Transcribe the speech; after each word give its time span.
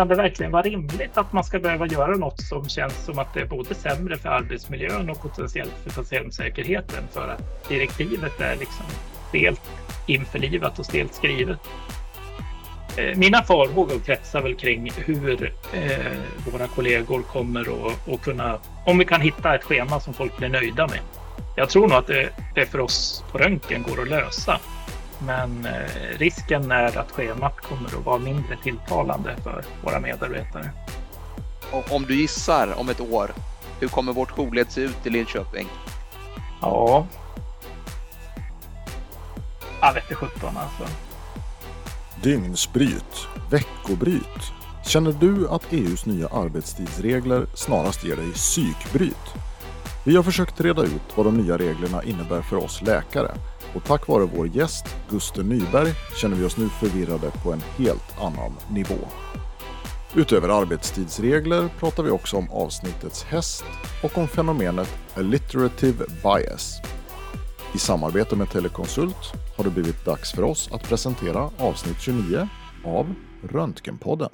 kan 0.00 0.08
det 0.08 0.14
verkligen 0.14 0.52
vara 0.52 0.62
rimligt 0.62 1.16
att 1.16 1.32
man 1.32 1.44
ska 1.44 1.58
behöva 1.58 1.86
göra 1.86 2.16
något 2.16 2.40
som 2.40 2.68
känns 2.68 3.04
som 3.04 3.18
att 3.18 3.34
det 3.34 3.40
är 3.40 3.46
både 3.46 3.74
sämre 3.74 4.16
för 4.16 4.28
arbetsmiljön 4.28 5.10
och 5.10 5.22
potentiellt 5.22 5.74
för 5.84 6.02
patientsäkerheten 6.02 7.04
för 7.12 7.28
att 7.28 7.68
direktivet 7.68 8.40
är 8.40 8.56
liksom 8.56 8.86
stelt 9.28 9.60
införlivat 10.06 10.78
och 10.78 10.86
stelt 10.86 11.14
skrivet? 11.14 11.58
Eh, 12.96 13.16
mina 13.16 13.42
farhågor 13.42 13.98
kretsar 13.98 14.42
väl 14.42 14.54
kring 14.54 14.90
hur 14.96 15.52
eh, 15.72 16.52
våra 16.52 16.66
kollegor 16.66 17.22
kommer 17.22 17.60
att, 17.60 18.08
att 18.08 18.22
kunna, 18.22 18.58
om 18.86 18.98
vi 18.98 19.04
kan 19.04 19.20
hitta 19.20 19.54
ett 19.54 19.64
schema 19.64 20.00
som 20.00 20.14
folk 20.14 20.36
blir 20.36 20.48
nöjda 20.48 20.86
med. 20.86 21.00
Jag 21.56 21.68
tror 21.68 21.88
nog 21.88 21.98
att 21.98 22.06
det, 22.06 22.28
det 22.54 22.66
för 22.66 22.80
oss 22.80 23.24
på 23.32 23.38
röntgen 23.38 23.82
går 23.82 24.02
att 24.02 24.08
lösa. 24.08 24.60
Men 25.26 25.66
eh, 25.66 26.18
risken 26.18 26.72
är 26.72 26.98
att 26.98 27.10
schemat 27.10 27.60
kommer 27.60 27.86
att 27.86 28.06
vara 28.06 28.18
mindre 28.18 28.56
tilltalande 28.62 29.36
för 29.42 29.64
våra 29.84 30.00
medarbetare. 30.00 30.70
Om 31.90 32.02
du 32.02 32.20
gissar 32.20 32.80
om 32.80 32.88
ett 32.88 33.00
år, 33.00 33.30
hur 33.80 33.88
kommer 33.88 34.12
vårt 34.12 34.30
jourled 34.30 34.70
se 34.70 34.80
ut 34.80 35.06
i 35.06 35.10
Linköping? 35.10 35.68
Ja. 36.60 37.06
Jag 39.80 39.94
vet 39.94 40.02
inte 40.02 40.14
sjutton 40.14 40.56
alltså. 40.56 40.94
Dygnsbryt, 42.22 43.26
veckobryt. 43.50 44.52
Känner 44.84 45.12
du 45.12 45.48
att 45.48 45.72
EUs 45.72 46.06
nya 46.06 46.28
arbetstidsregler 46.28 47.46
snarast 47.54 48.04
ger 48.04 48.16
dig 48.16 48.32
psykbryt? 48.32 49.34
Vi 50.04 50.16
har 50.16 50.22
försökt 50.22 50.60
reda 50.60 50.82
ut 50.82 51.16
vad 51.16 51.26
de 51.26 51.36
nya 51.36 51.58
reglerna 51.58 52.02
innebär 52.02 52.42
för 52.42 52.56
oss 52.56 52.82
läkare 52.82 53.30
och 53.74 53.84
tack 53.84 54.08
vare 54.08 54.24
vår 54.34 54.48
gäst 54.48 54.84
Gusten 55.10 55.48
Nyberg 55.48 55.92
känner 56.20 56.36
vi 56.36 56.44
oss 56.44 56.56
nu 56.56 56.68
förvirrade 56.68 57.30
på 57.42 57.52
en 57.52 57.62
helt 57.76 58.20
annan 58.20 58.52
nivå. 58.70 58.98
Utöver 60.14 60.48
arbetstidsregler 60.48 61.68
pratar 61.78 62.02
vi 62.02 62.10
också 62.10 62.36
om 62.36 62.50
avsnittets 62.50 63.24
häst 63.24 63.64
och 64.02 64.18
om 64.18 64.28
fenomenet 64.28 64.94
alliterative 65.14 66.04
bias. 66.22 66.80
I 67.74 67.78
samarbete 67.78 68.36
med 68.36 68.50
Telekonsult 68.50 69.32
har 69.56 69.64
det 69.64 69.70
blivit 69.70 70.04
dags 70.04 70.32
för 70.32 70.42
oss 70.42 70.70
att 70.72 70.88
presentera 70.88 71.50
avsnitt 71.58 72.00
29 72.00 72.48
av 72.84 73.14
Röntgenpodden. 73.42 74.30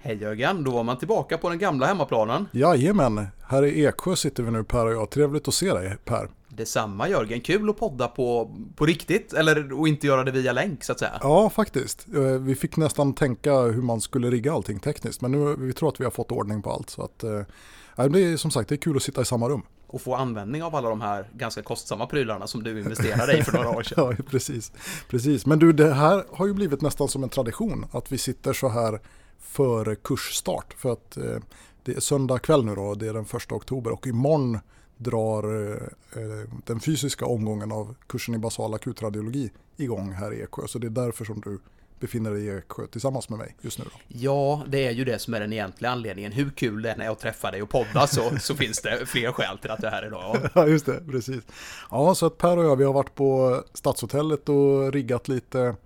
Hej 0.00 0.16
Jörgen, 0.16 0.64
då 0.64 0.70
var 0.70 0.84
man 0.84 0.98
tillbaka 0.98 1.38
på 1.38 1.48
den 1.48 1.58
gamla 1.58 1.86
hemmaplanen. 1.86 2.46
Jajamän, 2.52 3.26
här 3.46 3.64
i 3.64 3.84
Eksjö 3.84 4.16
sitter 4.16 4.42
vi 4.42 4.50
nu 4.50 4.64
Per 4.64 4.86
och 4.86 4.92
jag. 4.92 5.10
Trevligt 5.10 5.48
att 5.48 5.54
se 5.54 5.72
dig 5.72 5.96
Per. 6.04 6.28
Detsamma 6.48 7.08
Jörgen, 7.08 7.40
kul 7.40 7.70
att 7.70 7.78
podda 7.78 8.08
på, 8.08 8.56
på 8.76 8.86
riktigt, 8.86 9.32
eller 9.32 9.72
och 9.80 9.88
inte 9.88 10.06
göra 10.06 10.24
det 10.24 10.30
via 10.30 10.52
länk 10.52 10.84
så 10.84 10.92
att 10.92 10.98
säga. 10.98 11.18
Ja, 11.22 11.50
faktiskt. 11.50 12.06
Eh, 12.14 12.20
vi 12.22 12.54
fick 12.54 12.76
nästan 12.76 13.14
tänka 13.14 13.60
hur 13.60 13.82
man 13.82 14.00
skulle 14.00 14.30
rigga 14.30 14.52
allting 14.52 14.80
tekniskt, 14.80 15.20
men 15.20 15.32
nu 15.32 15.56
vi 15.58 15.72
tror 15.72 15.88
att 15.88 16.00
vi 16.00 16.04
har 16.04 16.10
fått 16.10 16.32
ordning 16.32 16.62
på 16.62 16.70
allt. 16.72 16.90
Så 16.90 17.02
att, 17.02 17.24
eh, 17.24 18.08
det 18.08 18.22
är 18.22 18.36
som 18.36 18.50
sagt 18.50 18.68
det 18.68 18.74
är 18.74 18.76
kul 18.76 18.96
att 18.96 19.02
sitta 19.02 19.20
i 19.20 19.24
samma 19.24 19.48
rum. 19.48 19.62
Och 19.86 20.00
få 20.00 20.14
användning 20.14 20.62
av 20.62 20.74
alla 20.74 20.88
de 20.88 21.00
här 21.00 21.28
ganska 21.32 21.62
kostsamma 21.62 22.06
prylarna 22.06 22.46
som 22.46 22.62
du 22.62 22.78
investerade 22.78 23.38
i 23.38 23.42
för 23.42 23.52
några 23.52 23.70
år 23.70 23.82
sedan. 23.82 24.14
ja, 24.18 24.24
precis. 24.30 24.72
precis. 25.08 25.46
Men 25.46 25.58
du, 25.58 25.72
det 25.72 25.94
här 25.94 26.24
har 26.32 26.46
ju 26.46 26.54
blivit 26.54 26.80
nästan 26.80 27.08
som 27.08 27.22
en 27.22 27.28
tradition, 27.28 27.86
att 27.92 28.12
vi 28.12 28.18
sitter 28.18 28.52
så 28.52 28.68
här 28.68 29.00
före 29.38 29.96
kursstart. 29.96 30.74
För 30.74 30.92
att 30.92 31.16
eh, 31.16 31.38
det 31.82 31.96
är 31.96 32.00
söndag 32.00 32.38
kväll 32.38 32.64
nu 32.64 32.74
då, 32.74 32.94
det 32.94 33.08
är 33.08 33.14
den 33.14 33.24
första 33.24 33.54
oktober 33.54 33.90
och 33.90 34.06
imorgon 34.06 34.58
drar 34.96 35.72
eh, 36.16 36.48
den 36.66 36.80
fysiska 36.80 37.26
omgången 37.26 37.72
av 37.72 37.94
kursen 38.06 38.34
i 38.34 38.38
basal 38.38 38.74
akutradiologi 38.74 39.50
igång 39.76 40.12
här 40.12 40.32
i 40.32 40.42
Eksjö. 40.42 40.66
Så 40.66 40.78
det 40.78 40.86
är 40.86 40.90
därför 40.90 41.24
som 41.24 41.40
du 41.40 41.58
befinner 42.00 42.30
dig 42.30 42.44
i 42.44 42.56
Eksjö 42.56 42.86
tillsammans 42.86 43.28
med 43.28 43.38
mig 43.38 43.56
just 43.60 43.78
nu 43.78 43.84
då? 43.84 44.00
Ja, 44.08 44.64
det 44.68 44.86
är 44.86 44.90
ju 44.90 45.04
det 45.04 45.18
som 45.18 45.34
är 45.34 45.40
den 45.40 45.52
egentliga 45.52 45.90
anledningen. 45.90 46.32
Hur 46.32 46.50
kul 46.50 46.82
det 46.82 46.90
är 46.90 46.96
när 46.96 47.04
jag 47.04 47.18
träffar 47.18 47.52
dig 47.52 47.62
och 47.62 47.70
poddar 47.70 48.06
så, 48.06 48.38
så 48.40 48.54
finns 48.54 48.80
det 48.82 49.06
fler 49.06 49.32
skäl 49.32 49.58
till 49.58 49.70
att 49.70 49.82
jag 49.82 49.92
är 49.92 49.96
här 49.96 50.06
idag. 50.06 50.36
Ja, 50.54 50.66
just 50.66 50.86
det, 50.86 51.00
precis. 51.10 51.44
Ja, 51.90 52.14
så 52.14 52.26
att 52.26 52.38
Per 52.38 52.56
och 52.56 52.64
jag, 52.64 52.76
vi 52.76 52.84
har 52.84 52.92
varit 52.92 53.14
på 53.14 53.62
Stadshotellet 53.74 54.48
och 54.48 54.92
riggat 54.92 55.28
lite 55.28 55.76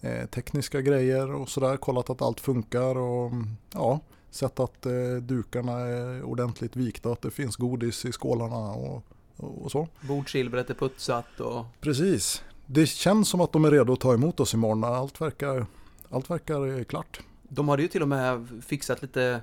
eh, 0.00 0.26
tekniska 0.26 0.80
grejer 0.80 1.34
och 1.34 1.48
sådär. 1.48 1.76
Kollat 1.76 2.10
att 2.10 2.22
allt 2.22 2.40
funkar 2.40 2.98
och 2.98 3.32
ja, 3.72 4.00
sett 4.30 4.60
att 4.60 4.86
eh, 4.86 4.92
dukarna 5.22 5.72
är 5.72 6.22
ordentligt 6.22 6.76
vikta, 6.76 7.12
att 7.12 7.22
det 7.22 7.30
finns 7.30 7.56
godis 7.56 8.04
i 8.04 8.12
skålarna 8.12 8.72
och, 8.72 9.04
och 9.36 9.70
så. 9.70 9.88
Bordsilvret 10.00 10.70
är 10.70 10.74
putsat 10.74 11.40
och... 11.40 11.64
Precis. 11.80 12.42
Det 12.66 12.86
känns 12.86 13.28
som 13.28 13.40
att 13.40 13.52
de 13.52 13.64
är 13.64 13.70
redo 13.70 13.92
att 13.92 14.00
ta 14.00 14.14
emot 14.14 14.40
oss 14.40 14.54
imorgon. 14.54 14.84
Allt 14.84 15.20
verkar, 15.20 15.66
allt 16.10 16.30
verkar 16.30 16.84
klart. 16.84 17.20
De 17.42 17.68
hade 17.68 17.82
ju 17.82 17.88
till 17.88 18.02
och 18.02 18.08
med 18.08 18.48
fixat 18.66 19.02
lite 19.02 19.42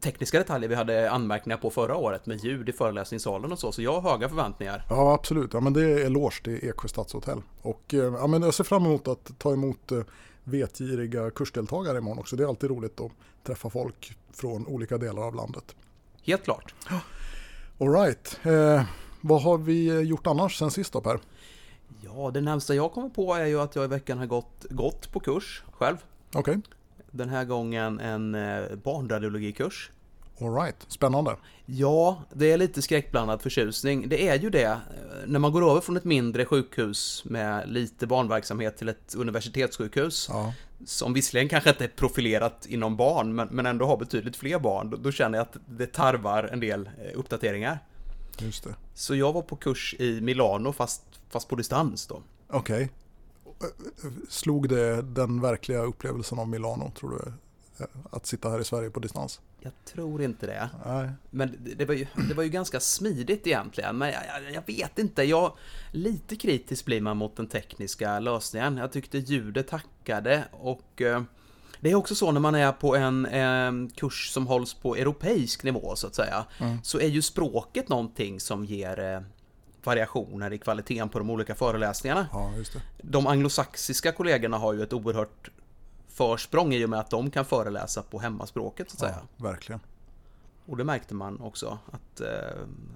tekniska 0.00 0.38
detaljer 0.38 0.68
vi 0.68 0.74
hade 0.74 1.10
anmärkningar 1.10 1.56
på 1.56 1.70
förra 1.70 1.96
året 1.96 2.26
med 2.26 2.44
ljud 2.44 2.68
i 2.68 2.72
föreläsningssalen 2.72 3.52
och 3.52 3.58
så, 3.58 3.72
så 3.72 3.82
jag 3.82 4.00
har 4.00 4.10
höga 4.10 4.28
förväntningar. 4.28 4.84
Ja, 4.90 5.14
absolut. 5.14 5.54
Ja, 5.54 5.60
men 5.60 5.72
det 5.72 5.82
är 5.82 6.06
eloge 6.06 6.42
till 6.44 6.68
Eksjö 6.68 6.88
stadshotell. 6.88 7.42
Och 7.62 7.94
eh, 7.94 8.00
ja, 8.00 8.26
men 8.26 8.42
jag 8.42 8.54
ser 8.54 8.64
fram 8.64 8.86
emot 8.86 9.08
att 9.08 9.38
ta 9.38 9.52
emot 9.52 9.92
eh, 9.92 10.00
vetgiriga 10.44 11.30
kursdeltagare 11.30 11.98
imorgon 11.98 12.18
också. 12.18 12.36
Det 12.36 12.42
är 12.42 12.48
alltid 12.48 12.70
roligt 12.70 13.00
att 13.00 13.12
träffa 13.42 13.70
folk 13.70 14.16
från 14.32 14.66
olika 14.66 14.98
delar 14.98 15.22
av 15.22 15.34
landet. 15.34 15.74
Helt 16.22 16.44
klart. 16.44 16.74
Alright. 17.80 18.40
Eh, 18.42 18.82
vad 19.20 19.42
har 19.42 19.58
vi 19.58 20.00
gjort 20.00 20.26
annars 20.26 20.58
sen 20.58 20.70
sist 20.70 20.92
då 20.92 21.00
Per? 21.00 21.18
Ja, 22.00 22.30
det 22.30 22.40
närmsta 22.40 22.74
jag 22.74 22.92
kommer 22.92 23.08
på 23.08 23.34
är 23.34 23.46
ju 23.46 23.60
att 23.60 23.76
jag 23.76 23.84
i 23.84 23.88
veckan 23.88 24.18
har 24.18 24.26
gått, 24.26 24.66
gått 24.70 25.12
på 25.12 25.20
kurs 25.20 25.62
själv. 25.72 25.96
Okej. 26.34 26.40
Okay. 26.40 26.62
Den 27.10 27.28
här 27.28 27.44
gången 27.44 28.00
en 28.00 28.34
eh, 28.34 28.76
barnradiologikurs. 28.84 29.90
Alright, 30.40 30.76
spännande. 30.88 31.36
Ja, 31.66 32.22
det 32.32 32.52
är 32.52 32.58
lite 32.58 32.82
skräckblandad 32.82 33.42
förtjusning. 33.42 34.08
Det 34.08 34.28
är 34.28 34.38
ju 34.38 34.50
det. 34.50 34.62
Eh, 34.62 34.78
när 35.26 35.38
man 35.38 35.52
går 35.52 35.70
över 35.70 35.80
från 35.80 35.96
ett 35.96 36.04
mindre 36.04 36.44
sjukhus 36.44 37.22
med 37.24 37.68
lite 37.68 38.06
barnverksamhet 38.06 38.76
till 38.76 38.88
ett 38.88 39.14
universitetssjukhus. 39.16 40.26
Ja. 40.30 40.54
Som 40.86 41.12
visserligen 41.12 41.48
kanske 41.48 41.70
inte 41.70 41.84
är 41.84 41.88
profilerat 41.88 42.66
inom 42.66 42.96
barn, 42.96 43.34
men, 43.34 43.48
men 43.50 43.66
ändå 43.66 43.86
har 43.86 43.96
betydligt 43.96 44.36
fler 44.36 44.58
barn. 44.58 44.90
Då, 44.90 44.96
då 44.96 45.12
känner 45.12 45.38
jag 45.38 45.42
att 45.42 45.56
det 45.66 45.86
tarvar 45.86 46.44
en 46.52 46.60
del 46.60 46.86
eh, 46.86 47.18
uppdateringar. 47.18 47.78
Just 48.38 48.64
det. 48.64 48.74
Så 48.94 49.14
jag 49.14 49.32
var 49.32 49.42
på 49.42 49.56
kurs 49.56 49.94
i 49.98 50.20
Milano, 50.20 50.72
fast, 50.72 51.02
fast 51.30 51.48
på 51.48 51.56
distans 51.56 52.06
då. 52.06 52.22
Okej. 52.48 52.84
Okay 52.84 52.88
slog 54.28 54.68
det 54.68 55.02
den 55.02 55.40
verkliga 55.40 55.82
upplevelsen 55.82 56.38
av 56.38 56.48
Milano, 56.48 56.92
tror 56.98 57.10
du? 57.10 57.32
Att 58.10 58.26
sitta 58.26 58.50
här 58.50 58.60
i 58.60 58.64
Sverige 58.64 58.90
på 58.90 59.00
distans? 59.00 59.40
Jag 59.60 59.72
tror 59.84 60.22
inte 60.22 60.46
det. 60.46 60.70
Nej. 60.86 61.10
Men 61.30 61.56
det 61.76 61.84
var, 61.84 61.94
ju, 61.94 62.06
det 62.28 62.34
var 62.34 62.42
ju 62.42 62.48
ganska 62.48 62.80
smidigt 62.80 63.46
egentligen. 63.46 63.98
Men 63.98 64.08
jag, 64.08 64.22
jag, 64.26 64.52
jag, 64.54 64.62
vet 64.66 64.98
inte. 64.98 65.22
Jag, 65.22 65.52
lite 65.92 66.36
kritisk 66.36 66.84
blir 66.84 67.00
man 67.00 67.16
mot 67.16 67.36
den 67.36 67.46
tekniska 67.46 68.18
lösningen. 68.18 68.76
Jag 68.76 68.92
tyckte 68.92 69.18
ljudet 69.18 69.68
tackade 69.68 70.44
och 70.52 71.02
eh, 71.02 71.22
det 71.80 71.90
är 71.90 71.94
också 71.94 72.14
så 72.14 72.32
när 72.32 72.40
man 72.40 72.54
är 72.54 72.72
på 72.72 72.96
en 72.96 73.26
eh, 73.26 73.94
kurs 73.96 74.30
som 74.30 74.46
hålls 74.46 74.74
på 74.74 74.96
europeisk 74.96 75.62
nivå 75.62 75.96
så 75.96 76.06
att 76.06 76.14
säga. 76.14 76.44
Mm. 76.58 76.78
Så 76.82 77.00
är 77.00 77.08
ju 77.08 77.22
språket 77.22 77.88
någonting 77.88 78.40
som 78.40 78.64
ger 78.64 79.00
eh, 79.00 79.20
variationer 79.84 80.52
i 80.52 80.58
kvaliteten 80.58 81.08
på 81.08 81.18
de 81.18 81.30
olika 81.30 81.54
föreläsningarna. 81.54 82.28
Ja. 82.32 82.52
De 83.02 83.26
anglosaxiska 83.26 84.12
kollegorna 84.12 84.58
har 84.58 84.72
ju 84.72 84.82
ett 84.82 84.92
oerhört 84.92 85.50
försprång 86.08 86.74
i 86.74 86.84
och 86.84 86.90
med 86.90 87.00
att 87.00 87.10
de 87.10 87.30
kan 87.30 87.44
föreläsa 87.44 88.02
på 88.02 88.18
hemmaspråket 88.18 88.90
så 88.90 88.96
att 88.96 89.02
ja, 89.02 89.08
säga. 89.08 89.50
Verkligen. 89.50 89.80
Och 90.66 90.76
det 90.76 90.84
märkte 90.84 91.14
man 91.14 91.40
också 91.40 91.78
att 91.90 92.20
eh, 92.20 92.28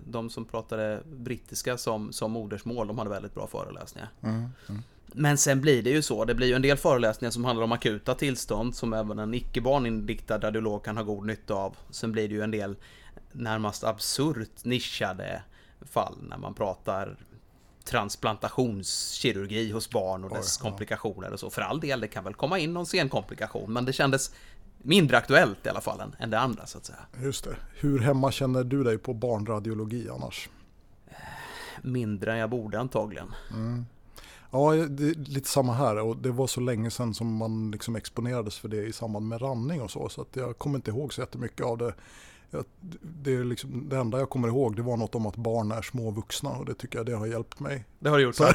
de 0.07 0.31
som 0.31 0.45
pratade 0.45 1.01
brittiska 1.07 1.77
som, 1.77 2.13
som 2.13 2.33
modersmål, 2.33 2.87
de 2.87 2.99
hade 2.99 3.11
väldigt 3.11 3.35
bra 3.35 3.47
föreläsningar. 3.47 4.09
Mm, 4.23 4.49
mm. 4.69 4.83
Men 5.07 5.39
sen 5.39 5.61
blir 5.61 5.83
det 5.83 5.91
ju 5.91 6.03
så, 6.03 6.25
det 6.25 6.35
blir 6.35 6.47
ju 6.47 6.55
en 6.55 6.63
del 6.63 6.77
föreläsningar 6.77 7.31
som 7.31 7.45
handlar 7.45 7.65
om 7.65 7.73
akuta 7.73 8.15
tillstånd 8.15 8.75
som 8.75 8.93
även 8.93 9.19
en 9.19 9.35
icke 9.35 9.61
barninriktad 9.61 10.39
radiolog 10.39 10.85
kan 10.85 10.97
ha 10.97 11.05
god 11.05 11.27
nytta 11.27 11.55
av. 11.55 11.77
Sen 11.91 12.13
blir 12.13 12.29
det 12.29 12.35
ju 12.35 12.43
en 12.43 12.51
del 12.51 12.77
närmast 13.33 13.85
absurt 13.85 14.65
nischade 14.65 15.43
fall 15.91 16.17
när 16.29 16.39
man 16.39 16.55
pratar 16.55 17.17
transplantationskirurgi 17.85 19.73
hos 19.73 19.91
barn 19.91 20.25
och 20.25 20.31
dess 20.31 20.59
Oj, 20.61 20.71
komplikationer 20.71 21.33
och 21.33 21.41
så. 21.41 21.51
För 21.51 21.63
all 21.63 21.81
del, 21.81 22.01
det 22.01 22.09
kan 22.09 22.25
väl 22.25 22.35
komma 22.35 22.59
in 22.59 22.75
någon 22.75 22.87
senkomplikation, 22.87 23.73
men 23.73 23.85
det 23.85 23.93
kändes 23.93 24.35
mindre 24.79 25.17
aktuellt 25.17 25.67
i 25.67 25.69
alla 25.69 25.81
fall 25.81 26.13
än 26.19 26.31
det 26.31 26.39
andra 26.39 26.67
så 26.67 26.79
att 26.79 26.85
säga. 26.85 26.99
Just 27.23 27.45
det. 27.45 27.57
Hur 27.75 27.99
hemma 27.99 28.33
känner 28.33 28.65
du 28.65 28.85
dig 28.85 28.99
på 28.99 29.15
barnradiologi 29.15 30.09
annars? 30.11 30.49
Mindre 31.83 32.33
än 32.33 32.39
jag 32.39 32.51
borde 32.51 32.81
antagligen. 32.81 33.35
Mm. 33.51 33.87
Ja, 34.51 34.73
det 34.73 35.05
är 35.05 35.15
lite 35.15 35.49
samma 35.49 35.73
här 35.73 35.99
och 35.99 36.17
det 36.17 36.31
var 36.31 36.47
så 36.47 36.61
länge 36.61 36.91
sedan 36.91 37.15
som 37.15 37.37
man 37.37 37.71
liksom 37.71 37.97
exponerades 37.97 38.59
för 38.59 38.69
det 38.69 38.87
i 38.87 38.93
samband 38.93 39.29
med 39.29 39.43
ranning 39.43 39.83
och 39.83 39.91
så. 39.91 40.09
Så 40.09 40.21
att 40.21 40.37
jag 40.37 40.59
kommer 40.59 40.77
inte 40.77 40.91
ihåg 40.91 41.13
så 41.13 41.21
jättemycket 41.21 41.67
av 41.67 41.79
det. 41.79 41.95
Det, 43.01 43.35
är 43.35 43.45
liksom, 43.45 43.89
det 43.89 43.97
enda 43.97 44.19
jag 44.19 44.31
kommer 44.31 44.49
ihåg 44.49 44.77
det 44.77 44.83
var 44.83 44.97
något 44.97 45.15
om 45.15 45.27
att 45.27 45.37
barn 45.37 45.73
är 45.73 45.83
små 45.83 46.11
vuxna 46.11 46.51
och 46.51 46.65
det 46.65 46.75
tycker 46.75 46.99
jag 46.99 47.07
det 47.07 47.15
har 47.15 47.27
hjälpt 47.27 47.61
mig. 47.61 47.85
Det 47.99 48.09
har 48.09 48.19
du 48.19 48.25
gjort. 48.25 48.35
Så, 48.35 48.45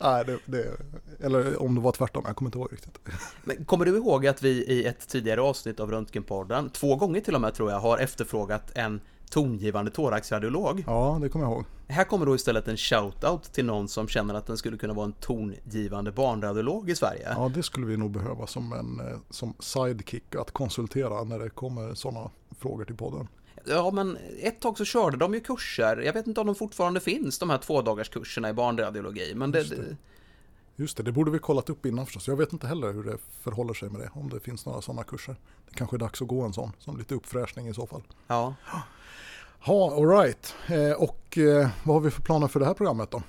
nej, 0.00 0.24
det, 0.24 0.38
det, 0.44 0.76
eller 1.20 1.62
om 1.62 1.74
det 1.74 1.80
var 1.80 1.92
tvärtom, 1.92 2.24
jag 2.26 2.36
kommer 2.36 2.48
inte 2.48 2.58
ihåg 2.58 2.72
riktigt. 2.72 2.98
Men 3.44 3.64
kommer 3.64 3.84
du 3.84 3.96
ihåg 3.96 4.26
att 4.26 4.42
vi 4.42 4.48
i 4.50 4.84
ett 4.84 5.08
tidigare 5.08 5.40
avsnitt 5.40 5.80
av 5.80 5.90
Röntgenpodden, 5.90 6.70
två 6.70 6.96
gånger 6.96 7.20
till 7.20 7.34
och 7.34 7.40
med 7.40 7.54
tror 7.54 7.70
jag, 7.70 7.80
har 7.80 7.98
efterfrågat 7.98 8.70
en 8.74 9.00
tongivande 9.28 9.90
thoraxradiolog? 9.90 10.84
Ja, 10.86 11.18
det 11.22 11.28
kommer 11.28 11.44
jag 11.44 11.52
ihåg. 11.52 11.64
Här 11.88 12.04
kommer 12.04 12.26
då 12.26 12.34
istället 12.34 12.68
en 12.68 12.76
shoutout 12.76 13.42
till 13.42 13.64
någon 13.64 13.88
som 13.88 14.08
känner 14.08 14.34
att 14.34 14.46
den 14.46 14.56
skulle 14.56 14.76
kunna 14.76 14.94
vara 14.94 15.06
en 15.06 15.12
tongivande 15.12 16.12
barnradiolog 16.12 16.90
i 16.90 16.96
Sverige. 16.96 17.28
Ja, 17.36 17.50
det 17.54 17.62
skulle 17.62 17.86
vi 17.86 17.96
nog 17.96 18.10
behöva 18.10 18.46
som 18.46 18.72
en 18.72 19.00
eh, 19.00 19.18
som 19.30 19.54
sidekick 19.58 20.34
att 20.34 20.50
konsultera 20.50 21.24
när 21.24 21.38
det 21.38 21.50
kommer 21.50 21.94
sådana 21.94 22.30
frågor 22.58 22.84
till 22.84 22.96
podden. 22.96 23.28
Ja, 23.64 23.90
men 23.90 24.18
ett 24.42 24.60
tag 24.60 24.78
så 24.78 24.84
körde 24.84 25.16
de 25.16 25.34
ju 25.34 25.40
kurser. 25.40 25.96
Jag 25.96 26.12
vet 26.12 26.26
inte 26.26 26.40
om 26.40 26.46
de 26.46 26.54
fortfarande 26.54 27.00
finns, 27.00 27.38
de 27.38 27.50
här 27.50 27.58
tvådagarskurserna 27.58 28.50
i 28.50 28.52
barnradiologi. 28.52 29.32
Men 29.34 29.50
det, 29.50 29.58
Just 29.58 29.70
det. 29.70 29.96
Just 30.76 30.96
det, 30.96 31.02
det 31.02 31.12
borde 31.12 31.30
vi 31.30 31.38
kollat 31.38 31.70
upp 31.70 31.86
innan 31.86 32.06
förstås. 32.06 32.28
Jag 32.28 32.36
vet 32.36 32.52
inte 32.52 32.66
heller 32.66 32.92
hur 32.92 33.04
det 33.04 33.18
förhåller 33.42 33.74
sig 33.74 33.90
med 33.90 34.00
det, 34.00 34.10
om 34.12 34.28
det 34.30 34.40
finns 34.40 34.66
några 34.66 34.82
sådana 34.82 35.02
kurser. 35.02 35.36
Det 35.68 35.74
kanske 35.74 35.96
är 35.96 35.98
dags 35.98 36.22
att 36.22 36.28
gå 36.28 36.42
en 36.42 36.52
sån, 36.52 36.72
som 36.78 36.96
lite 36.96 37.14
uppfräschning 37.14 37.68
i 37.68 37.74
så 37.74 37.86
fall. 37.86 38.02
ja. 38.26 38.54
Ja, 39.66 39.94
alright. 39.96 40.54
Eh, 40.68 40.92
och 40.92 41.38
eh, 41.38 41.68
vad 41.84 41.96
har 41.96 42.00
vi 42.00 42.10
för 42.10 42.22
planer 42.22 42.48
för 42.48 42.60
det 42.60 42.66
här 42.66 42.74
programmet 42.74 43.10
då? 43.10 43.22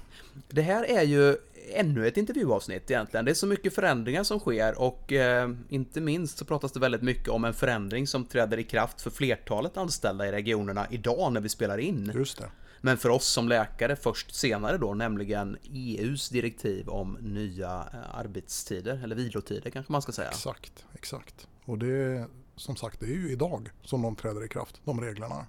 Det 0.50 0.62
här 0.62 0.84
är 0.84 1.04
ju 1.04 1.38
ännu 1.74 2.08
ett 2.08 2.18
intervjuavsnitt 2.18 2.92
egentligen. 2.92 3.26
Det 3.26 3.32
är 3.32 3.36
så 3.36 3.48
mycket 3.48 3.76
förändringar 3.76 4.24
som 4.24 4.40
sker 4.40 4.80
och 4.80 5.12
eh, 5.12 5.50
inte 5.70 6.02
minst 6.02 6.38
så 6.38 6.46
pratas 6.46 6.72
det 6.72 6.80
väldigt 6.80 7.02
mycket 7.02 7.30
om 7.30 7.46
en 7.46 7.54
förändring 7.54 8.08
som 8.08 8.26
träder 8.26 8.60
i 8.60 8.64
kraft 8.64 9.02
för 9.02 9.10
flertalet 9.10 9.78
anställda 9.78 10.28
i 10.28 10.32
regionerna 10.32 10.88
idag 10.90 11.34
när 11.34 11.42
vi 11.42 11.50
spelar 11.50 11.78
in. 11.78 12.12
Just 12.16 12.38
det. 12.38 12.50
Men 12.82 12.98
för 12.98 13.10
oss 13.10 13.28
som 13.28 13.48
läkare 13.48 13.96
först 13.96 14.36
senare 14.36 14.78
då, 14.78 14.94
nämligen 14.94 15.58
EUs 15.74 16.30
direktiv 16.30 16.90
om 16.90 17.18
nya 17.22 17.70
arbetstider, 18.14 19.02
eller 19.04 19.16
vilotider 19.16 19.70
kanske 19.70 19.92
man 19.92 20.02
ska 20.02 20.12
säga. 20.12 20.30
Exakt, 20.30 20.86
exakt. 20.94 21.48
Och 21.66 21.78
det 21.78 21.88
är 21.88 22.28
som 22.56 22.76
sagt, 22.76 23.00
det 23.00 23.06
är 23.06 23.16
ju 23.16 23.32
idag 23.32 23.70
som 23.84 24.02
de 24.02 24.16
träder 24.16 24.46
i 24.46 24.48
kraft, 24.48 24.82
de 24.84 25.02
reglerna. 25.02 25.46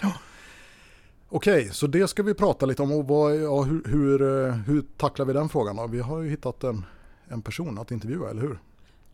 Ja. 0.00 0.12
Okej, 1.28 1.68
så 1.72 1.86
det 1.86 2.08
ska 2.08 2.22
vi 2.22 2.34
prata 2.34 2.66
lite 2.66 2.82
om 2.82 2.92
och 2.92 3.08
vad, 3.08 3.36
ja, 3.36 3.62
hur, 3.62 3.82
hur, 3.84 4.22
eh, 4.22 4.54
hur 4.54 4.84
tacklar 4.96 5.26
vi 5.26 5.32
den 5.32 5.48
frågan 5.48 5.76
då? 5.76 5.86
Vi 5.86 6.00
har 6.00 6.20
ju 6.20 6.30
hittat 6.30 6.64
en, 6.64 6.84
en 7.28 7.42
person 7.42 7.78
att 7.78 7.90
intervjua, 7.90 8.30
eller 8.30 8.42
hur? 8.42 8.58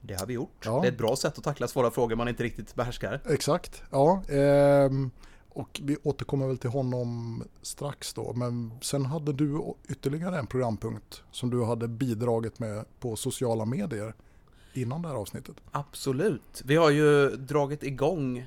Det 0.00 0.14
har 0.14 0.26
vi 0.26 0.34
gjort. 0.34 0.62
Ja. 0.64 0.80
Det 0.80 0.88
är 0.88 0.92
ett 0.92 0.98
bra 0.98 1.16
sätt 1.16 1.38
att 1.38 1.44
tackla 1.44 1.68
svåra 1.68 1.90
frågor 1.90 2.16
man 2.16 2.28
inte 2.28 2.42
riktigt 2.42 2.74
behärskar. 2.74 3.20
Exakt, 3.28 3.82
ja. 3.90 4.22
ehm, 4.28 5.10
och 5.48 5.80
vi 5.84 5.96
återkommer 6.02 6.46
väl 6.46 6.58
till 6.58 6.70
honom 6.70 7.42
strax 7.62 8.14
då. 8.14 8.32
Men 8.32 8.72
sen 8.80 9.06
hade 9.06 9.32
du 9.32 9.74
ytterligare 9.88 10.38
en 10.38 10.46
programpunkt 10.46 11.22
som 11.30 11.50
du 11.50 11.64
hade 11.64 11.88
bidragit 11.88 12.58
med 12.58 12.84
på 13.00 13.16
sociala 13.16 13.64
medier 13.64 14.14
innan 14.74 15.02
det 15.02 15.08
här 15.08 15.14
avsnittet. 15.14 15.56
Absolut. 15.70 16.62
Vi 16.64 16.76
har 16.76 16.90
ju 16.90 17.30
dragit 17.36 17.82
igång 17.82 18.46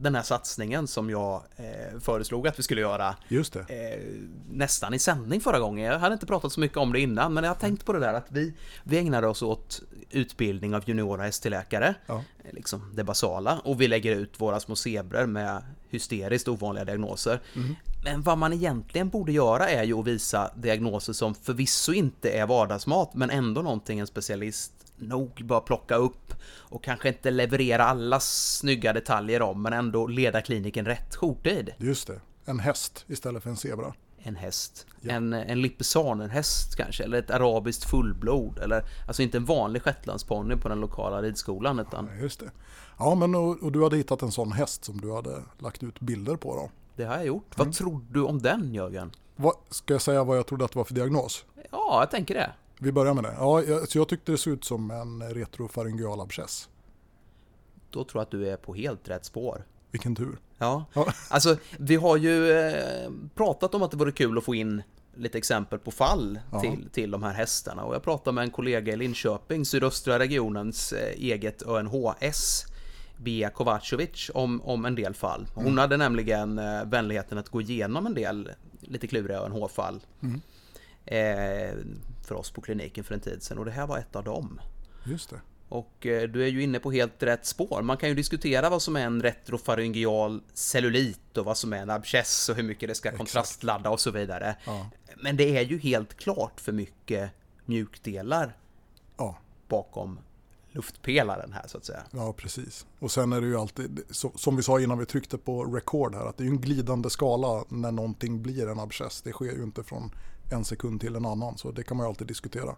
den 0.00 0.14
här 0.14 0.22
satsningen 0.22 0.86
som 0.86 1.10
jag 1.10 1.42
eh, 1.56 2.00
föreslog 2.00 2.48
att 2.48 2.58
vi 2.58 2.62
skulle 2.62 2.80
göra 2.80 3.16
Just 3.28 3.56
eh, 3.56 3.64
nästan 4.50 4.94
i 4.94 4.98
sändning 4.98 5.40
förra 5.40 5.58
gången. 5.58 5.84
Jag 5.92 5.98
hade 5.98 6.12
inte 6.12 6.26
pratat 6.26 6.52
så 6.52 6.60
mycket 6.60 6.78
om 6.78 6.92
det 6.92 7.00
innan, 7.00 7.34
men 7.34 7.44
jag 7.44 7.50
har 7.50 7.56
tänkt 7.56 7.84
på 7.84 7.92
det 7.92 7.98
där 8.00 8.14
att 8.14 8.26
vi, 8.28 8.54
vi 8.84 8.98
ägnade 8.98 9.26
oss 9.26 9.42
åt 9.42 9.82
utbildning 10.10 10.74
av 10.74 10.82
juniora 10.88 11.26
ST-läkare, 11.26 11.94
Ja. 12.06 12.14
eh, 12.44 12.52
liksom 12.52 12.92
det 12.94 13.04
basala, 13.04 13.58
och 13.64 13.80
vi 13.80 13.88
lägger 13.88 14.16
ut 14.16 14.40
våra 14.40 14.60
små 14.60 14.76
zebror 14.76 15.26
med 15.26 15.62
hysteriskt 15.90 16.48
ovanliga 16.48 16.84
diagnoser. 16.84 17.40
Men 18.04 18.22
vad 18.22 18.38
man 18.38 18.52
egentligen 18.52 19.08
borde 19.08 19.32
göra 19.32 19.68
är 19.68 19.84
ju 19.84 19.98
att 19.98 20.06
visa 20.06 20.50
diagnoser 20.56 21.12
som 21.12 21.34
förvisso 21.34 21.92
inte 21.92 22.30
är 22.30 22.46
vardagsmat, 22.46 23.14
men 23.14 23.30
ändå 23.30 23.62
någonting 23.62 23.98
en 23.98 24.06
specialist 24.06 24.72
nog 24.98 25.42
bör 25.44 25.60
plocka 25.60 25.96
upp 25.96 26.34
och 26.58 26.84
kanske 26.84 27.08
inte 27.08 27.30
leverera 27.30 27.84
alla 27.84 28.20
snygga 28.20 28.92
detaljer 28.92 29.42
om, 29.42 29.62
men 29.62 29.72
ändå 29.72 30.06
leda 30.06 30.40
kliniken 30.40 30.84
rätt 30.84 31.16
jourtid. 31.16 31.74
Just 31.78 32.06
det. 32.06 32.20
En 32.44 32.58
häst 32.60 33.04
istället 33.08 33.42
för 33.42 33.50
en 33.50 33.56
zebra. 33.56 33.94
En 34.18 34.36
häst. 34.36 34.86
Ja. 35.00 35.12
En, 35.12 35.32
en 35.32 35.62
lippisanenhäst 35.62 36.76
kanske, 36.76 37.04
eller 37.04 37.18
ett 37.18 37.30
arabiskt 37.30 37.90
fullblod. 37.90 38.58
Eller, 38.58 38.82
alltså 39.06 39.22
inte 39.22 39.36
en 39.36 39.44
vanlig 39.44 39.82
shetlandsponny 39.82 40.56
på 40.56 40.68
den 40.68 40.80
lokala 40.80 41.22
ridskolan, 41.22 41.78
utan 41.78 42.08
Ja, 42.14 42.22
Just 42.22 42.40
det. 42.40 42.50
Ja, 42.98 43.14
men 43.14 43.34
och, 43.34 43.62
och 43.62 43.72
du 43.72 43.82
hade 43.82 43.96
hittat 43.96 44.22
en 44.22 44.32
sån 44.32 44.52
häst 44.52 44.84
som 44.84 45.00
du 45.00 45.12
hade 45.14 45.42
lagt 45.58 45.82
ut 45.82 46.00
bilder 46.00 46.36
på 46.36 46.54
då. 46.54 46.70
det 46.96 47.04
har 47.04 47.16
jag 47.16 47.26
gjort. 47.26 47.56
Mm. 47.56 47.66
Vad 47.66 47.76
tror 47.76 48.04
du 48.10 48.22
om 48.22 48.42
den, 48.42 48.74
Jörgen? 48.74 49.10
Vad, 49.36 49.54
ska 49.70 49.94
jag 49.94 50.02
säga 50.02 50.24
vad 50.24 50.38
jag 50.38 50.46
trodde 50.46 50.64
att 50.64 50.72
det 50.72 50.78
var 50.78 50.84
för 50.84 50.94
diagnos? 50.94 51.44
Ja, 51.70 52.00
jag 52.00 52.10
tänker 52.10 52.34
det. 52.34 52.50
Vi 52.80 52.92
börjar 52.92 53.14
med 53.14 53.24
det. 53.24 53.34
Ja, 53.38 53.62
jag, 53.62 53.88
så 53.88 53.98
jag 53.98 54.08
tyckte 54.08 54.32
det 54.32 54.38
såg 54.38 54.52
ut 54.52 54.64
som 54.64 54.90
en 54.90 55.34
retrofäryngeal 55.34 56.20
abscess. 56.20 56.68
Då 57.90 58.04
tror 58.04 58.20
jag 58.20 58.22
att 58.22 58.30
du 58.30 58.48
är 58.48 58.56
på 58.56 58.74
helt 58.74 59.08
rätt 59.08 59.24
spår. 59.24 59.64
Vilken 59.90 60.14
tur. 60.16 60.38
Ja, 60.58 60.84
Ja. 60.94 61.12
alltså 61.30 61.56
vi 61.78 61.96
har 61.96 62.16
ju 62.16 62.50
eh, 62.50 63.10
pratat 63.34 63.74
om 63.74 63.82
att 63.82 63.90
det 63.90 63.96
vore 63.96 64.12
kul 64.12 64.38
att 64.38 64.44
få 64.44 64.54
in 64.54 64.82
lite 65.16 65.38
exempel 65.38 65.78
på 65.78 65.90
fall 65.90 66.38
Ja. 66.52 66.60
till, 66.60 66.88
till 66.92 67.10
de 67.10 67.22
här 67.22 67.32
hästarna 67.32 67.84
och 67.84 67.94
jag 67.94 68.02
pratade 68.02 68.34
med 68.34 68.44
en 68.44 68.50
kollega 68.50 68.92
i 68.92 68.96
Linköping, 68.96 69.64
sydöstra 69.64 70.18
regionens 70.18 70.92
eh, 70.92 71.12
eget 71.16 71.62
ÖNHS 71.62 72.64
Bea 73.16 73.50
Kovacevic 73.50 74.30
om, 74.34 74.60
om 74.62 74.84
en 74.84 74.94
del 74.94 75.14
fall. 75.14 75.46
Hon 75.54 75.64
Mm. 75.66 75.78
hade 75.78 75.96
nämligen 75.96 76.58
eh, 76.58 76.84
vänligheten 76.84 77.38
att 77.38 77.48
gå 77.48 77.60
igenom 77.60 78.06
en 78.06 78.14
del 78.14 78.50
lite 78.80 79.06
kluriga 79.06 79.40
ÖNH-fall 79.40 80.00
Mm. 80.22 80.40
eh, 81.04 81.74
för 82.28 82.34
oss 82.34 82.50
på 82.50 82.60
kliniken 82.60 83.04
för 83.04 83.14
en 83.14 83.20
tid 83.20 83.42
sedan 83.42 83.58
och 83.58 83.64
det 83.64 83.70
här 83.70 83.86
var 83.86 83.98
ett 83.98 84.16
av 84.16 84.24
dem. 84.24 84.60
Just 85.04 85.30
det. 85.30 85.40
Och 85.68 86.06
eh, 86.06 86.28
du 86.28 86.42
är 86.44 86.48
ju 86.48 86.62
inne 86.62 86.78
på 86.78 86.92
helt 86.92 87.22
rätt 87.22 87.46
spår. 87.46 87.82
Man 87.82 87.96
kan 87.96 88.08
ju 88.08 88.14
diskutera 88.14 88.70
vad 88.70 88.82
som 88.82 88.96
är 88.96 89.00
en 89.06 89.22
retrofaryngeal 89.22 90.42
cellulit 90.54 91.36
och 91.36 91.44
vad 91.44 91.56
som 91.56 91.72
är 91.72 91.76
en 91.78 91.90
abscess 91.90 92.48
och 92.48 92.56
hur 92.56 92.62
mycket 92.62 92.88
det 92.88 92.94
ska 92.94 93.16
kontrastladda 93.16 93.90
och 93.90 94.00
så 94.00 94.10
vidare. 94.10 94.56
Ja. 94.66 94.90
Men 95.16 95.36
det 95.36 95.56
är 95.58 95.62
ju 95.64 95.78
helt 95.78 96.14
klart 96.14 96.60
för 96.60 96.72
mycket 96.72 97.30
mjukdelar 97.64 98.56
Ja. 99.16 99.38
bakom 99.68 100.18
luftpelaren 100.72 101.52
här 101.52 101.64
så 101.66 101.78
att 101.78 101.84
säga. 101.84 102.02
Ja, 102.10 102.32
precis. 102.32 102.86
Och 102.98 103.10
sen 103.10 103.32
är 103.32 103.40
det 103.40 103.46
ju 103.46 103.56
alltid, 103.58 104.00
som 104.34 104.56
vi 104.56 104.62
sa 104.62 104.80
innan 104.80 104.98
vi 104.98 105.06
tryckte 105.06 105.38
på 105.38 105.64
record 105.64 106.14
här, 106.14 106.26
att 106.26 106.36
det 106.36 106.42
är 106.42 106.46
ju 106.46 106.50
en 106.50 106.60
glidande 106.60 107.10
skala 107.10 107.64
när 107.68 107.92
någonting 107.92 108.42
blir 108.42 108.68
en 108.68 108.80
abscess. 108.80 109.22
Det 109.22 109.32
sker 109.32 109.44
ju 109.56 109.62
inte 109.62 109.82
från 109.84 110.10
en 110.50 110.64
sekund 110.64 111.00
till 111.00 111.16
en 111.16 111.26
annan, 111.26 111.58
så 111.58 111.70
det 111.70 111.82
kan 111.82 111.96
man 111.96 112.06
ju 112.06 112.08
alltid 112.08 112.26
diskutera. 112.26 112.76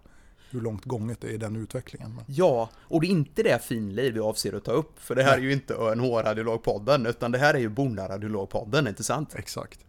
Hur 0.49 0.61
långt 0.61 0.85
gånget 0.85 1.21
det 1.21 1.27
är 1.27 1.31
i 1.31 1.37
den 1.37 1.55
utvecklingen. 1.55 2.15
Men, 2.15 2.25
Ja, 2.27 2.69
och 2.81 3.01
det 3.01 3.07
är 3.07 3.11
inte 3.11 3.43
det 3.43 3.63
finliv 3.63 4.13
vi 4.13 4.19
avser 4.19 4.53
att 4.53 4.63
ta 4.63 4.71
upp, 4.71 4.99
för 4.99 5.15
det 5.15 5.23
här 5.23 5.37
är 5.37 5.41
ju 5.41 5.53
inte 5.53 5.73
ÖNH-radiologpodden, 5.73 7.05
utan 7.05 7.31
det 7.31 7.37
här 7.37 7.53
är 7.53 7.59
ju 7.59 7.69
Bonaradiologpodden, 7.69 8.87
inte 8.87 9.03
sant? 9.03 9.35
exakt. 9.35 9.79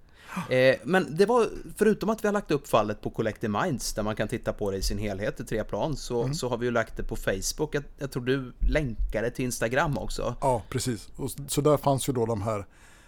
Eh, 0.51 0.77
men 0.85 1.17
det 1.17 1.27
var, 1.27 1.49
förutom 1.77 2.09
att 2.09 2.25
vi 2.25 2.29
har 2.29 2.33
lagt 2.33 2.51
upp 2.51 2.69
fallet 2.69 3.01
på 3.01 3.11
Collective 3.11 3.63
Minds, 3.63 3.95
där 3.95 4.03
man 4.03 4.17
kan 4.17 4.29
titta 4.29 4.53
på 4.53 4.71
det 4.71 4.77
i 4.77 4.83
sin 4.83 4.99
helhet 4.99 5.41
i 5.41 5.45
tre 5.45 5.65
plan, 5.65 5.97
så, 5.97 6.35
så 6.35 6.49
har 6.49 6.57
vi 6.57 6.67
ju 6.67 6.73
lagt 6.73 6.97
det 6.97 7.03
på 7.03 7.17
Facebook. 7.17 7.75
Jag, 7.75 7.85
jag 7.99 8.11
tror 8.11 8.25
du 8.25 8.53
länkade 8.71 9.31
till 9.31 9.45
Instagram 9.45 9.99
också. 9.99 10.35
Ja, 10.41 10.63
precis. 10.69 11.09
Och, 11.17 11.31
så 11.49 11.61
där 11.61 11.77
fanns 11.77 12.09
ju 12.09 12.13
då 12.13 12.27
de 12.27 12.43
här 12.43 12.67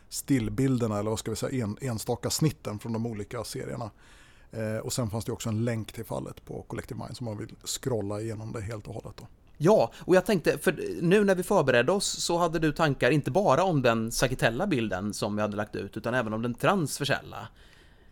stillbilderna, 0.09 0.99
eller 0.99 1.11
vad 1.11 1.19
ska 1.19 1.31
vi 1.31 1.37
säga, 1.37 1.65
en, 1.65 1.79
enstaka 1.81 2.31
snitten 2.31 2.79
från 2.79 2.93
de 2.93 3.07
olika 3.07 3.45
serierna. 3.45 3.91
Eh, 4.57 4.79
och 4.79 4.93
sen 4.93 5.11
fanns 5.11 5.25
det 5.25 5.33
också 5.33 5.49
en 5.49 5.65
länk 5.65 5.93
till 5.93 6.05
fallet 6.05 6.45
på 6.45 6.63
Collective 6.63 7.01
Mind, 7.05 7.17
som 7.17 7.25
man 7.25 7.39
vill 7.39 7.55
scrolla 7.65 8.21
igenom 8.21 8.53
det 8.53 8.61
helt 8.61 8.89
och 8.89 8.95
hållet. 8.95 9.17
Då. 9.17 9.27
Ja, 9.57 9.93
och 9.99 10.17
jag 10.17 10.27
tänkte, 10.27 10.59
för 10.59 11.01
nu 11.03 11.25
när 11.25 11.35
vi 11.35 11.43
förberedde 11.43 11.93
oss 11.93 12.07
så 12.07 12.39
hade 12.39 12.59
du 12.59 12.73
tankar 12.73 13.11
inte 13.11 13.31
bara 13.31 13.65
om 13.65 13.83
den 13.83 14.13
sakitella 14.13 14.67
bilden 14.67 15.15
som 15.15 15.37
vi 15.37 15.43
hade 15.43 15.57
lagt 15.57 15.77
ut, 15.77 15.97
utan 15.97 16.15
även 16.15 16.33
om 16.33 16.43
den 16.43 16.55
transversella. 16.55 17.49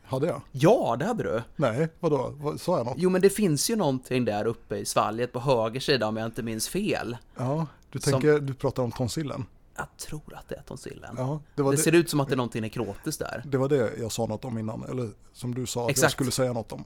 Hade 0.05 0.27
jag? 0.27 0.41
Ja, 0.53 0.97
det 0.99 1.05
hade 1.05 1.23
du. 1.23 1.43
Nej, 1.57 1.89
vadå? 2.01 2.35
Vad, 2.37 2.61
sa 2.61 2.77
jag 2.77 2.87
något? 2.87 2.95
Jo, 2.99 3.11
men 3.11 3.21
det 3.21 3.31
finns 3.31 3.71
ju 3.71 3.77
någonting 3.77 4.25
där 4.25 4.47
uppe 4.47 4.77
i 4.77 4.85
svalget 4.85 5.33
på 5.33 5.41
höger 5.41 5.81
sida 5.81 6.07
om 6.07 6.17
jag 6.17 6.27
inte 6.27 6.43
minns 6.43 6.69
fel. 6.69 7.17
Ja, 7.37 7.67
du 7.91 8.01
Som- 8.01 8.13
tänker, 8.13 8.39
du 8.41 8.55
pratar 8.55 8.83
om 8.83 8.93
tonsillen? 8.93 9.45
Jag 9.77 9.87
tror 9.97 10.35
att 10.35 10.49
det 10.49 10.55
är 10.55 10.63
tonsillen. 10.63 11.15
Ja, 11.19 11.41
det, 11.55 11.71
det, 11.71 11.77
ser 11.77 11.93
ut 11.93 12.11
som 12.11 12.21
att 12.21 12.29
det 12.29 12.35
är 12.35 12.37
någonting 12.37 12.63
nekrotiskt 12.63 13.19
där. 13.19 13.43
Det 13.47 13.59
var 13.59 13.69
det 13.69 13.93
jag 14.01 14.13
sa 14.13 14.27
något 14.27 14.45
om 14.45 14.59
innan, 14.59 14.85
eller 14.91 15.11
som 15.33 15.55
du 15.55 15.67
sa 15.67 15.85
att 15.85 15.91
Exakt. 15.91 16.03
jag 16.03 16.13
skulle 16.13 16.31
säga 16.31 16.53
något 16.53 16.73
om. 16.73 16.85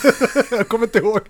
jag 0.50 0.68
kommer 0.68 0.84
inte 0.84 0.98
ihåg. 0.98 1.20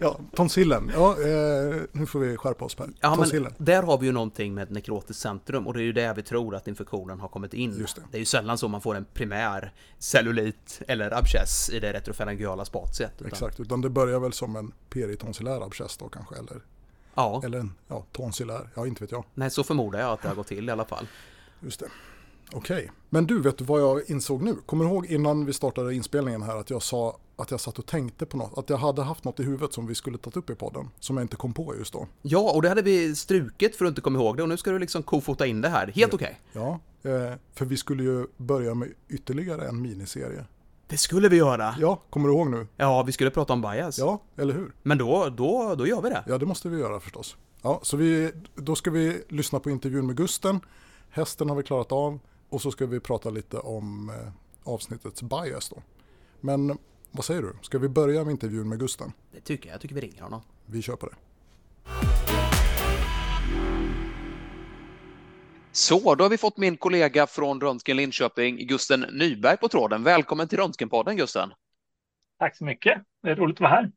ja, 0.00 0.20
tonsillen. 0.34 0.90
Ja, 0.94 1.10
eh, 1.10 1.80
nu 1.92 2.06
får 2.06 2.18
vi 2.18 2.36
skärpa 2.36 2.64
oss 2.64 2.74
Per. 2.74 2.88
Ja, 3.00 3.16
tonsillen. 3.16 3.54
Men 3.56 3.64
där 3.64 3.82
har 3.82 3.98
vi 3.98 4.06
ju 4.06 4.12
någonting 4.12 4.54
med 4.54 4.70
nekrotiskt 4.70 5.22
centrum 5.22 5.66
och 5.66 5.74
det 5.74 5.80
är 5.80 5.84
ju 5.84 5.92
där 5.92 6.14
vi 6.14 6.22
tror 6.22 6.54
att 6.54 6.68
infektionen 6.68 7.20
har 7.20 7.28
kommit 7.28 7.54
in. 7.54 7.78
Just 7.78 7.96
det. 7.96 8.02
det 8.10 8.16
är 8.16 8.20
ju 8.20 8.24
sällan 8.24 8.58
så 8.58 8.68
man 8.68 8.80
får 8.80 8.94
en 8.94 9.04
primär 9.04 9.72
cellulit 9.98 10.82
eller 10.88 11.18
abscess 11.18 11.70
i 11.70 11.80
det 11.80 11.92
retrofarangiala 11.92 12.64
spatiet. 12.64 13.12
Utan... 13.16 13.26
Exakt, 13.26 13.60
utan 13.60 13.80
det 13.80 13.90
börjar 13.90 14.20
väl 14.20 14.32
som 14.32 14.56
en 14.56 14.72
peritonsillär 14.90 15.66
abscess 15.66 15.96
då 15.96 16.08
kanske, 16.08 16.34
eller? 16.34 16.60
Ja. 17.14 17.42
Eller 17.44 17.58
en 17.58 17.74
ja, 17.88 18.04
tonsillär, 18.12 18.68
ja 18.74 18.86
inte 18.86 19.04
vet 19.04 19.10
jag. 19.10 19.24
Nej, 19.34 19.50
så 19.50 19.64
förmodar 19.64 20.00
jag 20.00 20.10
att 20.10 20.22
det 20.22 20.28
har 20.28 20.34
gått 20.34 20.46
till 20.46 20.68
i 20.68 20.72
alla 20.72 20.84
fall. 20.84 21.06
Just 21.60 21.80
det. 21.80 21.86
Okej, 22.52 22.76
okay. 22.76 22.88
men 23.10 23.26
du, 23.26 23.40
vet 23.40 23.60
vad 23.60 23.80
jag 23.80 24.10
insåg 24.10 24.42
nu? 24.42 24.56
Kommer 24.66 24.84
du 24.84 24.90
ihåg 24.90 25.06
innan 25.06 25.46
vi 25.46 25.52
startade 25.52 25.94
inspelningen 25.94 26.42
här 26.42 26.56
att 26.56 26.70
jag 26.70 26.82
sa 26.82 27.18
att 27.36 27.50
jag 27.50 27.60
satt 27.60 27.78
och 27.78 27.86
tänkte 27.86 28.26
på 28.26 28.36
något, 28.36 28.58
att 28.58 28.70
jag 28.70 28.76
hade 28.76 29.02
haft 29.02 29.24
något 29.24 29.40
i 29.40 29.42
huvudet 29.42 29.72
som 29.72 29.86
vi 29.86 29.94
skulle 29.94 30.18
tagit 30.18 30.36
upp 30.36 30.50
i 30.50 30.54
podden, 30.54 30.90
som 31.00 31.16
jag 31.16 31.24
inte 31.24 31.36
kom 31.36 31.52
på 31.52 31.76
just 31.76 31.92
då. 31.92 32.06
Ja, 32.22 32.52
och 32.52 32.62
det 32.62 32.68
hade 32.68 32.82
vi 32.82 33.14
strukit 33.14 33.76
för 33.76 33.84
att 33.84 33.88
inte 33.88 34.00
komma 34.00 34.18
ihåg 34.18 34.36
det 34.36 34.42
och 34.42 34.48
nu 34.48 34.56
ska 34.56 34.70
du 34.70 34.78
liksom 34.78 35.02
kofota 35.02 35.46
in 35.46 35.60
det 35.60 35.68
här, 35.68 35.86
helt 35.86 36.14
okej. 36.14 36.40
Okay. 36.52 36.62
Ja, 36.62 36.80
eh, 37.10 37.34
för 37.54 37.64
vi 37.64 37.76
skulle 37.76 38.02
ju 38.02 38.26
börja 38.36 38.74
med 38.74 38.92
ytterligare 39.08 39.68
en 39.68 39.82
miniserie. 39.82 40.44
Det 40.86 40.96
skulle 40.96 41.28
vi 41.28 41.36
göra. 41.36 41.74
Ja, 41.78 42.02
kommer 42.10 42.28
du 42.28 42.34
ihåg 42.34 42.50
nu? 42.50 42.66
Ja, 42.76 43.02
vi 43.02 43.12
skulle 43.12 43.30
prata 43.30 43.52
om 43.52 43.60
bias. 43.62 43.98
Ja, 43.98 44.22
eller 44.36 44.54
hur? 44.54 44.72
Men 44.82 44.98
då, 44.98 45.28
då, 45.28 45.74
då 45.74 45.86
gör 45.86 46.02
vi 46.02 46.08
det. 46.08 46.24
Ja, 46.26 46.38
det 46.38 46.46
måste 46.46 46.68
vi 46.68 46.78
göra 46.78 47.00
förstås. 47.00 47.36
Ja, 47.62 47.80
så 47.82 47.96
vi, 47.96 48.32
då 48.54 48.74
ska 48.74 48.90
vi 48.90 49.22
lyssna 49.28 49.60
på 49.60 49.70
intervjun 49.70 50.06
med 50.06 50.16
Gusten. 50.16 50.60
Hästen 51.10 51.48
har 51.48 51.56
vi 51.56 51.62
klarat 51.62 51.92
av 51.92 52.18
och 52.48 52.62
så 52.62 52.70
ska 52.70 52.86
vi 52.86 53.00
prata 53.00 53.30
lite 53.30 53.58
om 53.58 54.10
eh, 54.10 54.32
avsnittets 54.72 55.22
bias 55.22 55.68
då. 55.68 55.82
Men 56.40 56.78
vad 57.10 57.24
säger 57.24 57.42
du? 57.42 57.52
Ska 57.62 57.78
vi 57.78 57.88
börja 57.88 58.24
med 58.24 58.30
intervjun 58.30 58.68
med 58.68 58.78
Gusten? 58.78 59.12
Det 59.32 59.40
tycker 59.40 59.68
jag. 59.68 59.74
Jag 59.74 59.80
tycker 59.80 59.94
vi 59.94 60.00
ringer 60.00 60.22
honom. 60.22 60.40
Vi 60.66 60.82
kör 60.82 60.96
på 60.96 61.06
det. 61.06 61.14
Så, 65.76 66.14
då 66.14 66.24
har 66.24 66.30
vi 66.30 66.38
fått 66.38 66.56
min 66.56 66.76
kollega 66.76 67.26
från 67.26 67.60
Röntgen 67.60 67.96
Linköping, 67.96 68.56
Gusten 68.56 69.00
Nyberg 69.00 69.56
på 69.56 69.68
tråden. 69.68 70.02
Välkommen 70.02 70.48
till 70.48 70.58
Röntgenpodden 70.58 71.16
Gusten. 71.16 71.52
Tack 72.38 72.56
så 72.56 72.64
mycket. 72.64 73.02
Det 73.22 73.30
är 73.30 73.36
roligt 73.36 73.56
att 73.56 73.60
vara 73.60 73.70
här. 73.70 73.90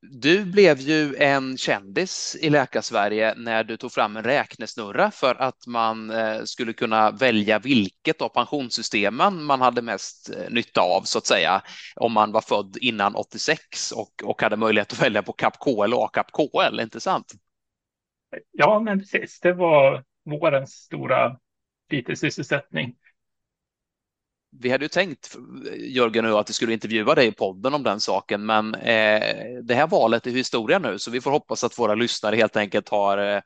Du 0.00 0.44
blev 0.44 0.80
ju 0.80 1.16
en 1.16 1.56
kändis 1.56 2.36
i 2.40 2.50
Läkarsverige 2.50 3.34
när 3.36 3.64
du 3.64 3.76
tog 3.76 3.92
fram 3.92 4.16
en 4.16 4.22
räknesnurra 4.22 5.10
för 5.10 5.34
att 5.34 5.66
man 5.66 6.10
eh, 6.10 6.42
skulle 6.44 6.72
kunna 6.72 7.10
välja 7.10 7.58
vilket 7.58 8.22
av 8.22 8.28
pensionssystemen 8.28 9.44
man 9.44 9.60
hade 9.60 9.82
mest 9.82 10.30
eh, 10.30 10.50
nytta 10.50 10.80
av 10.80 11.02
så 11.02 11.18
att 11.18 11.26
säga 11.26 11.62
om 11.96 12.12
man 12.12 12.32
var 12.32 12.40
född 12.40 12.76
innan 12.80 13.14
86 13.14 13.92
och, 13.92 14.22
och 14.24 14.42
hade 14.42 14.56
möjlighet 14.56 14.92
att 14.92 15.02
välja 15.02 15.22
på 15.22 15.32
CAP 15.32 15.58
KL 15.58 15.94
och 15.94 16.04
ACAP 16.04 16.32
KL, 16.32 16.80
inte 16.80 17.00
sant? 17.00 17.32
Ja, 18.50 18.80
men 18.80 18.98
precis. 18.98 19.40
Det 19.40 19.52
var 19.52 20.04
vårens 20.24 20.70
stora 20.70 21.38
fritidssysselsättning 21.90 22.96
vi 24.60 24.70
hade 24.70 24.84
ju 24.84 24.88
tänkt, 24.88 25.36
Jörgen 25.78 26.24
och 26.24 26.30
jag, 26.30 26.38
att 26.38 26.50
vi 26.50 26.54
skulle 26.54 26.72
intervjua 26.72 27.14
dig 27.14 27.26
i 27.26 27.32
podden 27.32 27.74
om 27.74 27.82
den 27.82 28.00
saken, 28.00 28.46
men 28.46 28.74
eh, 28.74 29.22
det 29.62 29.74
här 29.74 29.86
valet 29.86 30.26
är 30.26 30.30
historia 30.30 30.78
nu, 30.78 30.98
så 30.98 31.10
vi 31.10 31.20
får 31.20 31.30
hoppas 31.30 31.64
att 31.64 31.78
våra 31.78 31.94
lyssnare 31.94 32.36
helt 32.36 32.56
enkelt 32.56 32.88
har 32.88 33.18
eh, 33.18 33.40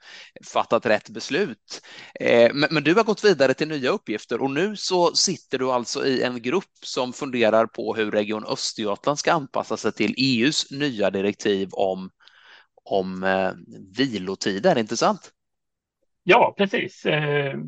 fattat 0.46 0.86
rätt 0.86 1.10
beslut. 1.10 1.80
Eh, 2.20 2.50
men, 2.54 2.68
men, 2.70 2.84
du 2.84 2.94
har 2.94 3.04
gått 3.04 3.24
vidare 3.24 3.54
till 3.54 3.68
nya 3.68 3.90
uppgifter 3.90 4.42
och 4.42 4.50
nu 4.50 4.76
så 4.76 5.14
sitter 5.14 5.58
du 5.58 5.70
alltså 5.70 6.06
i 6.06 6.22
en 6.22 6.42
grupp 6.42 6.78
som 6.82 7.12
funderar 7.12 7.66
på 7.66 7.94
hur 7.94 8.10
Region 8.10 8.46
Östergötland 8.46 9.18
ska 9.18 9.32
anpassa 9.32 9.76
sig 9.76 9.92
till 9.92 10.14
EUs 10.18 10.70
nya 10.70 11.10
direktiv 11.10 11.68
om, 11.72 12.10
om 12.84 13.22
eh, 13.22 13.50
vilotider, 13.96 14.78
inte 14.78 14.96
sant? 14.96 15.32
Ja, 16.28 16.54
precis. 16.58 17.06
Eh, 17.06 17.58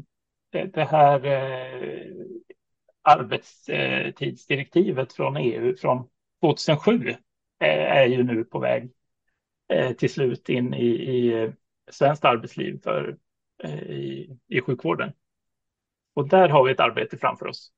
det, 0.51 0.85
här 0.85 1.25
eh, 1.25 2.13
arbetstidsdirektivet 3.03 5.13
från 5.13 5.37
EU 5.37 5.77
från 5.77 6.09
2007 6.41 7.09
eh, 7.09 7.17
är 7.69 8.07
ju 8.07 8.23
nu 8.23 8.45
på 8.45 8.59
väg 8.59 8.93
till 9.99 10.11
slut 10.11 10.49
in 10.49 10.75
i, 10.75 10.87
i 10.87 11.53
svenskt 11.91 12.25
arbetsliv 12.25 12.81
för, 12.83 13.17
i, 13.89 14.39
i 14.49 14.61
sjukvården. 14.61 15.13
Och 16.15 16.29
där 16.29 16.49
har 16.49 16.65
vi 16.65 16.73
ett 16.73 16.81
arbete 16.81 17.19
framför 17.19 17.47
oss. 17.47 17.73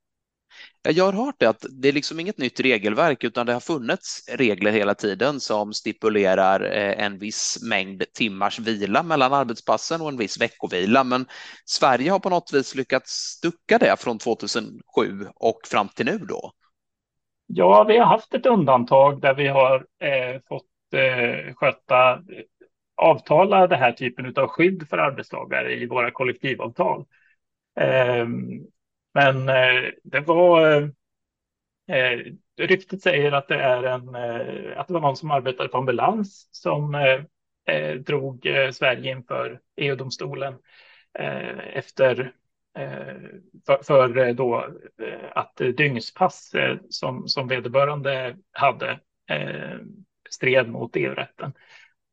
Jag 0.83 1.05
har 1.05 1.13
hört 1.13 1.35
det 1.39 1.47
att 1.47 1.65
det 1.71 1.89
är 1.89 1.93
liksom 1.93 2.21
inget 2.21 2.39
nytt 2.39 2.61
regelverk 2.61 3.25
utan 3.25 3.47
det 3.47 3.53
har 3.53 3.61
funnits 3.61 4.29
regler 4.29 4.73
hela 4.73 4.95
tiden 4.95 5.41
som 5.41 5.73
stipulerar 5.73 6.61
eh, 6.61 7.05
en 7.05 7.19
viss 7.19 7.59
mängd 7.63 8.13
timmars 8.13 8.59
vila 8.59 9.03
mellan 9.03 9.33
arbetspassen 9.33 10.01
och 10.01 10.09
en 10.09 10.17
viss 10.17 10.41
veckovila. 10.41 11.05
Men 11.05 11.27
Sverige 11.65 12.11
har 12.11 12.19
på 12.19 12.31
något 12.31 12.53
vis 12.53 12.75
lyckats 12.75 13.13
stucka 13.13 13.79
det 13.79 13.97
från 13.99 14.19
2007 14.19 14.73
och 15.35 15.61
fram 15.71 15.89
till 15.89 16.07
nu 16.07 16.19
då. 16.19 16.53
Ja, 17.47 17.85
vi 17.85 17.99
har 17.99 18.07
haft 18.07 18.35
ett 18.35 18.47
undantag 18.47 19.21
där 19.21 19.35
vi 19.35 19.49
har 19.49 19.75
eh, 19.77 20.41
fått 20.49 20.65
eh, 20.95 21.55
sköta 21.55 22.13
eh, 22.13 22.19
avtala 22.97 23.67
den 23.67 23.79
här 23.79 23.93
typen 23.93 24.35
av 24.37 24.49
skydd 24.49 24.89
för 24.89 24.99
arbetstagare 24.99 25.75
i 25.75 25.87
våra 25.87 26.11
kollektivavtal. 26.11 27.05
Eh, 27.81 28.27
men 29.15 29.49
eh, 29.49 29.91
det 30.05 30.21
var... 30.21 30.73
Eh, 30.73 30.89
eh, 31.97 32.19
ryktet 32.57 33.03
säger 33.03 33.33
att 33.33 33.49
det 33.49 33.63
är 33.63 33.83
en... 33.83 34.15
Eh, 34.15 34.81
att 34.81 34.89
det 34.89 34.95
var 34.95 35.01
någon 35.01 35.17
som 35.17 35.31
arbetade 35.31 35.69
på 35.69 35.79
ambulans 35.79 36.49
som 36.53 36.95
eh, 36.95 37.21
eh, 37.77 37.95
drog 37.95 38.47
Sverige 38.73 39.11
inför 39.11 39.61
EU-domstolen 39.77 40.55
efter 41.73 42.33
för, 43.67 43.83
för, 43.83 44.33
då 44.33 44.67
att 45.33 45.57
dygnspass 45.57 46.53
som, 46.91 47.29
som 47.29 47.49
vederbörande 47.49 48.37
hade 48.53 49.01
stred 50.31 50.69
mot 50.69 50.97
EU-rätten. 50.97 51.53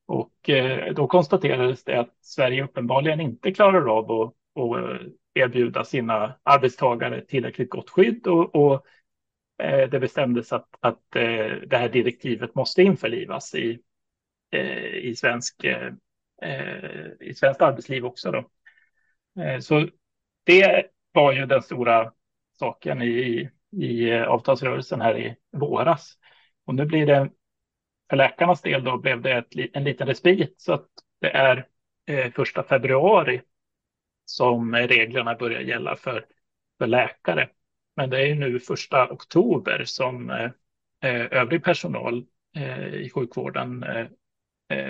Och 0.07 0.49
då 0.95 1.07
konstaterades 1.07 1.83
det 1.83 1.99
att 1.99 2.15
Sverige 2.21 2.63
uppenbarligen 2.63 3.21
inte 3.21 3.51
klarar 3.51 3.97
av 3.97 4.11
att, 4.11 4.33
och 4.57 4.79
eh, 4.79 4.99
erbjuda 5.33 5.83
sina 5.83 6.39
arbetstagare 6.43 7.21
tillräckligt 7.21 7.69
gott 7.69 7.89
skydd 7.89 8.27
och, 8.27 8.55
och 8.55 8.85
eh, 9.63 9.89
det 9.89 9.99
bestämdes 9.99 10.53
att, 10.53 10.67
att 10.79 11.15
eh, 11.15 11.55
det 11.67 11.77
här 11.77 11.89
direktivet 11.89 12.55
måste 12.55 12.83
införlivas 12.83 13.55
i, 13.55 13.79
eh, 14.51 14.95
i, 14.95 15.15
svensk, 15.15 15.63
eh, 15.63 15.93
eh, 16.41 17.09
i 17.19 17.33
svenskt 17.33 17.61
arbetsliv 17.61 18.05
också. 18.05 18.31
Då. 18.31 18.49
Så 19.61 19.87
det 20.43 20.85
var 21.11 21.31
ju 21.31 21.45
den 21.45 21.61
stora 21.61 22.13
saken 22.59 23.01
i, 23.01 23.49
i 23.71 24.13
avtalsrörelsen 24.13 25.01
här 25.01 25.17
i 25.17 25.35
våras. 25.51 26.17
Och 26.65 26.75
nu 26.75 26.85
blir 26.85 27.05
det 27.05 27.29
för 28.09 28.17
läkarnas 28.17 28.61
del 28.61 28.83
då 28.83 28.97
blev 28.97 29.21
det 29.21 29.31
ett, 29.31 29.47
en 29.73 29.83
liten 29.83 30.07
respit 30.07 30.61
så 30.61 30.73
att 30.73 30.87
det 31.21 31.29
är 31.29 31.67
första 32.31 32.63
februari 32.63 33.41
som 34.29 34.75
reglerna 34.75 35.35
börjar 35.35 35.61
gälla 35.61 35.95
för, 35.95 36.25
för 36.79 36.87
läkare. 36.87 37.49
Men 37.95 38.09
det 38.09 38.27
är 38.27 38.35
nu 38.35 38.59
första 38.59 39.11
oktober 39.11 39.83
som 39.85 40.29
eh, 40.29 40.49
eh, 41.03 41.25
övrig 41.31 41.63
personal 41.63 42.25
eh, 42.55 42.85
i 42.85 43.09
sjukvården 43.09 43.85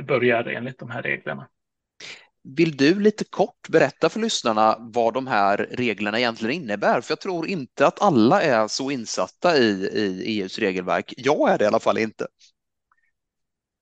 börjar 0.08 0.44
enligt 0.44 0.79
de 0.79 0.89
här 0.89 1.01
reglerna. 1.01 1.48
Vill 2.44 2.77
du 2.77 3.00
lite 3.00 3.24
kort 3.24 3.70
berätta 3.70 4.10
för 4.10 4.20
lyssnarna 4.20 4.75
vad 4.79 5.13
de 5.13 5.27
här 5.27 5.58
reglerna 5.58 6.20
egentligen 6.20 6.63
innebär? 6.63 7.01
För 7.01 7.12
jag 7.12 7.22
tror 7.22 7.48
inte 7.48 7.88
att 7.88 8.01
alla 8.01 8.41
är 8.41 8.67
så 8.67 8.91
insatta 8.91 9.58
i, 9.58 9.89
i 9.94 10.39
EUs 10.39 10.60
regelverk. 10.60 11.13
Jag 11.17 11.51
är 11.51 11.58
det 11.58 11.63
i 11.63 11.67
alla 11.67 11.79
fall 11.79 11.98
inte. 11.98 12.27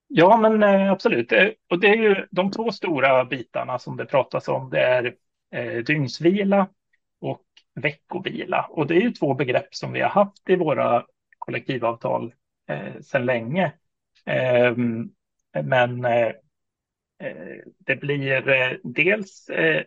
Ja, 0.08 0.36
men 0.36 0.62
absolut. 0.90 1.32
Och 1.70 1.80
det 1.80 1.88
är 1.88 1.96
ju 1.96 2.26
de 2.30 2.50
två 2.50 2.72
stora 2.72 3.24
bitarna 3.24 3.78
som 3.78 3.96
det 3.96 4.06
pratas 4.06 4.48
om. 4.48 4.70
Det 4.70 4.80
är 4.80 5.14
eh, 5.50 5.76
dygnsvila 5.76 6.68
och 7.20 7.44
veckovila. 7.74 8.66
Och 8.70 8.86
det 8.86 8.94
är 8.94 9.00
ju 9.00 9.10
två 9.10 9.34
begrepp 9.34 9.74
som 9.74 9.92
vi 9.92 10.00
har 10.00 10.08
haft 10.08 10.50
i 10.50 10.56
våra 10.56 11.06
kollektivavtal 11.38 12.34
eh, 12.68 13.00
sedan 13.00 13.26
länge. 13.26 13.72
Ehm, 14.24 15.10
eh, 15.56 15.62
men 15.62 16.06
det 17.78 17.96
blir 17.96 18.48
eh, 18.48 18.72
dels 18.84 19.48
eh, 19.48 19.82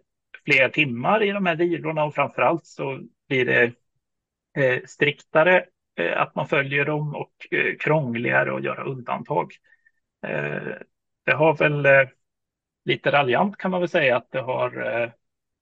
fler 0.45 0.69
timmar 0.69 1.23
i 1.23 1.31
de 1.31 1.45
här 1.45 1.55
vilorna 1.55 2.03
och 2.03 2.15
framför 2.15 2.41
allt 2.41 2.65
så 2.65 3.01
blir 3.27 3.45
det 3.45 3.73
eh, 4.57 4.81
striktare 4.85 5.65
eh, 5.95 6.21
att 6.21 6.35
man 6.35 6.47
följer 6.47 6.85
dem 6.85 7.15
och 7.15 7.33
eh, 7.51 7.75
krångligare 7.79 8.55
att 8.55 8.63
göra 8.63 8.83
undantag. 8.83 9.53
Det 11.25 11.33
har 11.33 11.57
väl 11.57 11.87
lite 12.85 13.11
raljant 13.11 13.57
kan 13.57 13.71
man 13.71 13.79
väl 13.79 13.89
säga 13.89 14.17
att 14.17 14.31
det 14.31 14.41
har 14.41 15.13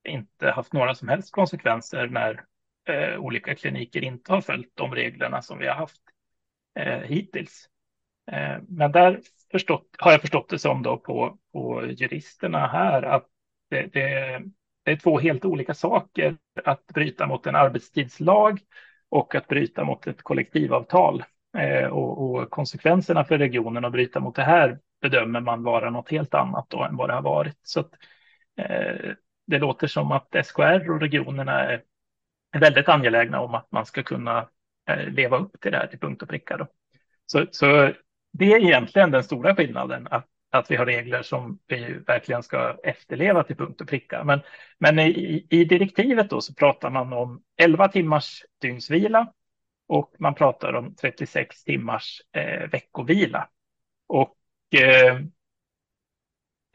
inte 0.08 0.50
haft 0.50 0.74
några 0.74 0.96
som 0.96 1.08
helst 1.08 1.32
konsekvenser 1.32 2.08
när 2.08 2.44
eh, 2.90 3.20
olika 3.20 3.56
kliniker 3.56 4.04
inte 4.04 4.34
har 4.34 4.42
följt 4.42 4.72
de 4.76 4.96
reglerna 4.96 5.42
som 5.42 5.60
vi 5.60 5.68
har 5.68 5.76
haft 5.76 6.02
eh, 6.80 7.00
hittills. 7.00 7.70
Eh, 8.32 8.58
men 8.68 8.92
där 8.92 9.20
förstått, 9.52 9.88
har 9.98 10.12
jag 10.12 10.22
förstått 10.22 10.50
det 10.50 10.60
som 10.60 10.84
då 10.84 10.98
på, 10.98 11.38
på 11.54 11.86
juristerna 11.86 12.68
här 12.68 13.04
att 13.04 13.26
det, 13.70 13.82
det, 13.94 14.42
det 14.84 14.92
är 14.92 14.98
två 14.98 15.20
helt 15.20 15.46
olika 15.46 15.74
saker 15.74 16.38
att 16.64 16.86
bryta 16.88 17.28
mot 17.28 17.48
en 17.48 17.56
arbetstidslag 17.56 18.60
och 19.10 19.36
att 19.36 19.48
bryta 19.48 19.84
mot 19.84 20.08
ett 20.08 20.22
kollektivavtal. 20.22 21.24
Eh, 21.58 21.88
och, 21.88 22.22
och, 22.22 22.50
konsekvenserna 22.50 23.24
för 23.24 23.38
regionen 23.38 23.86
att 23.86 23.92
bryta 23.92 24.20
mot 24.20 24.36
det 24.36 24.44
här 24.44 24.80
bedömer 25.02 25.42
man 25.42 25.64
vara 25.64 25.90
något 25.90 26.12
helt 26.12 26.34
annat 26.34 26.70
då 26.70 26.84
än 26.84 26.98
vad 26.98 27.10
det 27.10 27.14
har 27.14 27.22
varit. 27.22 27.60
Så 27.62 27.80
att, 27.80 27.92
eh, 28.58 29.12
det 29.48 29.60
låter 29.60 29.88
som 29.88 30.12
att 30.12 30.36
SKR 30.46 30.92
och 30.92 31.00
regionerna 31.00 31.64
är 31.64 31.84
väldigt 32.60 32.90
angelägna 32.90 33.42
om 33.42 33.56
att 33.56 33.72
man 33.72 33.86
ska 33.86 34.04
kunna 34.04 34.50
eh, 34.90 35.10
leva 35.10 35.38
upp 35.38 35.62
till 35.62 35.72
det 35.72 35.78
här 35.78 35.88
till 35.88 36.00
punkt 36.00 36.22
och 36.22 36.30
pricka. 36.30 36.58
Då. 36.58 36.68
Så, 37.26 37.46
så 37.52 37.92
det 38.34 38.54
är 38.54 38.64
egentligen 38.64 39.12
den 39.12 39.24
stora 39.24 39.56
skillnaden, 39.56 40.08
att, 40.12 40.26
att 40.52 40.72
vi 40.72 40.76
har 40.76 40.86
regler 40.86 41.22
som 41.22 41.60
vi 41.68 41.94
verkligen 42.08 42.44
ska 42.44 42.78
efterleva 42.84 43.44
till 43.44 43.56
punkt 43.56 43.82
och 43.82 43.88
pricka. 43.88 44.24
Men, 44.24 44.40
men 44.78 45.00
i, 45.00 45.48
i 45.50 45.66
direktivet 45.66 46.30
då 46.30 46.42
så 46.42 46.54
pratar 46.54 46.90
man 46.90 47.14
om 47.14 47.42
11 47.58 47.88
timmars 47.88 48.46
dygnsvila 48.62 49.34
och 49.88 50.16
man 50.20 50.36
pratar 50.36 50.74
om 50.74 50.96
36 50.96 51.64
timmars 51.64 52.22
eh, 52.32 52.70
veckovila. 52.70 53.50
Och 54.08 54.38
eh, 54.82 55.20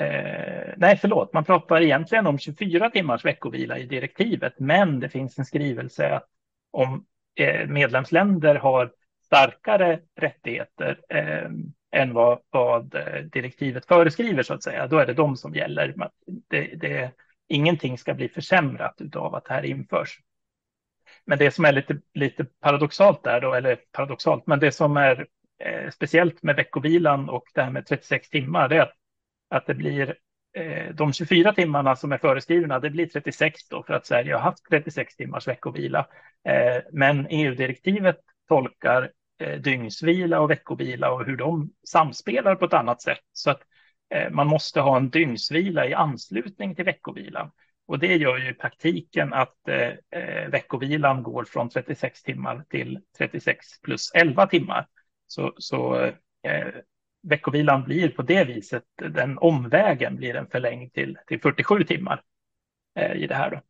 eh, 0.00 0.74
nej, 0.76 0.96
förlåt, 1.00 1.32
man 1.32 1.44
pratar 1.44 1.80
egentligen 1.80 2.26
om 2.26 2.38
24 2.38 2.90
timmars 2.90 3.24
veckovila 3.24 3.78
i 3.78 3.86
direktivet, 3.86 4.54
men 4.58 5.00
det 5.00 5.08
finns 5.08 5.38
en 5.38 5.44
skrivelse 5.44 6.14
att 6.14 6.26
om 6.70 7.04
eh, 7.34 7.68
medlemsländer 7.68 8.54
har 8.54 8.92
starkare 9.24 10.00
rättigheter 10.16 11.00
eh, 11.08 11.50
än 11.92 12.14
vad, 12.14 12.38
vad, 12.50 12.94
eh, 12.94 13.22
direktivet 13.22 13.86
föreskriver, 13.86 14.42
så 14.42 14.54
att 14.54 14.62
säga, 14.62 14.86
då 14.86 14.98
är 14.98 15.06
det 15.06 15.14
de 15.14 15.36
som 15.36 15.54
gäller. 15.54 15.94
Det, 16.48 16.64
det, 16.64 17.10
ingenting 17.48 17.98
ska 17.98 18.14
bli 18.14 18.28
försämrat 18.28 19.16
av 19.16 19.34
att 19.34 19.44
det 19.44 19.54
här 19.54 19.64
införs. 19.64 20.18
Men 21.24 21.38
det 21.38 21.50
som 21.50 21.64
är 21.64 21.72
lite, 21.72 22.00
lite 22.14 22.44
paradoxalt 22.44 23.24
där 23.24 23.40
då, 23.40 23.54
eller 23.54 23.76
paradoxalt, 23.92 24.46
men 24.46 24.60
det 24.60 24.72
som 24.72 24.96
är 24.96 25.26
eh, 25.58 25.90
speciellt 25.90 26.42
med 26.42 26.56
veckovilan 26.56 27.28
och 27.28 27.44
det 27.54 27.62
här 27.62 27.70
med 27.70 27.86
36 27.86 28.30
timmar, 28.30 28.68
det 28.68 28.76
är 28.76 28.80
att, 28.80 28.94
att 29.52 29.66
det 29.66 29.74
blir 29.74 30.16
eh, 30.56 30.94
de 30.94 31.12
24 31.12 31.52
timmarna 31.52 31.96
som 31.96 32.12
är 32.12 32.18
föreskrivna, 32.18 32.78
det 32.78 32.90
blir 32.90 33.06
36 33.06 33.68
då 33.68 33.82
för 33.82 33.94
att 33.94 34.06
Sverige 34.06 34.34
har 34.34 34.40
haft 34.40 34.64
36 34.70 35.16
timmars 35.16 35.48
veckovila. 35.48 36.06
Eh, 36.48 36.82
men 36.92 37.26
EU-direktivet 37.30 38.16
tolkar 38.48 39.10
eh, 39.40 39.60
dygnsvila 39.60 40.40
och 40.40 40.50
veckovila 40.50 41.12
och 41.12 41.24
hur 41.24 41.36
de 41.36 41.72
samspelar 41.88 42.54
på 42.54 42.64
ett 42.64 42.72
annat 42.72 43.02
sätt. 43.02 43.24
Så 43.32 43.50
att 43.50 43.60
eh, 44.14 44.30
man 44.30 44.46
måste 44.46 44.80
ha 44.80 44.96
en 44.96 45.10
dygnsvila 45.10 45.86
i 45.86 45.94
anslutning 45.94 46.74
till 46.74 46.84
veckovilan. 46.84 47.50
Och 47.86 47.98
det 47.98 48.16
gör 48.16 48.38
ju 48.38 48.50
i 48.50 48.54
praktiken 48.54 49.32
att 49.32 49.68
eh, 49.68 50.20
eh 50.20 50.48
veckovilan 50.48 51.22
går 51.22 51.44
från 51.44 51.68
36 51.68 52.22
timmar 52.22 52.64
till 52.70 53.00
36 53.18 53.80
plus 53.82 54.10
11 54.14 54.46
timmar. 54.46 54.86
Så, 55.26 55.54
så 55.56 55.94
eh, 56.42 56.68
veckovilan 57.22 57.84
blir 57.84 58.08
på 58.08 58.22
det 58.22 58.44
viset, 58.44 58.84
den 58.96 59.38
omvägen 59.38 60.16
blir 60.16 60.36
en 60.36 60.46
förlängd 60.46 60.92
till, 60.92 61.18
till 61.26 61.40
47 61.40 61.84
timmar 61.84 62.22
eh, 62.94 63.12
i 63.12 63.26
det 63.26 63.34
här. 63.34 63.50
Då. 63.50 63.60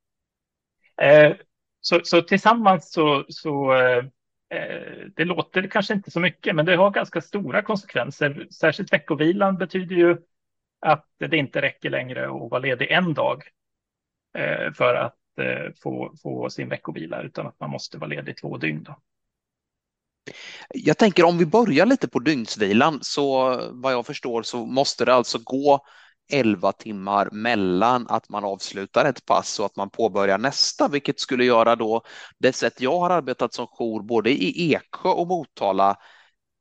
Eh, 1.05 1.37
så, 1.81 2.01
så 2.05 2.23
tillsammans 2.23 2.93
så, 2.93 3.25
så 3.29 3.75
eh, 3.75 4.05
eh, 4.51 5.07
det 5.17 5.25
låter 5.25 5.67
kanske 5.67 5.95
inte 5.95 6.11
så 6.11 6.21
mycket, 6.21 6.57
men 6.57 6.67
det 6.67 6.77
har 6.77 6.91
ganska 6.91 7.21
stora 7.21 7.63
konsekvenser. 7.63 8.47
Särskilt 8.51 8.93
veckovilan 8.93 9.57
betyder 9.57 9.97
ju 9.97 10.17
att 10.81 11.07
det 11.19 11.37
inte 11.37 11.63
räcker 11.63 11.91
längre 11.91 12.25
att 12.25 12.51
vara 12.51 12.59
ledig 12.59 12.91
en 12.91 13.15
dag 13.15 13.43
eh, 14.39 14.73
för 14.73 14.95
att 14.95 15.19
eh, 15.39 15.73
få, 15.83 16.15
få 16.23 16.51
sin 16.51 16.69
veckovila, 16.69 17.23
utan 17.23 17.47
att 17.47 17.61
man 17.61 17.71
måste 17.71 17.99
vara 17.99 18.09
ledig 18.09 18.37
två 18.37 18.57
dygn. 18.57 18.83
Då. 18.83 18.97
Jag 20.69 20.99
tänker 20.99 21.25
om 21.25 21.39
vi 21.39 21.47
börjar 21.47 21.87
lite 21.87 22.09
på 22.09 22.19
dygnsvilan, 22.19 22.99
så 23.03 23.59
vad 23.73 23.93
jag 23.93 24.07
förstår 24.07 24.43
så 24.43 24.67
måste 24.67 25.05
det 25.05 25.15
alltså 25.15 25.39
gå 25.45 25.81
11 26.33 26.73
timmar 26.73 27.29
mellan 27.33 28.07
att 28.09 28.29
man 28.29 28.45
avslutar 28.45 29.05
ett 29.05 29.27
pass 29.27 29.61
och 29.61 29.67
att 29.67 29.77
man 29.77 29.91
påbörjar 29.91 30.39
nästa, 30.39 30.89
vilket 30.89 31.21
skulle 31.21 31.45
göra 31.45 31.77
då 31.77 32.03
det 32.39 32.53
sätt 32.53 32.81
jag 32.81 32.99
har 32.99 33.11
arbetat 33.11 33.55
som 33.55 33.67
jour 33.67 34.03
både 34.03 34.31
i 34.31 34.73
Eksjö 34.73 35.09
och 35.09 35.27
Motala 35.27 35.97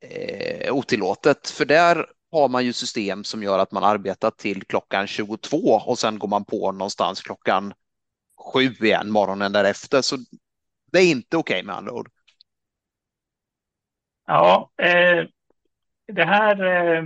eh, 0.02 0.74
otillåtet. 0.74 1.50
För 1.50 1.66
där 1.66 2.06
har 2.32 2.50
man 2.50 2.66
ju 2.66 2.74
system 2.74 3.24
som 3.24 3.44
gör 3.44 3.60
att 3.60 3.72
man 3.72 3.84
arbetar 3.84 4.32
till 4.32 4.64
klockan 4.64 5.08
22 5.08 5.58
och 5.58 6.00
sen 6.00 6.20
går 6.20 6.28
man 6.28 6.46
på 6.46 6.72
någonstans 6.72 7.22
klockan 7.22 7.74
sju 8.54 8.76
igen 8.80 9.12
morgonen 9.12 9.52
därefter. 9.52 10.02
Så 10.02 10.18
det 10.92 11.00
är 11.00 11.12
inte 11.12 11.38
okej 11.38 11.54
okay 11.54 11.64
med 11.64 11.76
andra 11.76 11.94
ord. 11.94 12.10
Ja, 14.26 14.72
eh, 14.78 15.26
det 16.08 16.26
här 16.26 16.64
eh, 16.64 17.04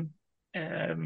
eh 0.54 0.97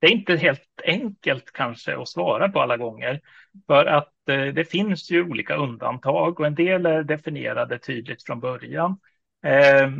det 0.00 0.06
är 0.06 0.12
inte 0.12 0.36
helt 0.36 0.80
enkelt 0.84 1.52
kanske 1.52 1.96
att 1.96 2.08
svara 2.08 2.48
på 2.48 2.60
alla 2.60 2.76
gånger. 2.76 3.20
För 3.66 3.86
att 3.86 4.28
eh, 4.28 4.46
det 4.46 4.64
finns 4.64 5.10
ju 5.10 5.22
olika 5.22 5.54
undantag 5.56 6.40
och 6.40 6.46
en 6.46 6.54
del 6.54 6.86
är 6.86 7.02
definierade 7.02 7.78
tydligt 7.78 8.22
från 8.26 8.40
början. 8.40 8.98
Eh, 9.44 9.90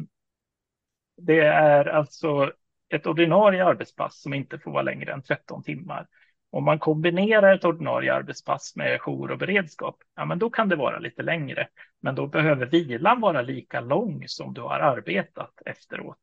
det 1.17 1.41
är 1.41 1.85
alltså 1.85 2.53
ett 2.89 3.07
ordinarie 3.07 3.65
arbetspass 3.65 4.23
som 4.23 4.35
inte 4.35 4.59
får 4.59 4.71
vara 4.71 4.83
längre 4.83 5.13
än 5.13 5.23
13 5.23 5.63
timmar. 5.63 6.07
Om 6.57 6.65
man 6.65 6.79
kombinerar 6.79 7.55
ett 7.55 7.65
ordinarie 7.65 8.15
arbetspass 8.15 8.77
med 8.77 9.01
jour 9.01 9.31
och 9.31 9.39
beredskap, 9.39 9.97
ja, 10.15 10.25
men 10.25 10.39
då 10.39 10.51
kan 10.51 10.69
det 10.69 10.77
vara 10.77 10.99
lite 10.99 11.23
längre. 11.23 11.69
Men 12.01 12.15
då 12.15 12.27
behöver 12.27 12.67
vilan 12.67 13.21
vara 13.21 13.43
lika 13.43 13.81
lång 13.81 14.25
som 14.29 14.55
du 14.55 14.61
har 14.61 14.79
arbetat 14.79 15.63
efteråt. 15.67 16.19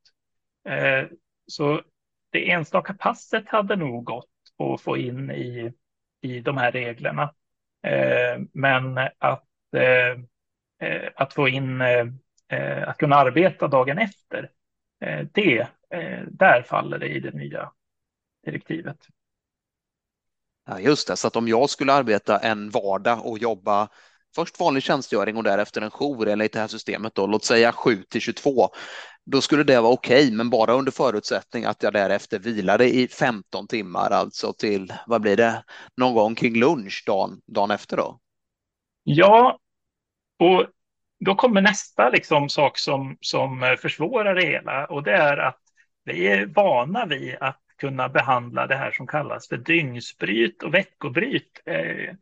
Eh, 0.70 1.06
så 1.48 1.82
det 2.30 2.52
enstaka 2.52 2.94
passet 2.94 3.50
hade 3.50 3.76
nog 3.76 4.04
gått 4.04 4.30
att 4.58 4.82
få 4.82 4.98
in 4.98 5.32
i, 5.32 5.74
i 6.22 6.40
de 6.40 6.58
här 6.58 6.72
reglerna. 6.72 7.34
Eh, 7.84 8.42
men 8.54 8.98
att, 9.18 9.48
eh, 9.76 10.12
eh 10.90 11.10
att 11.16 11.34
få 11.34 11.48
in, 11.48 11.82
eh, 11.82 12.08
eh, 12.48 12.88
att 12.90 12.98
kunna 12.98 13.16
arbeta 13.16 13.68
dagen 13.68 13.98
efter, 13.98 14.50
eh, 15.02 15.28
det, 15.34 15.60
eh, 15.90 16.22
där 16.28 16.62
faller 16.62 16.98
det 16.98 17.08
i 17.08 17.20
det 17.20 17.34
nya 17.34 17.72
direktivet. 18.46 19.08
Ja, 20.66 20.80
just 20.80 21.08
det, 21.08 21.16
så 21.16 21.28
att 21.28 21.36
om 21.36 21.48
jag 21.48 21.70
skulle 21.70 21.94
arbeta 21.94 22.40
en 22.40 22.70
vardag 22.70 23.26
och 23.26 23.40
jobba 23.40 23.90
först 24.36 24.60
vanlig 24.60 24.84
tjänstgöring 24.84 25.38
och 25.38 25.44
därefter 25.44 25.82
en 25.82 25.92
jour 25.92 26.28
enligt 26.28 26.54
det 26.54 26.60
här 26.60 26.68
systemet 26.68 27.16
då, 27.16 27.28
låt 27.28 27.46
säga 27.46 27.72
7 27.72 28.04
till 28.04 28.22
22, 28.22 28.70
då 29.26 29.42
skulle 29.42 29.64
det 29.64 29.82
vara 29.82 29.94
okej, 29.94 30.24
okay, 30.26 30.38
men 30.38 30.50
bara 30.50 30.74
under 30.74 30.92
förutsättning 30.92 31.66
att 31.66 31.84
jag 31.84 31.94
därefter 31.94 32.40
vilade 32.40 32.96
i 32.96 33.08
15 33.08 33.68
timmar, 33.68 34.10
alltså 34.10 34.54
till, 34.54 34.94
vad 35.08 35.22
blir 35.22 35.38
det, 35.38 35.64
någon 35.98 36.14
gång 36.14 36.36
kring 36.36 36.60
lunch 36.60 37.04
dagen, 37.08 37.42
dagen 37.48 37.72
efter 37.72 37.98
då? 37.98 38.20
Ja, 39.04 39.60
och 40.40 40.66
då 41.26 41.36
kommer 41.36 41.62
nästa 41.62 42.10
liksom 42.10 42.50
sak 42.50 42.78
som, 42.78 43.18
som 43.22 43.78
försvårar 43.82 44.36
det 44.36 44.46
hela 44.46 44.86
och 44.86 45.04
det 45.04 45.14
är 45.14 45.38
att 45.38 45.60
vi 46.04 46.28
är 46.28 46.46
vana 46.46 47.06
vid 47.06 47.36
att 47.40 47.63
kunna 47.84 48.10
behandla 48.10 48.68
det 48.68 48.76
här 48.76 48.92
som 48.92 49.08
kallas 49.08 49.48
för 49.48 49.58
dygnsbryt 49.58 50.64
och 50.64 50.74
veckobryt 50.74 51.62
eh, 51.66 52.16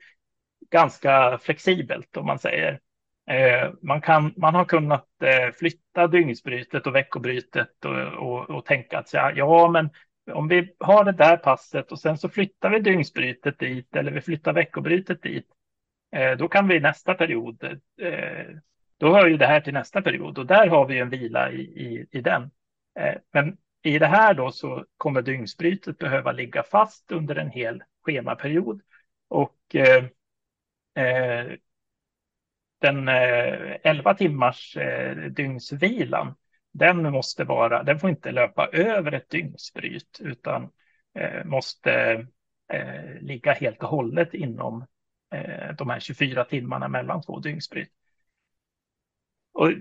ganska 0.71 1.37
flexibelt 1.37 2.17
om 2.17 2.25
man 2.25 2.39
säger. 2.39 2.79
Eh, 3.29 3.71
man, 3.81 4.01
kan, 4.01 4.33
man 4.37 4.55
har 4.55 4.65
kunnat 4.65 5.07
eh, 5.23 5.51
flytta 5.59 6.07
dygnsbrytet 6.07 6.87
och 6.87 6.95
veckobrytet 6.95 7.85
och, 7.85 8.13
och, 8.13 8.49
och 8.49 8.65
tänka 8.65 8.99
att 8.99 9.13
ja, 9.13 9.31
ja, 9.35 9.69
men 9.69 9.89
om 10.31 10.47
vi 10.47 10.75
har 10.79 11.03
det 11.05 11.11
där 11.11 11.37
passet 11.37 11.91
och 11.91 11.99
sen 11.99 12.17
så 12.17 12.29
flyttar 12.29 12.69
vi 12.69 12.79
dygnsbrytet 12.79 13.59
dit 13.59 13.95
eller 13.95 14.11
vi 14.11 14.21
flyttar 14.21 14.53
veckobrytet 14.53 15.21
dit, 15.21 15.47
eh, 16.15 16.37
då 16.37 16.47
kan 16.47 16.67
vi 16.67 16.79
nästa 16.79 17.13
period, 17.13 17.63
eh, 18.01 18.45
då 18.97 19.15
hör 19.15 19.27
ju 19.27 19.37
det 19.37 19.47
här 19.47 19.61
till 19.61 19.73
nästa 19.73 20.01
period 20.01 20.37
och 20.37 20.45
där 20.45 20.67
har 20.67 20.87
vi 20.87 20.99
en 20.99 21.09
vila 21.09 21.51
i, 21.51 21.61
i, 21.61 22.05
i 22.11 22.21
den. 22.21 22.51
Eh, 22.99 23.15
men 23.33 23.57
i 23.83 23.99
det 23.99 24.07
här 24.07 24.33
då 24.33 24.51
så 24.51 24.85
kommer 24.97 25.21
dygnsbrytet 25.21 25.97
behöva 25.97 26.31
ligga 26.31 26.63
fast 26.63 27.11
under 27.11 27.35
en 27.35 27.49
hel 27.49 27.83
schemaperiod 28.05 28.81
och 29.27 29.75
eh, 29.75 30.05
eh, 31.05 31.51
den 32.79 33.07
eh, 33.07 33.77
11 33.83 34.13
timmars 34.13 34.77
eh, 34.77 35.15
dygnsvilan, 35.15 36.35
den 36.71 37.11
måste 37.11 37.43
vara, 37.43 37.83
den 37.83 37.99
får 37.99 38.09
inte 38.09 38.31
löpa 38.31 38.67
över 38.67 39.11
ett 39.11 39.29
dygnsbryt 39.29 40.19
utan 40.21 40.69
eh, 41.15 41.45
måste 41.45 42.27
ligga 43.21 43.53
helt 43.53 43.83
och 43.83 43.89
hållet 43.89 44.33
inom 44.33 44.85
eh, 45.33 45.75
de 45.77 45.89
här 45.89 45.99
24 45.99 46.43
timmarna 46.45 46.87
mellan 46.87 47.21
två 47.21 47.39
dygnsbryt. 47.39 47.89
Och 49.53 49.71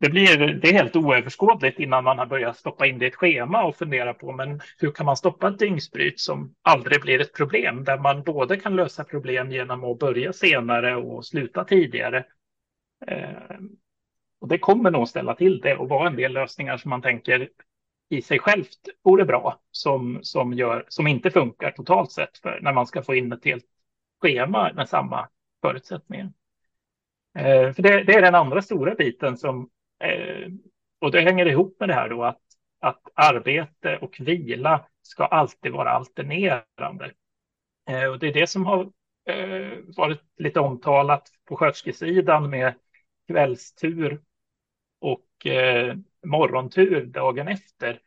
det, 0.00 0.10
blir, 0.10 0.54
det 0.54 0.68
är 0.68 0.72
helt 0.72 0.96
oöverskådligt 0.96 1.78
innan 1.78 2.04
man 2.04 2.18
har 2.18 2.26
börjat 2.26 2.56
stoppa 2.56 2.86
in 2.86 2.98
det 2.98 3.04
i 3.04 3.08
ett 3.08 3.14
schema 3.14 3.64
och 3.64 3.76
fundera 3.76 4.14
på 4.14 4.32
men 4.32 4.60
hur 4.78 4.90
kan 4.90 5.06
man 5.06 5.16
stoppa 5.16 5.48
ett 5.48 5.58
dygnsbryt 5.58 6.20
som 6.20 6.54
aldrig 6.62 7.00
blir 7.00 7.20
ett 7.20 7.34
problem 7.34 7.84
där 7.84 7.98
man 7.98 8.22
både 8.22 8.56
kan 8.56 8.76
lösa 8.76 9.04
problem 9.04 9.50
genom 9.50 9.84
att 9.84 9.98
börja 9.98 10.32
senare 10.32 10.96
och 10.96 11.26
sluta 11.26 11.64
tidigare. 11.64 12.24
Eh, 13.06 13.58
och 14.40 14.48
det 14.48 14.58
kommer 14.58 14.90
nog 14.90 15.08
ställa 15.08 15.34
till 15.34 15.60
det 15.60 15.76
och 15.76 15.88
vara 15.88 16.08
en 16.08 16.16
del 16.16 16.32
lösningar 16.32 16.76
som 16.76 16.90
man 16.90 17.02
tänker 17.02 17.48
i 18.08 18.22
sig 18.22 18.38
självt 18.38 18.78
vore 19.02 19.24
bra 19.24 19.60
som, 19.70 20.18
som, 20.22 20.52
gör, 20.52 20.84
som 20.88 21.06
inte 21.06 21.30
funkar 21.30 21.70
totalt 21.70 22.12
sett 22.12 22.38
för 22.38 22.60
när 22.62 22.72
man 22.72 22.86
ska 22.86 23.02
få 23.02 23.14
in 23.14 23.32
ett 23.32 23.44
helt 23.44 23.64
schema 24.20 24.72
med 24.72 24.88
samma 24.88 25.28
förutsättningar. 25.62 26.32
Eh, 27.42 27.72
för 27.72 27.82
det, 27.82 28.04
det, 28.04 28.14
är 28.14 28.22
den 28.22 28.34
andra 28.34 28.62
stora 28.62 28.94
biten 28.94 29.36
som, 29.36 29.68
eh, 30.04 30.48
och 31.00 31.10
det 31.10 31.20
hänger 31.20 31.46
ihop 31.46 31.76
med 31.80 31.88
det 31.88 31.94
här 31.94 32.08
då 32.08 32.24
att, 32.24 32.40
att 32.80 33.02
arbete 33.14 33.98
och 33.98 34.16
vila 34.20 34.86
ska 35.02 35.24
alltid 35.24 35.72
vara 35.72 35.90
alternerande. 35.90 37.12
Eh, 37.90 38.04
och 38.04 38.18
det 38.18 38.28
är 38.28 38.32
det 38.32 38.46
som 38.46 38.66
har 38.66 38.90
varit 39.96 40.20
lite 40.36 40.60
omtalat 40.60 41.28
på 41.48 41.56
sköterskesidan 41.56 42.50
med 42.50 42.74
kvällstur 43.28 44.20
och 45.00 45.46
eh, 45.46 45.96
morgontur 46.26 47.06
dagen 47.06 47.48
efter 47.48 48.00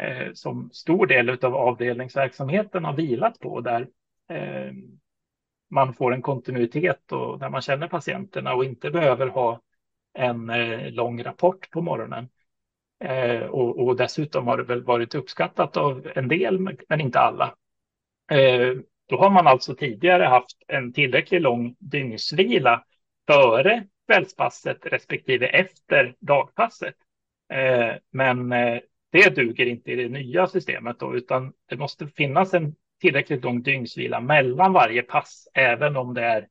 eh, 0.00 0.32
som 0.32 0.70
stor 0.72 1.06
del 1.06 1.30
av 1.30 1.54
avdelningsverksamheten 1.54 2.84
har 2.84 2.92
vilat 2.92 3.38
på 3.38 3.60
där 3.60 3.88
eh, 4.28 4.72
man 5.70 5.94
får 5.94 6.14
en 6.14 6.22
kontinuitet 6.22 7.12
och 7.12 7.38
där 7.38 7.50
man 7.50 7.62
känner 7.62 7.88
patienterna 7.88 8.54
och 8.54 8.64
inte 8.64 8.90
behöver 8.90 9.26
ha 9.26 9.60
en 10.14 10.50
eh, 10.50 10.90
lång 10.90 11.22
rapport 11.22 11.70
på 11.70 11.82
morgonen. 11.82 12.28
Eh, 13.04 13.42
och, 13.42 13.86
och, 13.86 13.96
dessutom 13.96 14.46
har 14.46 14.56
det 14.56 14.62
väl 14.62 14.84
varit 14.84 15.14
uppskattat 15.14 15.76
av 15.76 16.10
en 16.14 16.28
del, 16.28 16.58
men 16.88 17.00
inte 17.00 17.20
alla. 17.20 17.54
Eh, 18.30 18.72
då 19.08 19.18
har 19.18 19.30
man 19.30 19.46
alltså 19.46 19.74
tidigare 19.74 20.24
haft 20.24 20.56
en 20.66 20.92
tillräckligt 20.92 21.42
lång 21.42 21.76
dygnsvila 21.78 22.84
före 23.26 23.86
kvällspasset 24.06 24.86
respektive 24.86 25.46
efter 25.46 26.14
dagpasset. 26.20 26.94
Men 28.10 28.48
det 29.12 29.34
duger 29.34 29.66
inte 29.66 29.92
i 29.92 29.94
det 29.94 30.08
nya 30.08 30.46
systemet 30.46 30.98
då, 30.98 31.16
utan 31.16 31.52
det 31.68 31.76
måste 31.76 32.06
finnas 32.06 32.54
en 32.54 32.74
tillräckligt 33.00 33.44
lång 33.44 33.62
dygnsvila 33.62 34.20
mellan 34.20 34.72
varje 34.72 35.02
pass, 35.02 35.48
även 35.54 35.96
om 35.96 36.14
det 36.14 36.24
är, 36.24 36.48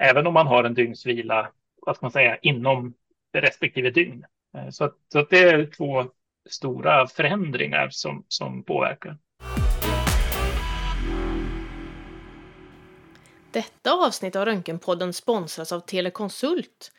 även 0.00 0.26
om 0.26 0.34
man 0.34 0.46
har 0.46 0.64
en 0.64 0.74
dygnsvila, 0.74 1.48
vad 1.86 1.96
ska 1.96 2.06
man 2.06 2.12
säga, 2.12 2.36
inom 2.36 2.94
respektive 3.32 3.90
dygn. 3.90 4.24
Eh, 4.56 4.68
så, 4.70 4.84
att, 4.84 4.96
så 5.12 5.18
att 5.18 5.30
det 5.30 5.38
är 5.38 5.66
två 5.66 6.04
stora 6.50 7.06
förändringar 7.06 7.88
som, 7.90 8.24
som 8.28 8.64
påverkar. 8.64 9.18
Detta 13.50 13.92
avsnitt 13.92 14.36
av 14.36 14.44
Röntgenpodden 14.44 15.12
sponsras 15.12 15.72
av 15.72 15.80
Telekonsult, 15.80 16.92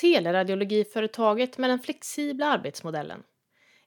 teleradiologiföretaget 0.00 1.58
med 1.58 1.70
den 1.70 1.78
flexibla 1.78 2.46
arbetsmodellen. 2.46 3.22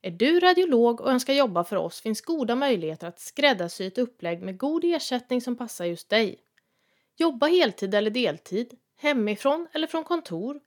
Är 0.06 0.12
du 0.12 0.40
radiolog 0.40 1.02
och 1.02 1.12
önskar 1.12 1.34
jobba 1.34 1.64
för 1.64 1.76
oss 1.76 2.02
finns 2.02 2.22
goda 2.22 2.56
möjligheter 2.56 3.08
att 3.08 3.20
skräddarsy 3.20 3.88
ett 3.88 3.98
upplägg 3.98 4.42
med 4.42 4.58
god 4.58 4.84
ersättning 4.86 5.42
som 5.42 5.56
passar 5.56 5.86
just 5.86 6.10
dig. 6.10 6.40
Jobba 7.16 7.48
heltid 7.48 7.96
eller 7.96 8.12
deltid, 8.12 8.74
hemifrån 8.98 9.68
eller 9.72 9.88
från 9.88 10.04
kontor, 10.04 10.60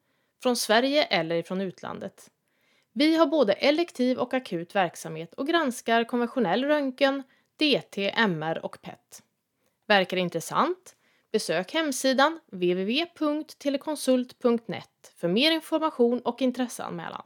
från 0.43 0.57
Sverige 0.57 1.05
eller 1.05 1.43
från 1.43 1.61
utlandet. 1.61 2.31
Vi 2.93 3.17
har 3.17 3.27
både 3.27 3.53
elektiv 3.53 4.19
och 4.19 4.35
akut 4.35 4.75
verksamhet 4.75 5.35
och 5.35 5.47
granskar 5.47 6.05
konventionell 6.05 6.65
röntgen, 6.65 7.23
DT, 7.57 8.11
MR 8.11 8.65
och 8.65 8.79
PET. 8.83 9.23
Verkar 9.87 10.17
det 10.17 10.21
intressant? 10.21 10.97
Besök 11.33 11.75
hemsidan 11.75 12.41
www.telekonsult.net 12.47 15.13
för 15.17 15.29
mer 15.29 15.51
information 15.51 16.21
och 16.21 16.43
intresseanmälan. 16.43 17.23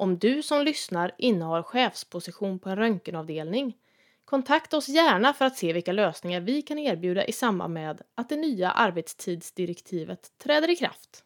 Om 0.00 0.18
du 0.18 0.42
som 0.42 0.64
lyssnar 0.64 1.12
innehar 1.18 1.62
chefsposition 1.62 2.58
på 2.58 2.68
en 2.68 2.76
röntgenavdelning, 2.76 3.76
kontakta 4.24 4.76
oss 4.76 4.88
gärna 4.88 5.32
för 5.32 5.44
att 5.44 5.56
se 5.56 5.72
vilka 5.72 5.92
lösningar 5.92 6.40
vi 6.40 6.62
kan 6.62 6.78
erbjuda 6.78 7.24
i 7.24 7.32
samband 7.32 7.74
med 7.74 8.02
att 8.14 8.28
det 8.28 8.36
nya 8.36 8.70
arbetstidsdirektivet 8.70 10.38
träder 10.38 10.70
i 10.70 10.76
kraft. 10.76 11.24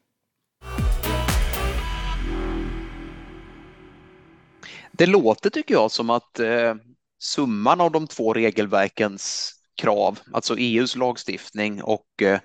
Det 4.93 5.07
låter 5.07 5.51
tycker 5.51 5.75
jag 5.75 5.91
som 5.91 6.11
att 6.11 6.39
eh, 6.39 6.75
summan 7.19 7.81
av 7.81 7.93
de 7.93 8.07
två 8.07 8.33
regelverkens 8.33 9.53
krav, 9.75 10.19
alltså 10.33 10.57
EUs 10.59 10.97
lagstiftning 10.97 11.83
och 11.83 12.23
eh, 12.23 12.41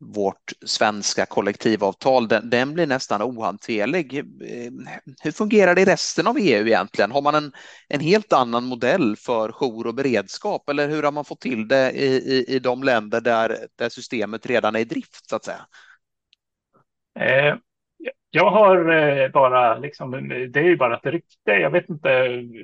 vårt 0.00 0.52
svenska 0.66 1.26
kollektivavtal, 1.26 2.28
den, 2.28 2.50
den, 2.50 2.74
blir 2.74 2.86
nästan 2.86 3.22
ohanterlig. 3.22 4.18
Eh, 4.18 4.72
hur 5.22 5.32
fungerar 5.32 5.74
det 5.74 5.80
i 5.80 5.84
resten 5.84 6.26
av 6.26 6.36
EU 6.38 6.66
egentligen? 6.66 7.10
Har 7.10 7.22
man 7.22 7.34
en, 7.34 7.52
en 7.88 8.00
helt 8.00 8.32
annan 8.32 8.64
modell 8.64 9.16
för 9.16 9.52
jour 9.52 9.86
och 9.86 9.94
beredskap 9.94 10.68
eller 10.68 10.88
hur 10.88 11.02
har 11.02 11.12
man 11.12 11.24
fått 11.24 11.40
till 11.40 11.68
det 11.68 11.90
i, 11.90 12.06
i, 12.06 12.44
i 12.48 12.58
de 12.58 12.82
länder 12.82 13.20
där, 13.20 13.56
där 13.78 13.88
systemet 13.88 14.46
redan 14.46 14.76
är 14.76 14.80
i 14.80 14.84
drift 14.84 15.28
så 15.28 15.36
att 15.36 15.44
säga? 15.44 15.66
Eh, 17.20 17.56
jag 18.30 18.50
har 18.50 18.92
eh, 18.92 19.28
bara, 19.28 19.78
liksom, 19.78 20.10
det 20.28 20.60
är 20.60 20.64
ju 20.64 20.76
bara 20.76 20.96
ett 20.96 21.06
rykte, 21.06 21.50
jag 21.50 21.70
vet 21.70 21.88
inte 21.88 22.10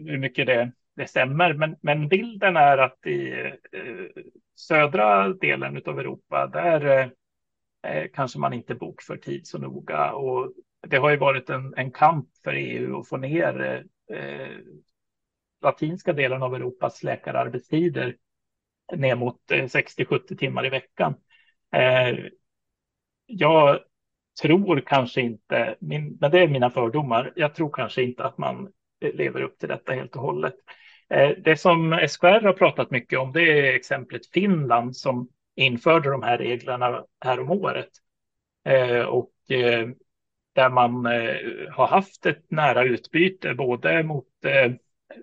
hur 0.07 0.19
mycket 0.19 0.47
det, 0.47 0.73
det 0.97 1.07
stämmer, 1.07 1.53
men, 1.53 1.77
men 1.81 2.09
bilden 2.09 2.57
är 2.57 2.79
att 2.79 3.07
i 3.07 3.31
eh, 3.73 4.23
södra 4.57 5.29
delen 5.29 5.83
av 5.87 6.01
Europa, 6.01 6.47
där 6.47 7.01
eh, 7.01 7.07
Eh, 7.87 8.07
kanske 8.15 8.39
man 8.39 8.53
inte 8.53 8.75
bokför 8.75 9.17
tid 9.17 9.47
så 9.47 9.59
noga. 9.59 10.13
Och 10.13 10.53
det 10.89 10.97
har 10.97 11.11
ju 11.11 11.17
varit 11.17 11.51
en, 11.51 11.75
en 11.77 11.91
kamp 11.91 12.29
för 12.45 12.53
EU 12.53 13.01
att 13.01 13.09
få 13.09 13.17
ner 13.17 13.85
eh, 14.13 14.59
latinska 15.63 16.13
delen 16.13 16.43
av 16.43 16.55
Europas 16.55 17.03
läkararbetstider 17.03 18.17
ner 18.97 19.17
mot 19.17 19.51
eh, 19.51 19.65
60-70 19.65 20.37
timmar 20.37 20.67
i 20.67 20.71
veckan. 20.71 21.15
Eh, 21.75 22.19
jag 23.27 23.81
tror 24.43 24.81
kanske 24.87 25.21
inte, 25.21 25.77
min, 25.81 26.19
men 26.21 26.31
det 26.31 26.41
är 26.41 26.49
mina 26.49 26.71
fördomar, 26.71 27.33
jag 27.37 27.55
tror 27.55 27.71
kanske 27.73 28.03
inte 28.03 28.25
att 28.25 28.39
man 28.39 28.69
eh, 29.01 29.15
lever 29.15 29.41
upp 29.43 29.59
till 29.59 29.69
detta 29.69 29.93
helt 29.93 30.17
och 30.17 30.23
hållet. 30.23 30.55
Eh, 31.09 31.31
det 31.45 31.57
som 31.57 32.01
SKR 32.09 32.45
har 32.45 32.53
pratat 32.53 32.91
mycket 32.91 33.19
om 33.19 33.33
det 33.33 33.43
är 33.43 33.75
exemplet 33.75 34.27
Finland 34.27 34.97
som 34.97 35.29
införde 35.57 36.11
de 36.11 36.23
här 36.23 36.39
reglerna 36.39 37.05
här 37.21 37.41
om 37.41 37.51
året. 37.51 37.91
Eh, 38.65 39.01
och 39.01 39.33
eh, 39.49 39.89
där 40.55 40.71
man 40.71 41.07
eh, 41.07 41.37
har 41.73 41.87
haft 41.87 42.27
ett 42.27 42.51
nära 42.51 42.85
utbyte 42.85 43.55
både 43.55 44.03
mot, 44.03 44.27
eh, 44.45 44.73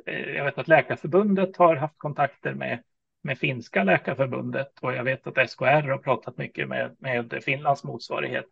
eh, 0.06 0.30
jag 0.36 0.46
vet 0.46 0.58
att 0.58 0.68
Läkarförbundet 0.68 1.58
har 1.58 1.76
haft 1.76 1.98
kontakter 1.98 2.54
med, 2.54 2.84
med 3.24 3.38
finska 3.38 3.84
Läkarförbundet 3.84 4.80
och 4.82 4.94
jag 4.94 5.04
vet 5.04 5.28
att 5.28 5.50
SKR 5.50 5.90
har 5.90 5.98
pratat 5.98 6.38
mycket 6.38 6.68
med, 6.68 6.96
med 7.00 7.40
Finlands 7.44 7.84
motsvarighet. 7.84 8.46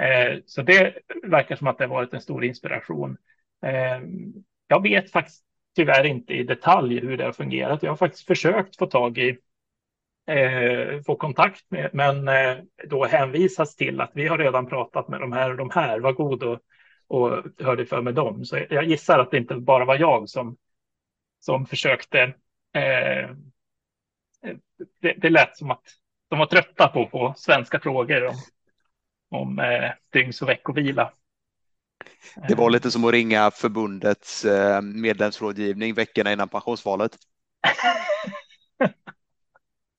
Eh, 0.00 0.38
så 0.46 0.62
det 0.62 0.94
verkar 1.22 1.56
som 1.56 1.66
att 1.66 1.78
det 1.78 1.84
har 1.84 1.94
varit 1.94 2.14
en 2.14 2.20
stor 2.20 2.44
inspiration. 2.44 3.16
Jag 4.66 4.82
vet 4.82 5.10
faktiskt 5.10 5.44
tyvärr 5.76 6.04
inte 6.04 6.32
i 6.32 6.42
detalj 6.42 7.00
hur 7.00 7.16
det 7.16 7.24
har 7.24 7.32
fungerat. 7.32 7.82
Jag 7.82 7.90
har 7.90 7.96
faktiskt 7.96 8.26
försökt 8.26 8.76
få 8.76 8.86
tag 8.86 9.18
i 9.18 9.38
eh, 10.26 11.02
få 11.06 11.16
kontakt 11.16 11.70
med, 11.70 11.90
men 11.92 12.28
eh, 12.28 12.56
då 12.88 13.04
hänvisas 13.04 13.76
till 13.76 14.00
att 14.00 14.10
vi 14.14 14.28
har 14.28 14.38
redan 14.38 14.66
pratat 14.66 15.08
med 15.08 15.20
de 15.20 15.32
här 15.32 15.50
och 15.50 15.56
de 15.56 15.70
här, 15.70 16.00
var 16.00 16.12
god 16.12 16.42
och, 16.42 16.60
och 17.08 17.44
hörde 17.58 17.86
för 17.86 18.02
med 18.02 18.14
dem. 18.14 18.44
Så 18.44 18.58
jag 18.70 18.84
gissar 18.84 19.18
att 19.18 19.30
det 19.30 19.36
inte 19.36 19.54
bara 19.54 19.84
var 19.84 19.98
jag 19.98 20.28
som, 20.28 20.56
som 21.40 21.66
försökte. 21.66 22.20
Eh, 22.74 23.30
det, 25.00 25.12
det 25.16 25.30
lät 25.30 25.56
som 25.56 25.70
att 25.70 25.82
de 26.30 26.38
var 26.38 26.46
trötta 26.46 26.88
på 26.88 27.08
få 27.10 27.34
svenska 27.36 27.80
frågor 27.80 28.26
om, 28.26 28.36
om 29.30 29.58
eh, 29.58 29.90
dygns 30.12 30.42
och 30.42 30.48
veckovila. 30.48 31.12
Det 32.48 32.54
var 32.54 32.70
lite 32.70 32.90
som 32.90 33.04
att 33.04 33.12
ringa 33.12 33.50
förbundets 33.50 34.44
eh, 34.44 34.80
medlemsrådgivning 34.82 35.94
veckorna 35.94 36.32
innan 36.32 36.48
pensionsvalet. 36.48 37.18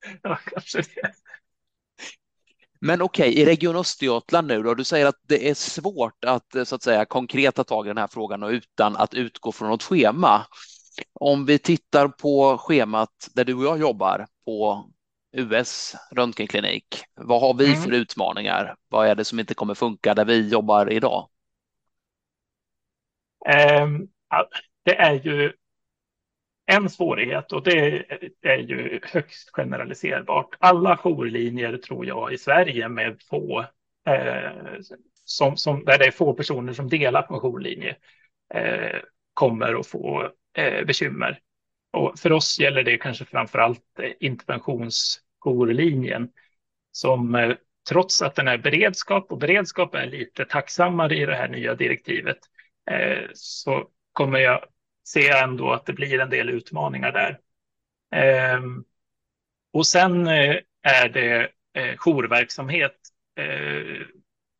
ja, 0.22 0.40
kanske 0.46 0.78
det. 0.78 1.14
Men 2.80 3.02
okej, 3.02 3.30
okay, 3.30 3.42
i 3.42 3.46
Region 3.46 3.76
Östergötland 3.76 4.48
nu 4.48 4.64
då, 4.64 4.74
du 4.74 4.84
säger 4.84 5.06
att 5.06 5.20
det 5.28 5.50
är 5.50 5.54
svårt 5.54 6.26
att 6.26 6.56
så 6.68 6.76
att 6.76 6.84
säga 6.84 7.06
konkret 7.06 7.56
ta 7.56 7.64
tag 7.64 7.86
i 7.86 7.90
den 7.90 7.98
här 7.98 8.08
frågan 8.08 8.44
och 8.44 8.50
utan 8.50 8.96
att 8.96 9.14
utgå 9.14 9.52
från 9.52 9.70
något 9.70 9.84
schema. 9.84 10.46
Om 11.14 11.46
vi 11.46 11.60
tittar 11.60 12.08
på 12.08 12.58
schemat 12.58 13.30
där 13.36 13.46
du 13.46 13.54
och 13.54 13.64
jag 13.64 13.80
jobbar 13.80 14.28
på 14.46 14.90
US 15.32 15.96
röntgenklinik. 16.12 17.04
Vad 17.16 17.42
har 17.42 17.54
vi 17.54 17.66
mm. 17.66 17.82
för 17.82 17.92
utmaningar? 17.92 18.76
Vad 18.88 19.08
är 19.08 19.16
det 19.16 19.26
som 19.26 19.40
inte 19.40 19.54
kommer 19.54 19.74
funka 19.74 20.14
där 20.14 20.26
vi 20.26 20.50
jobbar 20.50 20.92
idag? 20.92 21.30
Um, 23.84 24.08
det 24.86 24.96
är 24.96 25.14
ju 25.14 25.54
en 26.66 26.90
svårighet 26.90 27.52
och 27.52 27.64
det 27.64 28.06
är 28.42 28.58
ju 28.58 29.00
högst 29.04 29.50
generaliserbart. 29.54 30.56
Alla 30.60 30.98
jourlinjer 30.98 31.78
tror 31.78 32.06
jag 32.06 32.34
i 32.34 32.38
Sverige 32.38 32.90
med 32.90 33.22
få 33.30 33.60
eh, 34.08 34.52
som, 35.26 35.58
som, 35.58 35.86
där 35.86 35.98
det 35.98 36.06
är 36.06 36.12
få 36.12 36.34
personer 36.34 36.74
som 36.74 36.90
delar 36.90 37.22
på 37.22 37.34
en 37.34 37.40
jourlinje 37.40 37.96
eh, 38.54 39.00
kommer 39.34 39.80
att 39.80 39.88
få 39.88 40.30
eh, 40.58 40.86
bekymmer. 40.86 41.40
Och 41.94 42.20
för 42.20 42.32
oss 42.32 42.60
gäller 42.60 42.84
det 42.84 42.98
kanske 42.98 43.26
framför 43.26 43.60
allt 43.60 44.00
eh, 44.00 44.12
interventionsjourlinjen 44.20 46.30
som 46.92 47.36
eh, 47.36 47.56
trots 47.90 48.22
att 48.22 48.36
den 48.36 48.48
är 48.48 48.58
beredskap 48.58 49.32
och 49.32 49.38
beredskap 49.38 49.96
är 49.96 50.06
lite 50.06 50.46
tacksammare 50.46 51.16
i 51.16 51.26
det 51.26 51.36
här 51.36 51.50
nya 51.50 51.76
direktivet 51.76 52.38
eh, 52.92 53.24
så 53.34 53.88
kommer 54.14 54.40
jag 54.40 54.66
ser 55.08 55.22
jag 55.30 55.44
ändå 55.44 55.72
att 55.74 55.86
det 55.86 55.94
blir 55.94 56.20
en 56.20 56.30
del 56.30 56.50
utmaningar 56.50 57.12
där. 57.12 57.40
Ehm, 58.16 58.84
och 59.74 59.88
sen 59.88 60.28
eh, 60.28 60.56
är 60.84 61.10
det 61.10 61.50
eh, 61.74 61.96
jourverksamhet. 61.98 62.98
Eh, 63.36 64.06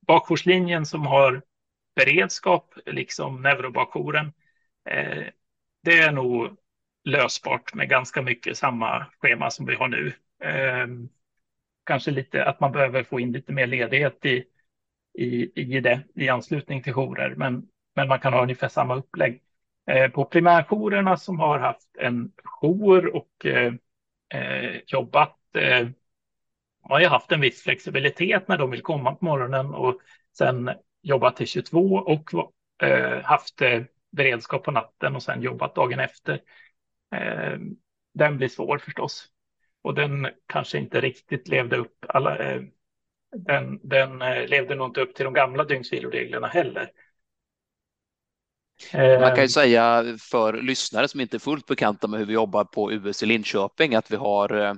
Bakjourslinjen 0.08 0.86
som 0.86 1.06
har 1.06 1.42
beredskap, 1.96 2.74
liksom 2.86 3.42
neurobakjouren, 3.42 4.34
det 5.84 6.00
är 6.00 6.12
nog 6.12 6.58
lösbart 7.04 7.74
med 7.74 7.90
ganska 7.90 8.22
mycket 8.22 8.58
samma 8.58 9.06
schema 9.20 9.50
som 9.52 9.66
vi 9.66 9.76
har 9.76 9.88
nu. 9.88 10.14
Ehm, 10.44 11.10
kanske 11.86 12.12
lite 12.12 12.46
att 12.46 12.60
man 12.60 12.72
behöver 12.72 13.04
få 13.04 13.20
in 13.20 13.32
lite 13.32 13.54
mer 13.54 13.68
ledighet 13.68 14.26
i, 14.26 14.46
i, 15.20 15.62
i 15.62 15.82
det 15.82 16.04
i 16.16 16.30
anslutning 16.30 16.84
till 16.84 16.94
jourer, 16.94 17.36
men, 17.36 17.70
men 17.96 18.10
man 18.10 18.20
kan 18.20 18.34
ha 18.34 18.44
ungefär 18.44 18.70
samma 18.70 18.96
upplägg. 18.96 19.43
Eh, 19.92 20.08
på 20.12 20.26
primärjourerna 20.26 21.18
som 21.18 21.40
har 21.40 21.60
haft 21.60 21.98
en 22.00 22.32
jour 22.44 23.16
och 23.16 23.46
eh, 23.46 23.74
eh, 24.34 24.82
jobbat 24.88 25.38
eh, 25.56 25.88
har 26.82 27.00
ju 27.00 27.06
haft 27.08 27.32
en 27.32 27.42
viss 27.42 27.64
flexibilitet 27.64 28.48
när 28.48 28.58
de 28.58 28.72
vill 28.72 28.82
komma 28.82 29.16
på 29.16 29.26
morgonen 29.26 29.66
och 29.74 30.00
sen 30.38 30.72
jobbat 31.02 31.36
till 31.36 31.48
22 31.48 31.80
och 31.96 32.34
eh, 32.84 33.22
haft 33.24 33.62
eh, 33.62 33.82
beredskap 34.12 34.64
på 34.64 34.72
natten 34.72 35.16
och 35.16 35.24
sen 35.24 35.42
jobbat 35.42 35.76
dagen 35.76 36.00
efter. 36.00 36.34
Eh, 37.16 37.58
den 38.14 38.38
blir 38.38 38.48
svår 38.48 38.78
förstås. 38.78 39.28
Och 39.82 39.94
den 39.96 40.28
kanske 40.48 40.78
inte 40.78 41.02
riktigt 41.02 41.48
levde 41.48 41.78
upp 41.78 42.06
alla, 42.08 42.38
eh, 42.38 42.62
den, 43.36 43.80
den 43.84 44.22
eh, 44.22 44.48
levde 44.48 44.76
nog 44.76 44.88
inte 44.88 45.02
upp 45.02 45.16
till 45.16 45.26
de 45.26 45.34
gamla 45.34 45.64
dygnsviloreglerna 45.64 46.48
heller. 46.48 46.92
Eh, 48.92 49.20
man 49.20 49.36
kan 49.36 49.44
ju 49.44 49.50
säga 49.50 50.04
för 50.20 50.62
lyssnare 50.62 51.08
som 51.08 51.22
inte 51.22 51.38
är 51.38 51.40
fullt 51.40 51.66
bekanta 51.66 52.08
med 52.08 52.20
hur 52.20 52.28
vi 52.28 52.34
jobbar 52.34 52.64
på 52.64 52.92
US 52.92 53.24
i 53.24 53.26
Linköping 53.26 53.96
att 53.96 54.12
vi 54.12 54.16
har 54.16 54.62
eh, 54.62 54.74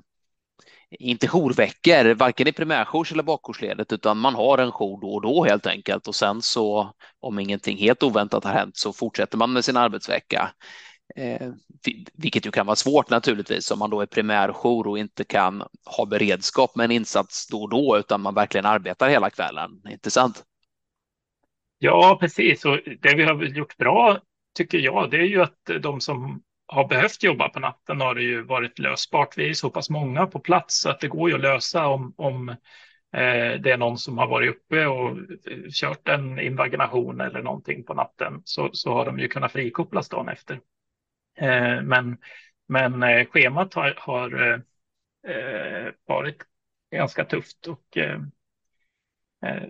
inte 0.99 1.27
jourveckor, 1.27 2.13
varken 2.13 2.47
i 2.47 2.51
primärjours 2.51 3.11
eller 3.11 3.23
bakjoursledet, 3.23 3.93
utan 3.93 4.17
man 4.17 4.35
har 4.35 4.57
en 4.57 4.71
jour 4.71 5.01
då 5.01 5.13
och 5.13 5.21
då 5.21 5.43
helt 5.43 5.67
enkelt 5.67 6.07
och 6.07 6.15
sen 6.15 6.41
så 6.41 6.93
om 7.19 7.39
ingenting 7.39 7.77
helt 7.77 8.03
oväntat 8.03 8.43
har 8.43 8.53
hänt 8.53 8.77
så 8.77 8.93
fortsätter 8.93 9.37
man 9.37 9.53
med 9.53 9.65
sin 9.65 9.77
arbetsvecka. 9.77 10.51
Eh, 11.15 11.51
vilket 12.13 12.45
ju 12.45 12.51
kan 12.51 12.65
vara 12.65 12.75
svårt 12.75 13.09
naturligtvis 13.09 13.71
om 13.71 13.79
man 13.79 13.89
då 13.89 14.01
är 14.01 14.05
primärjour 14.05 14.87
och 14.87 14.99
inte 14.99 15.23
kan 15.23 15.63
ha 15.85 16.05
beredskap 16.05 16.75
med 16.75 16.83
en 16.83 16.91
insats 16.91 17.47
då 17.47 17.61
och 17.61 17.69
då 17.69 17.97
utan 17.97 18.21
man 18.21 18.33
verkligen 18.33 18.65
arbetar 18.65 19.09
hela 19.09 19.29
kvällen. 19.29 19.71
Inte 19.89 20.11
sant? 20.11 20.43
Ja, 21.77 22.17
precis. 22.19 22.65
Och 22.65 22.79
det 23.01 23.15
vi 23.15 23.23
har 23.23 23.43
gjort 23.43 23.77
bra 23.77 24.19
tycker 24.57 24.77
jag, 24.77 25.11
det 25.11 25.17
är 25.17 25.25
ju 25.25 25.41
att 25.41 25.69
de 25.81 26.01
som 26.01 26.43
har 26.67 26.87
behövt 26.87 27.23
jobba 27.23 27.49
på 27.49 27.59
natten 27.59 28.01
har 28.01 28.15
det 28.15 28.21
ju 28.21 28.41
varit 28.41 28.79
lösbart. 28.79 29.37
Vi 29.37 29.49
är 29.49 29.53
så 29.53 29.69
pass 29.69 29.89
många 29.89 30.27
på 30.27 30.39
plats 30.39 30.81
så 30.81 30.89
att 30.89 30.99
det 30.99 31.07
går 31.07 31.29
ju 31.29 31.35
att 31.35 31.41
lösa 31.41 31.87
om, 31.87 32.13
om 32.17 32.49
eh, 32.49 33.59
det 33.61 33.71
är 33.71 33.77
någon 33.77 33.97
som 33.97 34.17
har 34.17 34.27
varit 34.27 34.49
uppe 34.49 34.85
och 34.85 35.09
eh, 35.09 35.69
kört 35.71 36.07
en 36.07 36.39
invagination 36.39 37.21
eller 37.21 37.41
någonting 37.41 37.83
på 37.83 37.93
natten 37.93 38.41
så, 38.43 38.69
så 38.73 38.93
har 38.93 39.05
de 39.05 39.19
ju 39.19 39.27
kunnat 39.27 39.51
frikopplas 39.51 40.09
dagen 40.09 40.29
efter. 40.29 40.59
Eh, 41.37 41.81
men, 41.81 42.17
men 42.67 43.03
eh, 43.03 43.25
schemat 43.25 43.73
har, 43.73 43.93
har 43.97 44.51
eh, 44.51 44.59
eh 45.35 45.91
varit 46.05 46.37
ganska 46.91 47.25
tufft 47.25 47.67
och 47.67 47.97
eh, 47.97 48.19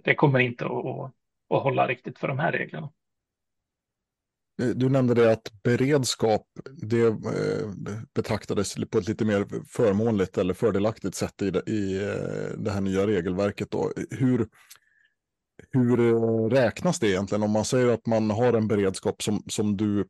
det 0.04 0.16
kommer 0.16 0.40
inte 0.40 0.66
att, 0.66 1.15
att 1.50 1.64
hålla 1.64 1.88
riktigt 1.88 2.20
för 2.20 2.28
de 2.28 2.40
här 2.40 2.52
reglerna. 2.52 2.90
Eh, 4.62 4.68
du 4.68 4.90
nämnde 4.90 5.14
det 5.14 5.32
att 5.32 5.52
beredskap 5.64 6.48
det 6.82 7.08
eh, 7.08 7.70
betraktades 8.14 8.76
på 8.76 8.98
ett 8.98 9.08
lite 9.08 9.26
mer 9.26 9.46
förmånligt 9.68 10.38
eller 10.38 10.54
fördelaktigt 10.54 11.16
sätt 11.16 11.42
i 11.42 11.52
det, 11.52 11.64
i 11.68 11.96
eh, 11.96 12.58
det 12.58 12.72
här 12.72 12.82
nya 12.82 13.08
regelverket. 13.08 13.72
Då. 13.72 13.92
Hur, 14.10 14.48
hur 15.72 15.98
räknas 16.50 17.00
det 17.00 17.10
egentligen 17.10 17.44
om 17.44 17.52
man 17.52 17.66
säger 17.66 17.94
att 17.94 18.06
man 18.06 18.30
har 18.30 18.54
en 18.54 18.68
beredskap 18.68 19.24
som, 19.24 19.44
som 19.48 19.78
du 19.78 20.06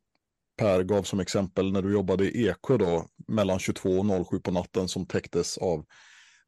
Per 0.57 0.83
gav 0.83 1.03
som 1.03 1.19
exempel 1.19 1.71
när 1.71 1.81
du 1.81 1.93
jobbade 1.93 2.25
i 2.25 2.47
Eksjö 2.47 2.77
då, 2.77 3.07
mellan 3.27 3.59
22 3.59 3.89
och 3.89 4.27
07 4.27 4.39
på 4.39 4.51
natten 4.51 4.87
som 4.87 5.05
täcktes 5.05 5.57
av 5.57 5.85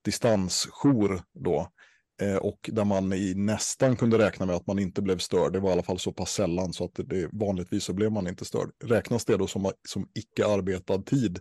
distansjour 0.06 1.22
då. 1.34 1.72
Eh, 2.22 2.38
och 2.38 2.70
där 2.74 2.86
man 2.86 3.14
i 3.14 3.34
nästan 3.36 3.96
kunde 3.96 4.18
räkna 4.18 4.46
med 4.46 4.56
att 4.56 4.68
man 4.68 4.80
inte 4.80 5.02
blev 5.02 5.18
störd. 5.18 5.54
Det 5.54 5.60
var 5.60 5.70
i 5.70 5.74
alla 5.74 5.84
fall 5.84 6.00
så 6.00 6.12
pass 6.12 6.32
sällan 6.32 6.74
så 6.74 6.86
att 6.86 6.96
det, 6.96 7.04
det 7.04 7.30
vanligtvis 7.32 7.84
så 7.84 7.94
blev 7.94 8.12
man 8.12 8.28
inte 8.28 8.46
störd. 8.46 8.72
Räknas 8.84 9.26
det 9.26 9.38
då 9.38 9.48
som, 9.48 9.72
som 9.88 10.10
icke 10.16 10.46
arbetad 10.46 11.02
tid? 11.02 11.40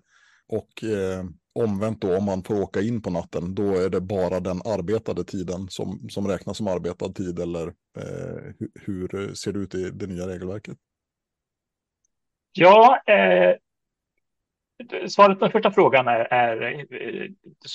Och 0.49 0.85
eh, 0.85 1.25
omvänt 1.55 2.01
då, 2.01 2.17
om 2.17 2.25
man 2.25 2.43
får 2.43 2.63
åka 2.63 2.81
in 2.81 3.03
på 3.03 3.11
natten, 3.11 3.55
då 3.55 3.75
är 3.75 3.89
det 3.89 4.01
bara 4.01 4.41
den 4.41 4.61
arbetade 4.65 5.25
tiden 5.25 5.69
som, 5.69 6.09
som 6.09 6.29
räknas 6.29 6.57
som 6.57 6.69
arbetad 6.69 7.13
tid, 7.13 7.39
eller 7.39 7.67
eh, 7.99 8.53
hur, 8.59 8.71
hur 8.87 9.35
ser 9.35 9.53
det 9.53 9.59
ut 9.59 9.75
i 9.75 9.91
det 9.91 10.07
nya 10.07 10.29
regelverket? 10.29 10.77
Ja, 12.53 13.03
eh, 13.07 13.57
svaret 15.09 15.39
på 15.39 15.45
den 15.45 15.53
första 15.53 15.71
frågan 15.71 16.09
är, 16.09 16.21
är 16.21 16.63
eh, 16.63 17.31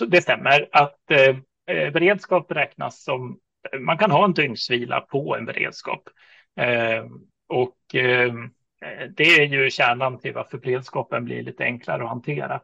det 0.08 0.22
stämmer 0.22 0.70
att 0.72 1.12
eh, 1.12 1.38
Eh, 1.66 1.92
beredskap 1.92 2.52
räknas 2.52 3.04
som 3.04 3.40
man 3.80 3.98
kan 3.98 4.12
ha 4.12 4.26
en 4.26 4.34
dygnsvila 4.34 5.02
på 5.02 5.36
en 5.36 5.46
beredskap. 5.46 6.04
Eh, 6.60 7.06
och 7.48 7.96
eh, 7.96 8.34
det 9.16 9.24
är 9.24 9.46
ju 9.46 9.70
kärnan 9.70 10.20
till 10.20 10.34
varför 10.34 10.58
beredskapen 10.58 11.26
blir 11.26 11.44
lite 11.44 11.64
enklare 11.64 12.04
att 12.04 12.10
hantera. 12.10 12.62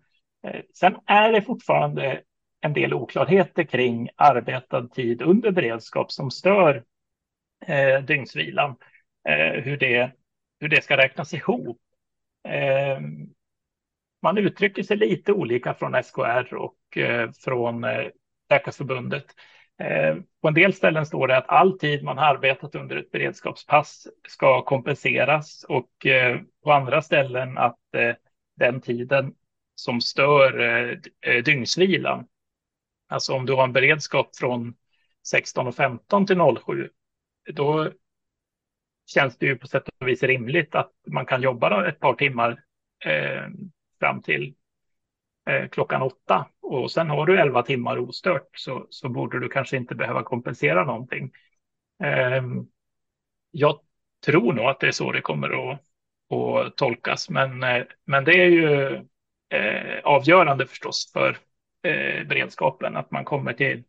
Eh, 0.48 0.62
sen 0.74 0.98
är 1.06 1.32
det 1.32 1.42
fortfarande 1.42 2.22
en 2.62 2.74
del 2.74 2.94
oklarheter 2.94 3.64
kring 3.64 4.10
arbetad 4.16 4.88
tid 4.88 5.22
under 5.22 5.52
beredskap 5.52 6.12
som 6.12 6.32
stör 6.32 6.84
eh, 7.66 8.02
dygnsvilan. 8.04 8.76
Eh, 9.30 9.62
hur, 9.64 9.78
det, 9.78 10.12
hur 10.60 10.70
det 10.70 10.84
ska 10.84 10.98
räknas 10.98 11.34
ihop. 11.34 11.80
Eh, 12.48 13.00
man 14.22 14.38
uttrycker 14.38 14.84
sig 14.84 14.98
lite 14.98 15.34
olika 15.34 15.74
från 15.74 16.04
SKR 16.04 16.54
och 16.54 16.98
eh, 16.98 17.32
från 17.32 17.84
eh, 17.84 18.08
Läkarförbundet. 18.50 19.26
Eh, 19.80 20.16
på 20.42 20.48
en 20.48 20.54
del 20.54 20.74
ställen 20.74 21.06
står 21.06 21.28
det 21.28 21.38
att 21.38 21.50
all 21.50 21.80
tid 21.80 22.04
man 22.04 22.18
har 22.18 22.26
arbetat 22.26 22.76
under 22.76 22.96
ett 22.96 23.12
beredskapspass 23.12 24.08
ska 24.28 24.62
kompenseras 24.62 25.66
och 25.70 26.06
eh, 26.06 26.40
på 26.64 26.72
andra 26.72 27.02
ställen 27.02 27.58
att 27.58 27.96
eh, 27.96 28.16
den 28.56 28.82
tiden 28.82 29.34
som 29.76 30.02
stör 30.02 31.02
dygnsvilan, 31.42 32.28
alltså 33.08 33.34
om 33.34 33.46
du 33.46 33.54
har 33.54 33.64
en 33.64 33.74
beredskap 33.74 34.36
från 34.36 34.76
16.15 35.34 36.28
till 36.28 36.64
07, 36.66 36.90
då 37.54 37.92
känns 39.06 39.38
det 39.38 39.46
ju 39.46 39.56
på 39.56 39.68
sätt 39.68 39.90
och 40.00 40.08
vis 40.08 40.24
rimligt 40.24 40.76
att 40.76 40.92
man 41.08 41.26
kan 41.26 41.42
jobba 41.42 41.88
ett 41.88 42.00
par 42.00 42.14
timmar 42.14 42.64
fram 44.00 44.22
till 44.22 44.56
eh, 45.48 45.68
klockan 45.70 46.02
åtta 46.02 46.48
och 46.62 46.92
sen 46.92 47.10
har 47.10 47.26
du 47.26 47.40
elva 47.40 47.64
timmar 47.64 47.98
ostört 47.98 48.50
så, 48.54 48.88
så 48.90 49.10
borde 49.10 49.40
du 49.40 49.50
kanske 49.50 49.78
inte 49.78 49.96
behöva 49.96 50.24
kompensera 50.24 50.86
någonting. 50.86 51.32
Eh, 52.04 52.44
jag 53.52 53.80
tror 54.26 54.54
nog 54.54 54.66
att 54.66 54.80
det 54.80 54.88
är 54.88 54.92
så 54.92 55.12
det 55.12 55.22
kommer 55.22 55.72
att, 55.72 55.80
att 56.34 56.78
tolkas, 56.78 57.30
men, 57.30 57.64
eh, 57.64 57.84
men 58.06 58.24
det 58.24 58.32
är 58.32 58.50
ju 58.50 58.96
eh, 59.50 60.00
avgörande 60.04 60.68
förstås 60.68 61.12
för 61.14 61.38
eh, 61.84 62.28
beredskapen 62.28 62.98
att 62.98 63.12
man 63.12 63.26
kommer 63.26 63.54
till, 63.54 63.84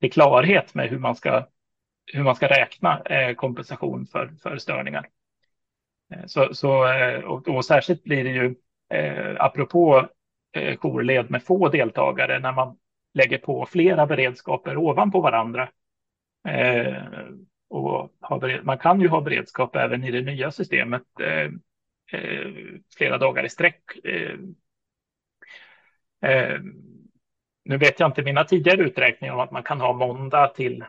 till 0.00 0.12
klarhet 0.12 0.74
med 0.74 0.88
hur 0.90 0.98
man 0.98 1.16
ska 1.16 1.46
hur 2.06 2.22
man 2.22 2.36
ska 2.36 2.48
räkna 2.48 3.02
eh, 3.02 3.34
kompensation 3.34 4.06
för, 4.06 4.34
för 4.42 4.58
störningar. 4.58 5.08
Eh, 6.14 6.26
så, 6.26 6.54
så, 6.54 6.86
eh, 6.86 7.20
och, 7.24 7.48
och 7.48 7.64
särskilt 7.64 8.04
blir 8.04 8.24
det 8.24 8.30
ju, 8.30 8.54
eh, 8.94 9.36
apropå 9.38 10.08
eh, 10.52 10.76
jourled 10.76 11.30
med 11.30 11.42
få 11.42 11.68
deltagare, 11.68 12.38
när 12.38 12.52
man 12.52 12.76
lägger 13.14 13.38
på 13.38 13.66
flera 13.66 14.06
beredskaper 14.06 14.76
ovanpå 14.76 15.20
varandra. 15.20 15.68
Eh, 16.48 17.02
och 17.70 18.12
man 18.62 18.78
kan 18.78 19.00
ju 19.00 19.08
ha 19.08 19.20
beredskap 19.20 19.76
även 19.76 20.04
i 20.04 20.10
det 20.10 20.20
nya 20.20 20.50
systemet 20.50 21.02
eh, 21.20 21.50
eh, 22.20 22.50
flera 22.96 23.18
dagar 23.18 23.44
i 23.44 23.48
sträck. 23.48 23.82
Eh, 24.04 24.38
eh, 26.30 26.60
nu 27.64 27.78
vet 27.78 28.00
jag 28.00 28.08
inte 28.08 28.22
mina 28.22 28.44
tidigare 28.44 28.82
uträkningar 28.82 29.34
om 29.34 29.40
att 29.40 29.50
man 29.50 29.62
kan 29.62 29.80
ha 29.80 29.92
måndag 29.92 30.48
till 30.48 30.84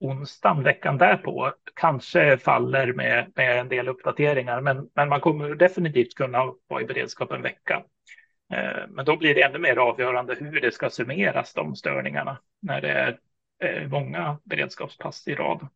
onsdagen 0.00 0.62
veckan 0.62 0.98
därpå. 0.98 1.52
Kanske 1.74 2.38
faller 2.38 2.92
med, 2.92 3.32
med 3.34 3.60
en 3.60 3.68
del 3.68 3.88
uppdateringar, 3.88 4.60
men, 4.60 4.88
men 4.94 5.08
man 5.08 5.20
kommer 5.20 5.54
definitivt 5.54 6.14
kunna 6.14 6.52
vara 6.68 6.82
i 6.82 6.84
beredskap 6.84 7.32
en 7.32 7.42
vecka. 7.42 7.84
Eh, 8.52 8.88
men 8.88 9.04
då 9.04 9.16
blir 9.16 9.34
det 9.34 9.42
ännu 9.42 9.58
mer 9.58 9.76
avgörande 9.76 10.36
hur 10.40 10.60
det 10.60 10.72
ska 10.72 10.90
summeras, 10.90 11.54
de 11.54 11.76
störningarna, 11.76 12.38
när 12.60 12.80
det 12.80 12.90
är 12.90 13.18
eh, 13.64 13.88
många 13.88 14.38
beredskapspass 14.44 15.28
i 15.28 15.34
rad. 15.34 15.68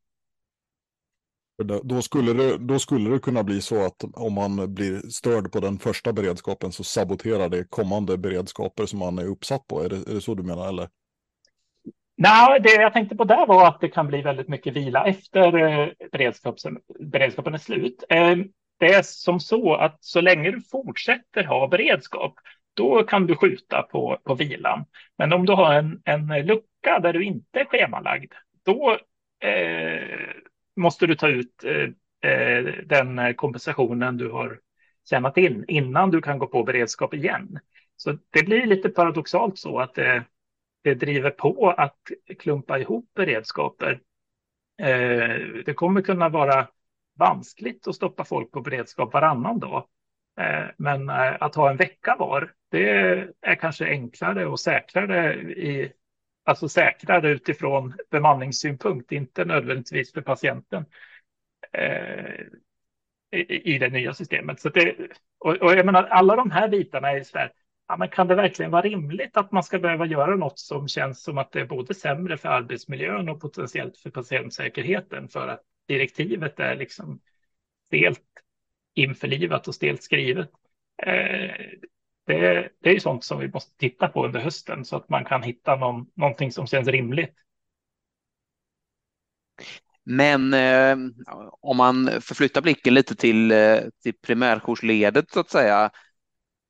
Då 1.82 2.02
skulle, 2.02 2.32
det, 2.32 2.58
då 2.58 2.78
skulle 2.78 3.10
det 3.10 3.18
kunna 3.18 3.42
bli 3.42 3.60
så 3.60 3.86
att 3.86 4.04
om 4.14 4.32
man 4.32 4.74
blir 4.74 4.98
störd 4.98 5.52
på 5.52 5.60
den 5.60 5.78
första 5.78 6.12
beredskapen 6.12 6.72
så 6.72 6.84
saboterar 6.84 7.48
det 7.48 7.64
kommande 7.70 8.18
beredskaper 8.18 8.86
som 8.86 8.98
man 8.98 9.18
är 9.18 9.26
uppsatt 9.26 9.66
på. 9.66 9.82
Är 9.82 9.88
det, 9.88 9.96
är 9.96 10.14
det 10.14 10.20
så 10.20 10.34
du 10.34 10.42
menar? 10.42 10.68
Eller? 10.68 10.88
Nej, 12.16 12.60
det 12.60 12.74
jag 12.74 12.92
tänkte 12.92 13.16
på 13.16 13.24
där 13.24 13.46
var 13.46 13.68
att 13.68 13.80
det 13.80 13.88
kan 13.88 14.06
bli 14.06 14.22
väldigt 14.22 14.48
mycket 14.48 14.76
vila 14.76 15.06
efter 15.06 15.56
eh, 15.56 15.88
beredskapen, 16.12 16.78
beredskapen 17.00 17.54
är 17.54 17.58
slut. 17.58 18.04
Det 18.78 18.94
är 18.94 19.02
som 19.02 19.40
så 19.40 19.74
att 19.74 20.04
så 20.04 20.20
länge 20.20 20.50
du 20.50 20.60
fortsätter 20.60 21.44
ha 21.44 21.68
beredskap, 21.68 22.34
då 22.74 23.02
kan 23.02 23.26
du 23.26 23.36
skjuta 23.36 23.82
på, 23.82 24.18
på 24.24 24.34
vilan. 24.34 24.84
Men 25.18 25.32
om 25.32 25.46
du 25.46 25.52
har 25.52 25.74
en, 25.74 26.02
en 26.04 26.46
lucka 26.46 26.98
där 27.02 27.12
du 27.12 27.24
inte 27.24 27.60
är 27.60 27.64
schemalagd, 27.64 28.32
då 28.64 28.98
eh, 29.40 30.18
måste 30.76 31.06
du 31.06 31.14
ta 31.14 31.28
ut 31.28 31.64
eh, 31.64 32.30
eh, 32.30 32.64
den 32.86 33.34
kompensationen 33.34 34.16
du 34.16 34.30
har 34.30 34.60
tjänat 35.10 35.36
in 35.36 35.64
innan 35.68 36.10
du 36.10 36.20
kan 36.20 36.38
gå 36.38 36.46
på 36.46 36.62
beredskap 36.62 37.14
igen. 37.14 37.58
Så 37.96 38.18
det 38.30 38.42
blir 38.42 38.66
lite 38.66 38.88
paradoxalt 38.88 39.58
så 39.58 39.78
att 39.78 39.94
det, 39.94 40.24
det 40.82 40.94
driver 40.94 41.30
på 41.30 41.70
att 41.70 41.98
klumpa 42.38 42.78
ihop 42.78 43.10
beredskaper. 43.14 44.00
Eh, 44.82 45.64
det 45.66 45.74
kommer 45.74 46.02
kunna 46.02 46.28
vara 46.28 46.68
vanskligt 47.18 47.88
att 47.88 47.94
stoppa 47.94 48.24
folk 48.24 48.50
på 48.50 48.60
beredskap 48.60 49.12
varannan 49.12 49.58
dag. 49.58 49.86
Eh, 50.40 50.64
men 50.76 51.08
eh, 51.08 51.36
att 51.40 51.54
ha 51.54 51.70
en 51.70 51.76
vecka 51.76 52.16
var, 52.18 52.52
det 52.74 53.32
är 53.40 53.54
kanske 53.54 53.84
enklare 53.84 54.46
och 54.46 54.60
säkrare 54.60 55.34
i 55.42 55.92
alltså 56.44 56.68
säkrare 56.68 57.30
utifrån 57.30 57.94
bemanningssynpunkt, 58.10 59.12
inte 59.12 59.44
nödvändigtvis 59.44 60.12
för 60.12 60.20
patienten 60.20 60.84
eh, 61.72 62.40
i, 63.32 63.74
i 63.74 63.78
det 63.78 63.88
nya 63.88 64.14
systemet. 64.14 64.60
Så 64.60 64.68
det, 64.68 64.96
och, 65.38 65.56
och 65.56 65.74
jag 65.74 65.86
menar, 65.86 66.04
alla 66.04 66.36
de 66.36 66.50
här 66.50 66.68
bitarna 66.68 67.10
är 67.10 67.22
så 67.22 67.38
där, 67.38 67.52
ja, 67.88 67.96
men 67.96 68.08
kan 68.08 68.28
det 68.28 68.34
verkligen 68.34 68.70
vara 68.70 68.82
rimligt 68.82 69.36
att 69.36 69.52
man 69.52 69.62
ska 69.62 69.78
behöva 69.78 70.06
göra 70.06 70.36
något 70.36 70.58
som 70.58 70.88
känns 70.88 71.22
som 71.22 71.38
att 71.38 71.52
det 71.52 71.60
är 71.60 71.66
både 71.66 71.94
sämre 71.94 72.36
för 72.36 72.48
arbetsmiljön 72.48 73.28
och 73.28 73.40
potentiellt 73.40 73.98
för 73.98 74.10
patientsäkerheten 74.10 75.28
för 75.28 75.48
att 75.48 75.62
direktivet 75.88 76.60
är 76.60 76.76
liksom 76.76 77.20
stelt 77.86 78.22
införlivat 78.94 79.68
och 79.68 79.74
stelt 79.74 80.02
skrivet. 80.02 80.50
Eh, 81.02 81.54
det, 82.26 82.68
det 82.80 82.88
är 82.88 82.94
ju 82.94 83.00
sånt 83.00 83.24
som 83.24 83.38
vi 83.38 83.48
måste 83.48 83.76
titta 83.76 84.08
på 84.08 84.24
under 84.26 84.40
hösten 84.40 84.84
så 84.84 84.96
att 84.96 85.08
man 85.08 85.24
kan 85.24 85.42
hitta 85.42 85.76
någon, 85.76 86.06
någonting 86.14 86.52
som 86.52 86.66
känns 86.66 86.88
rimligt. 86.88 87.34
Men 90.04 90.54
eh, 90.54 90.96
om 91.60 91.76
man 91.76 92.10
förflyttar 92.20 92.62
blicken 92.62 92.94
lite 92.94 93.14
till, 93.14 93.50
eh, 93.50 93.80
till 94.02 94.14
primärjoursledet 94.22 95.30
så 95.30 95.40
att 95.40 95.50
säga. 95.50 95.90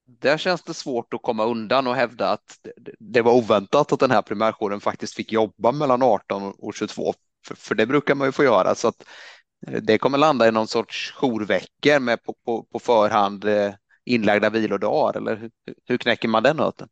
Där 0.07 0.39
känns 0.39 0.63
det 0.63 0.75
svårt 0.75 1.15
att 1.15 1.23
komma 1.23 1.45
undan 1.45 1.87
och 1.87 1.95
hävda 1.95 2.31
att 2.31 2.59
det 2.99 3.23
var 3.23 3.33
oväntat 3.33 3.93
att 3.93 4.01
den 4.01 4.11
här 4.11 4.23
primärjouren 4.23 4.81
faktiskt 4.81 5.15
fick 5.15 5.33
jobba 5.33 5.73
mellan 5.73 6.03
18 6.03 6.55
och 6.59 6.75
22. 6.75 7.15
För, 7.47 7.55
för 7.55 7.75
det 7.75 7.87
brukar 7.87 8.15
man 8.15 8.29
ju 8.29 8.33
få 8.33 8.45
göra 8.45 8.75
så 8.75 8.89
att 8.89 9.07
eh, 9.67 9.83
det 9.83 9.99
kommer 9.99 10.19
landa 10.19 10.49
i 10.49 10.53
någon 10.53 10.69
sorts 10.69 11.13
jourveckor 11.13 11.99
med 11.99 12.23
på, 12.23 12.35
på, 12.45 12.63
på 12.73 12.79
förhand 12.79 13.45
eh, 13.45 13.75
inlagda 14.05 14.51
vilodagar 14.51 15.21
eller 15.21 15.37
hur, 15.37 15.51
hur 15.85 15.97
knäcker 15.97 16.29
man 16.29 16.43
den 16.43 16.57
nöten? 16.57 16.89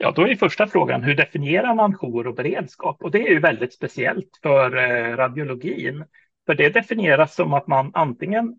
Ja, 0.00 0.10
då 0.10 0.28
är 0.28 0.36
första 0.36 0.66
frågan 0.66 1.02
hur 1.02 1.14
definierar 1.14 1.74
man 1.74 1.94
jour 1.94 2.26
och 2.26 2.34
beredskap? 2.34 3.02
Och 3.02 3.10
det 3.10 3.18
är 3.18 3.30
ju 3.30 3.40
väldigt 3.40 3.74
speciellt 3.74 4.38
för 4.42 4.76
eh, 4.76 5.16
radiologin. 5.16 6.04
För 6.46 6.54
det 6.54 6.68
definieras 6.68 7.34
som 7.34 7.54
att 7.54 7.66
man 7.66 7.90
antingen 7.94 8.58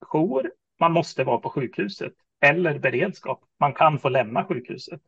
jour, 0.00 0.50
man 0.80 0.92
måste 0.92 1.24
vara 1.24 1.38
på 1.38 1.50
sjukhuset, 1.50 2.12
eller 2.40 2.78
beredskap, 2.78 3.40
man 3.60 3.72
kan 3.72 3.98
få 3.98 4.08
lämna 4.08 4.44
sjukhuset. 4.44 5.00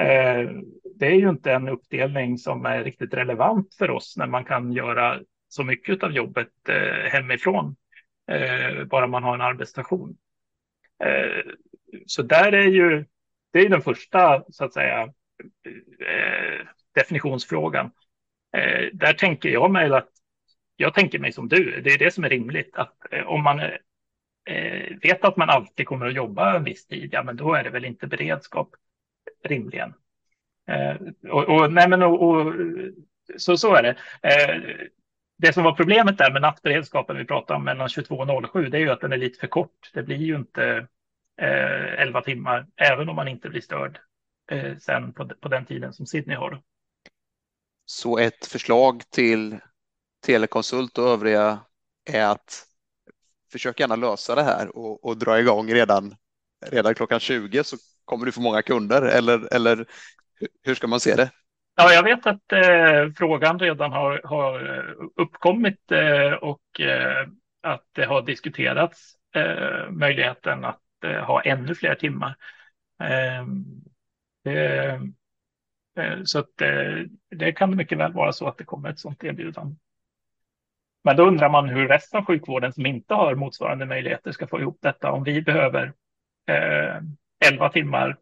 Eh, 0.00 0.50
det 0.94 1.06
är 1.06 1.14
ju 1.14 1.28
inte 1.28 1.52
en 1.52 1.68
uppdelning 1.68 2.38
som 2.38 2.66
är 2.66 2.84
riktigt 2.84 3.14
relevant 3.14 3.74
för 3.74 3.90
oss 3.90 4.14
när 4.16 4.26
man 4.26 4.44
kan 4.44 4.72
göra 4.72 5.20
så 5.48 5.64
mycket 5.64 6.02
av 6.02 6.12
jobbet 6.12 6.68
eh, 6.68 7.10
hemifrån, 7.12 7.76
bara 8.86 9.06
man 9.06 9.22
har 9.22 9.34
en 9.34 9.40
arbetsstation. 9.40 10.16
Eh, 11.04 11.52
så 12.06 12.22
där 12.22 12.52
är 12.52 12.66
ju, 12.66 13.04
det 13.52 13.58
är 13.58 13.68
den 13.68 13.82
första, 13.82 14.44
så 14.48 14.64
att 14.64 14.74
säga, 14.74 15.02
eh, 16.06 16.66
definitionsfrågan. 16.94 17.90
Eh, 18.56 18.88
där 18.92 19.12
tänker 19.12 19.48
jag 19.48 19.70
mig 19.70 19.92
att, 19.92 20.08
jag 20.76 20.94
tänker 20.94 21.18
mig 21.18 21.32
som 21.32 21.48
du, 21.48 21.80
det 21.80 21.90
är 21.90 21.98
det 21.98 22.14
som 22.14 22.24
är 22.24 22.28
rimligt, 22.28 22.76
att 22.76 22.96
om 23.26 23.42
man 23.42 23.60
vet 25.02 25.24
att 25.24 25.36
man 25.36 25.50
alltid 25.50 25.86
kommer 25.86 26.06
att 26.06 26.14
jobba 26.14 26.56
en 26.56 26.64
viss 26.64 26.86
tid, 26.86 27.10
ja 27.12 27.22
men 27.22 27.36
då 27.36 27.54
är 27.54 27.64
det 27.64 27.70
väl 27.70 27.84
inte 27.84 28.06
beredskap 28.06 28.70
rimligen. 29.44 29.94
och, 31.30 31.48
och, 31.48 31.72
nej 31.72 31.88
men, 31.88 32.02
och, 32.02 32.22
och, 32.22 32.54
så, 33.36 33.56
så 33.56 33.74
är 33.74 33.82
det 33.82 33.96
det 35.40 35.52
som 35.52 35.64
var 35.64 35.72
problemet 35.72 36.18
där 36.18 36.32
med 36.32 36.42
nattberedskapen 36.42 37.16
vi 37.16 37.24
pratade 37.24 37.56
om 37.56 37.64
mellan 37.64 37.88
22 37.88 38.14
och 38.14 38.52
07, 38.52 38.68
det 38.68 38.76
är 38.76 38.80
ju 38.80 38.90
att 38.90 39.00
den 39.00 39.12
är 39.12 39.16
lite 39.16 39.40
för 39.40 39.46
kort. 39.46 39.90
Det 39.94 40.02
blir 40.02 40.16
ju 40.16 40.36
inte 40.36 40.86
eh, 41.40 42.00
11 42.02 42.22
timmar, 42.22 42.66
även 42.76 43.08
om 43.08 43.16
man 43.16 43.28
inte 43.28 43.48
blir 43.48 43.60
störd 43.60 43.98
eh, 44.50 44.76
sen 44.78 45.12
på, 45.12 45.28
på 45.40 45.48
den 45.48 45.66
tiden 45.66 45.92
som 45.92 46.06
Sydney 46.06 46.36
har. 46.36 46.62
Så 47.84 48.18
ett 48.18 48.46
förslag 48.46 49.02
till 49.10 49.58
Telekonsult 50.26 50.98
och 50.98 51.08
övriga 51.08 51.58
är 52.10 52.26
att 52.26 52.64
försök 53.52 53.80
gärna 53.80 53.96
lösa 53.96 54.34
det 54.34 54.42
här 54.42 54.76
och, 54.76 55.04
och 55.04 55.18
dra 55.18 55.40
igång 55.40 55.72
redan, 55.72 56.14
redan 56.66 56.94
klockan 56.94 57.20
20 57.20 57.64
så 57.64 57.76
kommer 58.04 58.26
du 58.26 58.32
få 58.32 58.40
många 58.40 58.62
kunder 58.62 59.02
eller, 59.02 59.54
eller 59.54 59.86
hur 60.62 60.74
ska 60.74 60.86
man 60.86 61.00
se 61.00 61.16
det? 61.16 61.30
Ja, 61.76 61.92
jag 61.92 62.02
vet 62.02 62.26
att 62.26 62.52
eh, 62.52 63.12
frågan 63.16 63.58
redan 63.58 63.92
har, 63.92 64.20
har 64.24 64.78
eh, 64.78 64.94
uppkommit 65.16 65.92
eh, 65.92 66.32
och 66.32 66.80
eh, 66.80 67.28
att 67.62 67.84
det 67.92 68.04
har 68.04 68.22
diskuterats 68.22 69.14
eh, 69.34 69.90
möjligheten 69.90 70.64
att 70.64 70.80
eh, 71.04 71.24
ha 71.24 71.42
ännu 71.42 71.74
fler 71.74 71.94
timmar. 71.94 72.36
Eh, 73.02 73.46
det, 74.44 75.00
eh, 75.96 76.20
så 76.24 76.38
att 76.38 76.60
eh, 76.60 76.98
det 77.30 77.52
kan 77.52 77.76
mycket 77.76 77.98
väl 77.98 78.12
vara 78.12 78.32
så 78.32 78.46
att 78.48 78.58
det 78.58 78.64
kommer 78.64 78.90
ett 78.90 78.98
sådant 78.98 79.24
erbjudande. 79.24 79.76
Men 81.04 81.16
då 81.16 81.26
undrar 81.26 81.48
man 81.50 81.68
hur 81.68 81.88
resten 81.88 82.18
av 82.18 82.26
sjukvården 82.26 82.72
som 82.72 82.86
inte 82.86 83.14
har 83.14 83.34
motsvarande 83.34 83.86
möjligheter 83.86 84.32
ska 84.32 84.46
få 84.46 84.60
ihop 84.60 84.78
detta 84.82 85.12
om 85.12 85.24
vi 85.24 85.42
behöver 85.42 85.92
eh, 86.46 86.96
11 87.50 87.68
timmar 87.68 88.16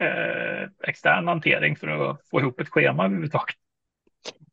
eh, 0.00 0.88
extern 0.88 1.28
hantering 1.28 1.76
för 1.76 2.10
att 2.10 2.20
få 2.30 2.40
ihop 2.40 2.60
ett 2.60 2.68
schema 2.68 3.04
överhuvudtaget. 3.04 3.56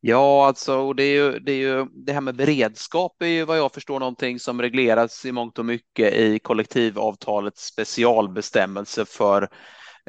Ja, 0.01 0.47
alltså 0.47 0.93
det 0.93 1.03
är 1.03 1.13
ju 1.13 1.39
det, 1.39 1.51
är 1.51 1.57
ju, 1.57 1.85
det 1.93 2.13
här 2.13 2.21
med 2.21 2.35
beredskap 2.35 3.21
är 3.21 3.27
ju 3.27 3.45
vad 3.45 3.57
jag 3.57 3.73
förstår 3.73 3.99
någonting 3.99 4.39
som 4.39 4.61
regleras 4.61 5.25
i 5.25 5.31
mångt 5.31 5.59
och 5.59 5.65
mycket 5.65 6.13
i 6.13 6.39
kollektivavtalets 6.39 7.65
specialbestämmelse 7.65 9.05
för 9.05 9.49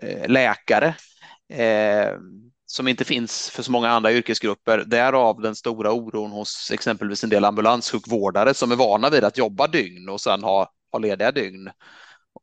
eh, 0.02 0.28
läkare 0.28 0.94
eh, 1.52 2.18
som 2.66 2.88
inte 2.88 3.04
finns 3.04 3.50
för 3.50 3.62
så 3.62 3.72
många 3.72 3.88
andra 3.88 4.12
yrkesgrupper. 4.12 4.84
Därav 4.86 5.40
den 5.40 5.54
stora 5.54 5.92
oron 5.92 6.30
hos 6.30 6.70
exempelvis 6.70 7.24
en 7.24 7.30
del 7.30 7.44
ambulanssjukvårdare 7.44 8.54
som 8.54 8.72
är 8.72 8.76
vana 8.76 9.10
vid 9.10 9.24
att 9.24 9.38
jobba 9.38 9.66
dygn 9.66 10.08
och 10.08 10.20
sen 10.20 10.42
ha, 10.42 10.72
ha 10.92 10.98
lediga 10.98 11.32
dygn 11.32 11.70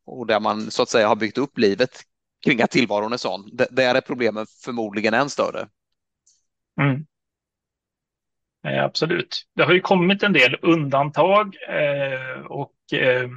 och 0.06 0.26
där 0.26 0.40
man 0.40 0.70
så 0.70 0.82
att 0.82 0.88
säga 0.88 1.08
har 1.08 1.16
byggt 1.16 1.38
upp 1.38 1.58
livet 1.58 1.90
kring 2.44 2.62
att 2.62 2.70
tillvaron 2.70 3.12
är 3.12 3.16
sån. 3.16 3.50
där 3.70 3.94
är 3.94 4.00
problemen 4.00 4.46
förmodligen 4.64 5.14
än 5.14 5.30
större. 5.30 5.68
Mm. 6.80 7.06
Eh, 8.66 8.84
absolut. 8.84 9.46
Det 9.54 9.62
har 9.62 9.72
ju 9.72 9.80
kommit 9.80 10.22
en 10.22 10.32
del 10.32 10.56
undantag 10.62 11.56
eh, 11.68 12.40
och 12.40 12.74
eh, 12.92 13.30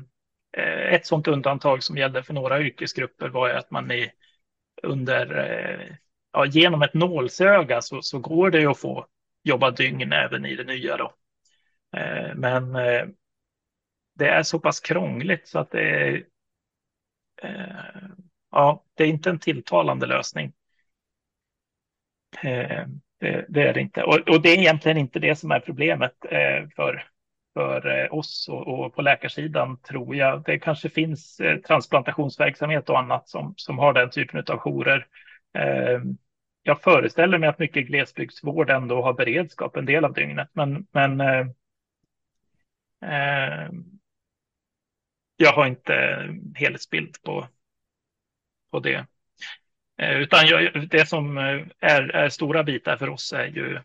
ett 0.91 1.05
sådant 1.05 1.27
undantag 1.27 1.83
som 1.83 1.97
gällde 1.97 2.23
för 2.23 2.33
några 2.33 2.61
yrkesgrupper 2.61 3.29
var 3.29 3.49
att 3.49 3.71
man 3.71 3.91
i, 3.91 4.11
under 4.83 5.37
eh, 5.37 5.95
ja, 6.33 6.45
genom 6.45 6.81
ett 6.81 6.93
nålsöga 6.93 7.81
så, 7.81 8.01
så 8.01 8.19
går 8.19 8.51
det 8.51 8.59
ju 8.59 8.67
att 8.67 8.79
få 8.79 9.07
jobba 9.43 9.71
dygn 9.71 10.13
även 10.13 10.45
i 10.45 10.55
det 10.55 10.63
nya 10.63 10.97
då. 10.97 11.13
Eh, 11.97 12.35
men 12.35 12.75
eh, 12.75 13.05
det 14.15 14.27
är 14.27 14.43
så 14.43 14.59
pass 14.59 14.79
krångligt 14.79 15.47
så 15.47 15.59
att 15.59 15.71
det 15.71 15.81
är, 15.81 16.23
eh, 17.41 18.09
ja, 18.57 18.83
det 18.95 19.03
är 19.03 19.07
inte 19.07 19.29
en 19.29 19.39
tilltalande 19.39 20.05
lösning. 20.05 20.53
Eh, 22.43 22.87
det, 23.19 23.45
det, 23.49 23.67
är 23.67 23.73
det 23.73 23.81
inte. 23.81 24.03
Och, 24.03 24.29
och, 24.29 24.41
det 24.41 24.49
är 24.49 24.57
egentligen 24.57 24.97
inte 24.97 25.19
det 25.19 25.35
som 25.35 25.51
är 25.51 25.59
problemet 25.59 26.25
eh, 26.29 26.69
för, 26.75 27.07
för 27.53 28.03
eh, 28.03 28.13
oss 28.13 28.49
och, 28.49 28.67
och, 28.67 28.95
på 28.95 29.01
läkarsidan, 29.01 29.77
tror 29.81 30.15
jag. 30.15 30.43
Det 30.43 30.59
kanske 30.59 30.89
finns 30.89 31.39
eh, 31.39 31.57
transplantationsverksamhet 31.57 32.89
och 32.89 32.99
annat 32.99 33.29
som, 33.29 33.53
som 33.57 33.79
har 33.79 33.93
den 33.93 34.09
typen 34.09 34.43
av 34.47 34.57
jourer. 34.57 35.07
Eh, 35.57 36.01
jag 36.63 36.81
föreställer 36.81 37.37
mig 37.37 37.49
att 37.49 37.59
mycket 37.59 37.87
glesbygdsvård 37.87 38.69
ändå 38.69 39.01
har 39.01 39.13
beredskap 39.13 39.75
en 39.75 39.85
del 39.85 40.05
av 40.05 40.13
dygnet, 40.13 40.49
men, 40.53 40.87
men 40.91 41.21
jag 45.37 45.53
har 45.53 45.65
inte 45.67 45.93
helhetsbild 46.55 47.21
på, 47.23 47.47
på 48.71 48.79
det. 48.79 49.05
Eh, 49.97 50.17
utan 50.17 50.47
jag, 50.47 50.89
det 50.89 51.05
som 51.05 51.37
eh, 51.37 51.65
är, 51.79 52.15
är, 52.15 52.29
stora 52.29 52.63
bitar 52.63 52.97
för 52.97 53.09
oss 53.09 53.33
är 53.33 53.45
ju 53.45 53.79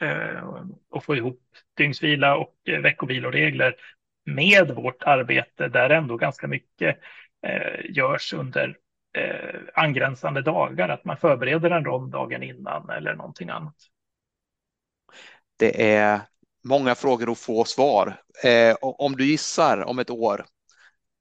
eh, 0.00 0.44
att 0.90 1.04
få 1.04 1.16
ihop 1.16 1.40
dygnsvila 1.76 2.36
och 2.36 2.54
eh, 2.64 2.80
veckoviloregler 2.80 3.76
med 4.24 4.70
vårt 4.70 5.02
arbete 5.02 5.68
där 5.68 5.90
ändå 5.90 6.16
ganska 6.16 6.46
mycket 6.46 6.98
eh, 7.46 7.90
görs 7.90 8.32
under 8.32 8.76
eh, 9.18 9.60
angränsande 9.74 10.42
dagar, 10.42 10.88
att 10.88 11.04
man 11.04 11.16
förbereder 11.16 11.70
en 11.70 11.84
rond 11.84 12.12
dagen 12.12 12.42
innan 12.42 12.90
eller 12.90 13.14
någonting 13.14 13.48
annat. 13.48 13.76
Det 15.56 15.94
är 15.94 16.20
många 16.64 16.94
frågor 16.94 17.28
och 17.28 17.38
få 17.38 17.64
svar. 17.64 18.20
Eh, 18.44 18.76
om 18.80 19.12
du 19.16 19.26
gissar 19.26 19.84
om 19.84 19.98
ett 19.98 20.10
år, 20.10 20.44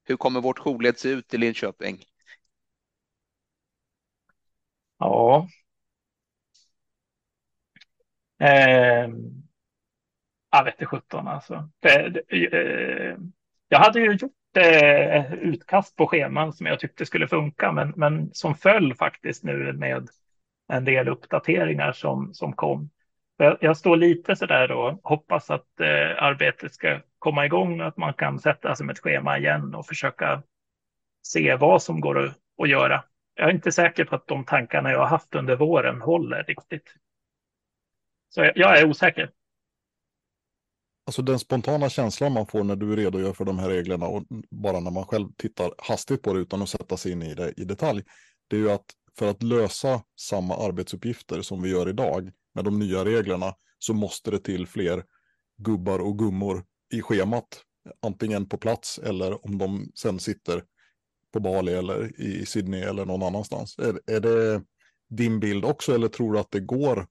hur 0.03 0.17
kommer 0.17 0.41
vårt 0.41 0.59
jourled 0.59 0.99
se 0.99 1.09
ut 1.09 1.33
i 1.33 1.37
Linköping? 1.37 2.03
Ja. 5.03 5.47
Eh, 8.39 9.09
jag 10.51 10.63
vet 10.63 10.73
inte 10.73 10.85
sjutton 10.85 11.27
alltså. 11.27 11.69
Det, 11.79 12.09
det, 12.09 12.45
eh, 12.45 13.17
jag 13.67 13.79
hade 13.79 13.99
ju 13.99 14.11
gjort 14.11 14.57
eh, 14.57 15.33
utkast 15.33 15.95
på 15.95 16.07
scheman 16.07 16.53
som 16.53 16.65
jag 16.65 16.79
tyckte 16.79 17.05
skulle 17.05 17.27
funka, 17.27 17.71
men, 17.71 17.93
men 17.95 18.33
som 18.33 18.55
föll 18.55 18.95
faktiskt 18.95 19.43
nu 19.43 19.73
med 19.73 20.09
en 20.67 20.85
del 20.85 21.07
uppdateringar 21.07 21.91
som, 21.91 22.33
som 22.33 22.53
kom. 22.53 22.89
Jag, 23.37 23.57
jag 23.61 23.77
står 23.77 23.97
lite 23.97 24.35
så 24.35 24.45
där 24.45 24.71
och 24.71 24.99
hoppas 25.03 25.49
att 25.49 25.79
eh, 25.79 26.23
arbetet 26.23 26.73
ska 26.73 26.99
komma 27.19 27.45
igång, 27.45 27.81
att 27.81 27.97
man 27.97 28.13
kan 28.13 28.39
sätta 28.39 28.75
som 28.75 28.89
ett 28.89 28.99
schema 28.99 29.37
igen 29.37 29.75
och 29.75 29.85
försöka 29.85 30.43
se 31.27 31.55
vad 31.55 31.83
som 31.83 32.01
går 32.01 32.19
att, 32.19 32.35
att 32.61 32.69
göra 32.69 33.03
jag 33.35 33.49
är 33.49 33.53
inte 33.53 33.71
säker 33.71 34.05
på 34.05 34.15
att 34.15 34.27
de 34.27 34.45
tankarna 34.45 34.91
jag 34.91 34.99
har 34.99 35.07
haft 35.07 35.35
under 35.35 35.55
våren 35.55 36.01
håller 36.01 36.43
riktigt. 36.43 36.93
Så 38.29 38.51
jag 38.55 38.79
är 38.79 38.89
osäker. 38.89 39.31
Alltså 41.05 41.21
den 41.21 41.39
spontana 41.39 41.89
känslan 41.89 42.31
man 42.31 42.47
får 42.47 42.63
när 42.63 42.75
du 42.75 42.95
redogör 42.95 43.33
för 43.33 43.45
de 43.45 43.59
här 43.59 43.69
reglerna 43.69 44.07
och 44.07 44.23
bara 44.51 44.79
när 44.79 44.91
man 44.91 45.05
själv 45.05 45.27
tittar 45.37 45.73
hastigt 45.77 46.21
på 46.21 46.33
det 46.33 46.39
utan 46.39 46.61
att 46.61 46.69
sätta 46.69 46.97
sig 46.97 47.11
in 47.11 47.21
i 47.21 47.33
det 47.33 47.53
i 47.57 47.63
detalj. 47.65 48.03
Det 48.47 48.55
är 48.55 48.59
ju 48.59 48.71
att 48.71 48.85
för 49.17 49.29
att 49.29 49.43
lösa 49.43 50.01
samma 50.15 50.67
arbetsuppgifter 50.67 51.41
som 51.41 51.61
vi 51.61 51.69
gör 51.69 51.89
idag 51.89 52.31
med 52.53 52.65
de 52.65 52.79
nya 52.79 53.05
reglerna 53.05 53.55
så 53.79 53.93
måste 53.93 54.31
det 54.31 54.39
till 54.39 54.67
fler 54.67 55.03
gubbar 55.57 55.99
och 55.99 56.19
gummor 56.19 56.65
i 56.93 57.01
schemat. 57.01 57.63
Antingen 58.01 58.49
på 58.49 58.57
plats 58.57 58.99
eller 58.99 59.45
om 59.45 59.57
de 59.57 59.91
sen 59.95 60.19
sitter 60.19 60.63
på 61.33 61.39
Bali 61.39 61.73
eller 61.73 62.21
i 62.21 62.45
Sydney 62.45 62.81
eller 62.81 63.05
någon 63.05 63.23
annanstans. 63.23 63.79
Är, 63.79 64.15
är 64.15 64.19
det 64.19 64.63
din 65.09 65.39
bild 65.39 65.65
också 65.65 65.95
eller 65.95 66.07
tror 66.07 66.33
du 66.33 66.39
att 66.39 66.51
det 66.51 66.59
går 66.59 67.07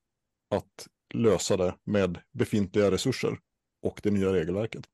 att 0.50 0.86
lösa 1.14 1.56
det 1.56 1.74
med 1.84 2.18
befintliga 2.32 2.90
resurser 2.90 3.38
och 3.82 4.00
det 4.02 4.10
nya 4.10 4.32
regelverket? 4.32 4.84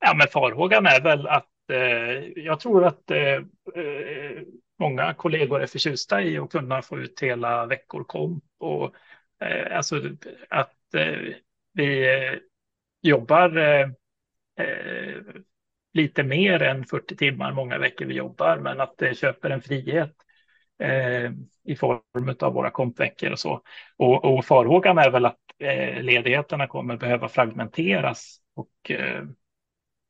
Ja, 0.00 0.14
men 0.14 0.28
farhågan 0.28 0.86
är 0.86 1.02
väl 1.02 1.26
att 1.26 1.70
eh, 1.70 2.44
jag 2.44 2.60
tror 2.60 2.84
att 2.84 3.10
eh, 3.10 3.34
eh 3.74 4.42
många 4.78 5.14
kollegor 5.14 5.62
är 5.62 5.66
förtjusta 5.66 6.22
i 6.22 6.38
att 6.38 6.50
kunna 6.50 6.82
få 6.82 6.98
ut 6.98 7.20
hela 7.20 7.66
veckor 7.66 8.04
komp 8.04 8.44
och 8.58 8.94
eh, 9.40 9.76
alltså 9.76 9.96
att 10.48 10.94
eh, 10.94 11.34
vi 11.72 12.14
eh, 12.14 12.38
jobbar 13.02 13.56
eh, 13.56 13.88
eh, 14.60 15.22
lite 15.96 16.22
mer 16.22 16.62
än 16.62 16.84
40 16.84 17.16
timmar 17.16 17.52
många 17.52 17.78
veckor 17.78 18.06
vi 18.06 18.14
jobbar, 18.14 18.58
men 18.58 18.80
att 18.80 18.98
det 18.98 19.18
köper 19.18 19.50
en 19.50 19.62
frihet 19.62 20.12
eh, 20.78 21.30
i 21.64 21.76
form 21.76 22.36
av 22.40 22.52
våra 22.52 22.70
kompveckor 22.70 23.32
och 23.32 23.38
så. 23.38 23.62
Och, 23.96 24.24
och 24.24 24.44
farhågan 24.44 24.98
är 24.98 25.10
väl 25.10 25.26
att 25.26 25.38
eh, 25.58 26.02
ledigheterna 26.02 26.66
kommer 26.66 26.96
behöva 26.96 27.28
fragmenteras 27.28 28.40
och 28.54 28.90
eh, 28.90 29.22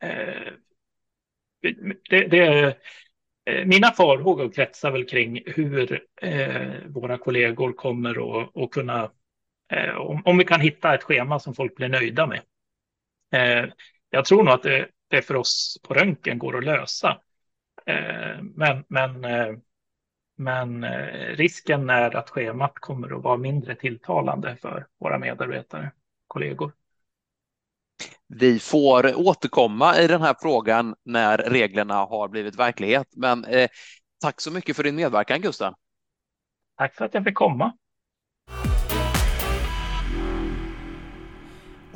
eh 0.02 0.52
det, 2.10 2.26
det, 2.26 2.76
eh, 3.44 3.66
mina 3.66 3.90
farhågor 3.90 4.52
kretsar 4.52 4.90
väl 4.90 5.04
kring 5.04 5.42
hur 5.46 6.02
eh, 6.22 6.72
våra 6.86 7.18
kollegor 7.18 7.72
kommer 7.72 8.40
att, 8.40 8.56
att 8.56 8.70
kunna, 8.70 9.10
eh, 9.72 9.96
om, 9.96 10.22
om 10.24 10.38
vi 10.38 10.44
kan 10.44 10.60
hitta 10.60 10.94
ett 10.94 11.02
schema 11.02 11.38
som 11.38 11.54
folk 11.54 11.76
blir 11.76 11.88
nöjda 11.88 12.26
med. 12.26 12.40
jag 14.10 14.24
tror 14.24 14.44
nog 14.44 14.54
att 14.54 14.62
det, 14.62 14.88
det 15.08 15.22
för 15.22 15.36
oss 15.36 15.80
på 15.82 15.94
röntgen 15.94 16.38
går 16.38 16.58
att 16.58 16.64
lösa. 16.64 17.20
Eh, 17.86 18.42
men, 18.42 18.84
men, 18.88 19.24
eh, 19.24 19.56
men 20.36 20.84
eh, 20.84 21.36
risken 21.36 21.90
är 21.90 22.16
att 22.16 22.30
schemat 22.30 22.74
kommer 22.74 23.16
att 23.16 23.22
vara 23.22 23.36
mindre 23.36 23.74
tilltalande 23.74 24.56
för 24.56 24.86
våra 25.00 25.18
medarbetare, 25.18 25.92
kollegor. 26.26 26.72
Vi 28.28 28.58
får 28.58 29.28
återkomma 29.28 29.98
i 29.98 30.06
den 30.06 30.22
här 30.22 30.34
frågan 30.42 30.94
när 31.04 31.38
reglerna 31.38 31.94
har 31.94 32.28
blivit 32.28 32.56
verklighet. 32.56 33.06
Men 33.16 33.44
eh, 33.44 33.68
tack 34.20 34.40
så 34.40 34.52
mycket 34.52 34.76
för 34.76 34.82
din 34.82 34.96
medverkan, 34.96 35.40
Gustav. 35.40 35.74
Tack 36.76 36.94
för 36.94 37.04
att 37.04 37.14
jag 37.14 37.24
fick 37.24 37.34
komma. 37.34 37.72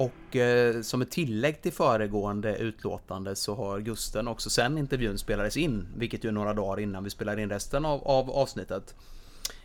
Och 0.01 0.37
eh, 0.37 0.83
som 0.83 1.03
ett 1.03 1.11
tillägg 1.11 1.63
till 1.63 1.73
föregående 1.73 2.57
utlåtande 2.57 3.37
så 3.37 3.55
har 3.55 3.81
Gusten 3.81 4.29
också 4.29 4.51
sen 4.51 4.79
intervjun 4.79 5.19
spelades 5.19 5.57
in, 5.57 5.89
vilket 5.97 6.25
ju 6.25 6.29
är 6.29 6.33
några 6.33 6.55
dagar 6.55 6.81
innan 6.81 7.05
vi 7.05 7.11
spelar 7.11 7.39
in 7.39 7.51
resten 7.51 7.85
av, 7.85 8.05
av 8.05 8.31
avsnittet, 8.31 8.95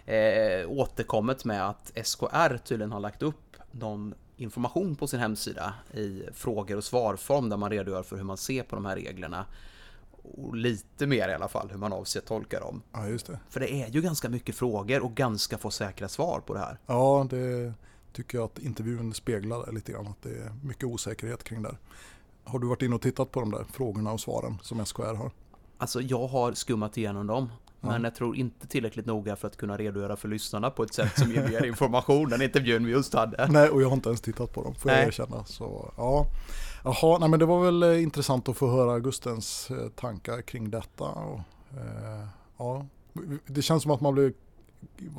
eh, 0.06 0.70
återkommit 0.70 1.46
med 1.46 1.70
att 1.70 1.92
SKR 2.04 2.58
tydligen 2.58 2.92
har 2.92 3.00
lagt 3.00 3.22
upp 3.22 3.58
någon 3.72 4.14
information 4.38 4.96
på 4.96 5.08
sin 5.08 5.20
hemsida 5.20 5.74
i 5.94 6.24
frågor 6.34 6.78
och 6.78 6.84
svarform 6.84 7.50
där 7.50 7.58
man 7.58 7.72
redogör 7.72 8.04
för 8.04 8.16
hur 8.16 8.24
man 8.24 8.38
ser 8.38 8.64
på 8.64 8.76
de 8.76 8.86
här 8.86 8.96
reglerna. 8.96 9.46
Och 10.12 10.56
lite 10.56 11.08
mer 11.08 11.30
i 11.30 11.34
alla 11.34 11.48
fall 11.48 11.70
hur 11.72 11.78
man 11.78 11.94
avser 11.94 12.20
att 12.20 12.26
tolka 12.26 12.60
dem. 12.60 12.82
Ja, 12.94 13.08
just 13.08 13.28
det. 13.28 13.40
För 13.50 13.60
det 13.60 13.74
är 13.74 13.90
ju 13.90 14.02
ganska 14.02 14.30
mycket 14.30 14.56
frågor 14.56 15.04
och 15.04 15.16
ganska 15.16 15.58
få 15.58 15.72
säkra 15.72 16.08
svar 16.08 16.40
på 16.40 16.54
det 16.54 16.60
här. 16.60 16.80
Ja, 16.86 17.28
det 17.30 17.74
tycker 18.16 18.38
jag 18.38 18.46
att 18.46 18.60
intervjun 18.60 19.14
speglar 19.14 19.72
lite 19.72 19.92
grann. 19.92 20.08
Att 20.08 20.22
det 20.22 20.30
är 20.30 20.52
mycket 20.64 20.84
osäkerhet 20.84 21.44
kring 21.44 21.62
det. 21.62 21.78
Har 22.44 22.60
du 22.60 22.68
varit 22.68 22.82
inne 22.82 22.96
och 22.96 23.02
tittat 23.02 23.32
på 23.32 23.40
de 23.40 23.52
där 23.52 23.64
frågorna 23.74 24.12
och 24.12 24.20
svaren 24.20 24.58
som 24.62 24.86
SKR 24.86 25.14
har? 25.14 25.32
Alltså 25.78 26.02
jag 26.02 26.28
har 26.28 26.54
skummat 26.54 26.98
igenom 26.98 27.28
dem. 27.28 27.50
Ja. 27.82 27.88
Men 27.88 28.04
jag 28.04 28.16
tror 28.16 28.36
inte 28.36 28.68
tillräckligt 28.68 29.06
noga 29.06 29.36
för 29.36 29.48
att 29.48 29.58
kunna 29.58 29.78
redogöra 29.78 30.16
för 30.16 30.28
lyssnarna 30.28 30.70
på 30.70 30.84
ett 30.84 30.94
sätt 30.94 31.20
som 31.20 31.32
ger 31.32 31.50
mer 31.50 31.66
information 31.66 32.30
den 32.30 32.42
intervjun 32.42 32.86
vi 32.86 32.92
just 32.92 33.14
hade. 33.14 33.48
Nej, 33.52 33.70
och 33.70 33.82
jag 33.82 33.88
har 33.88 33.94
inte 33.96 34.10
ens 34.10 34.22
tittat 34.22 34.54
på 34.54 34.64
dem, 34.64 34.76
får 34.76 34.90
nej. 34.90 34.98
jag 34.98 35.08
erkänna. 35.08 35.46
Så, 35.46 35.94
ja. 35.98 36.28
Jaha, 36.84 37.18
nej, 37.20 37.30
men 37.30 37.40
det 37.40 37.46
var 37.46 37.66
väl 37.66 37.84
eh, 37.84 38.04
intressant 38.04 38.50
att 38.50 38.58
få 38.58 38.68
höra 38.68 39.00
Gustens 39.00 39.72
eh, 39.72 39.90
tankar 39.90 40.42
kring 40.42 40.70
detta. 40.70 41.06
Och, 41.06 41.40
eh, 41.72 42.28
ja. 42.58 42.86
Det 43.46 43.62
känns 43.62 43.84
som 43.84 43.92
att 43.92 44.02
man 44.02 44.14
blir, 44.14 44.34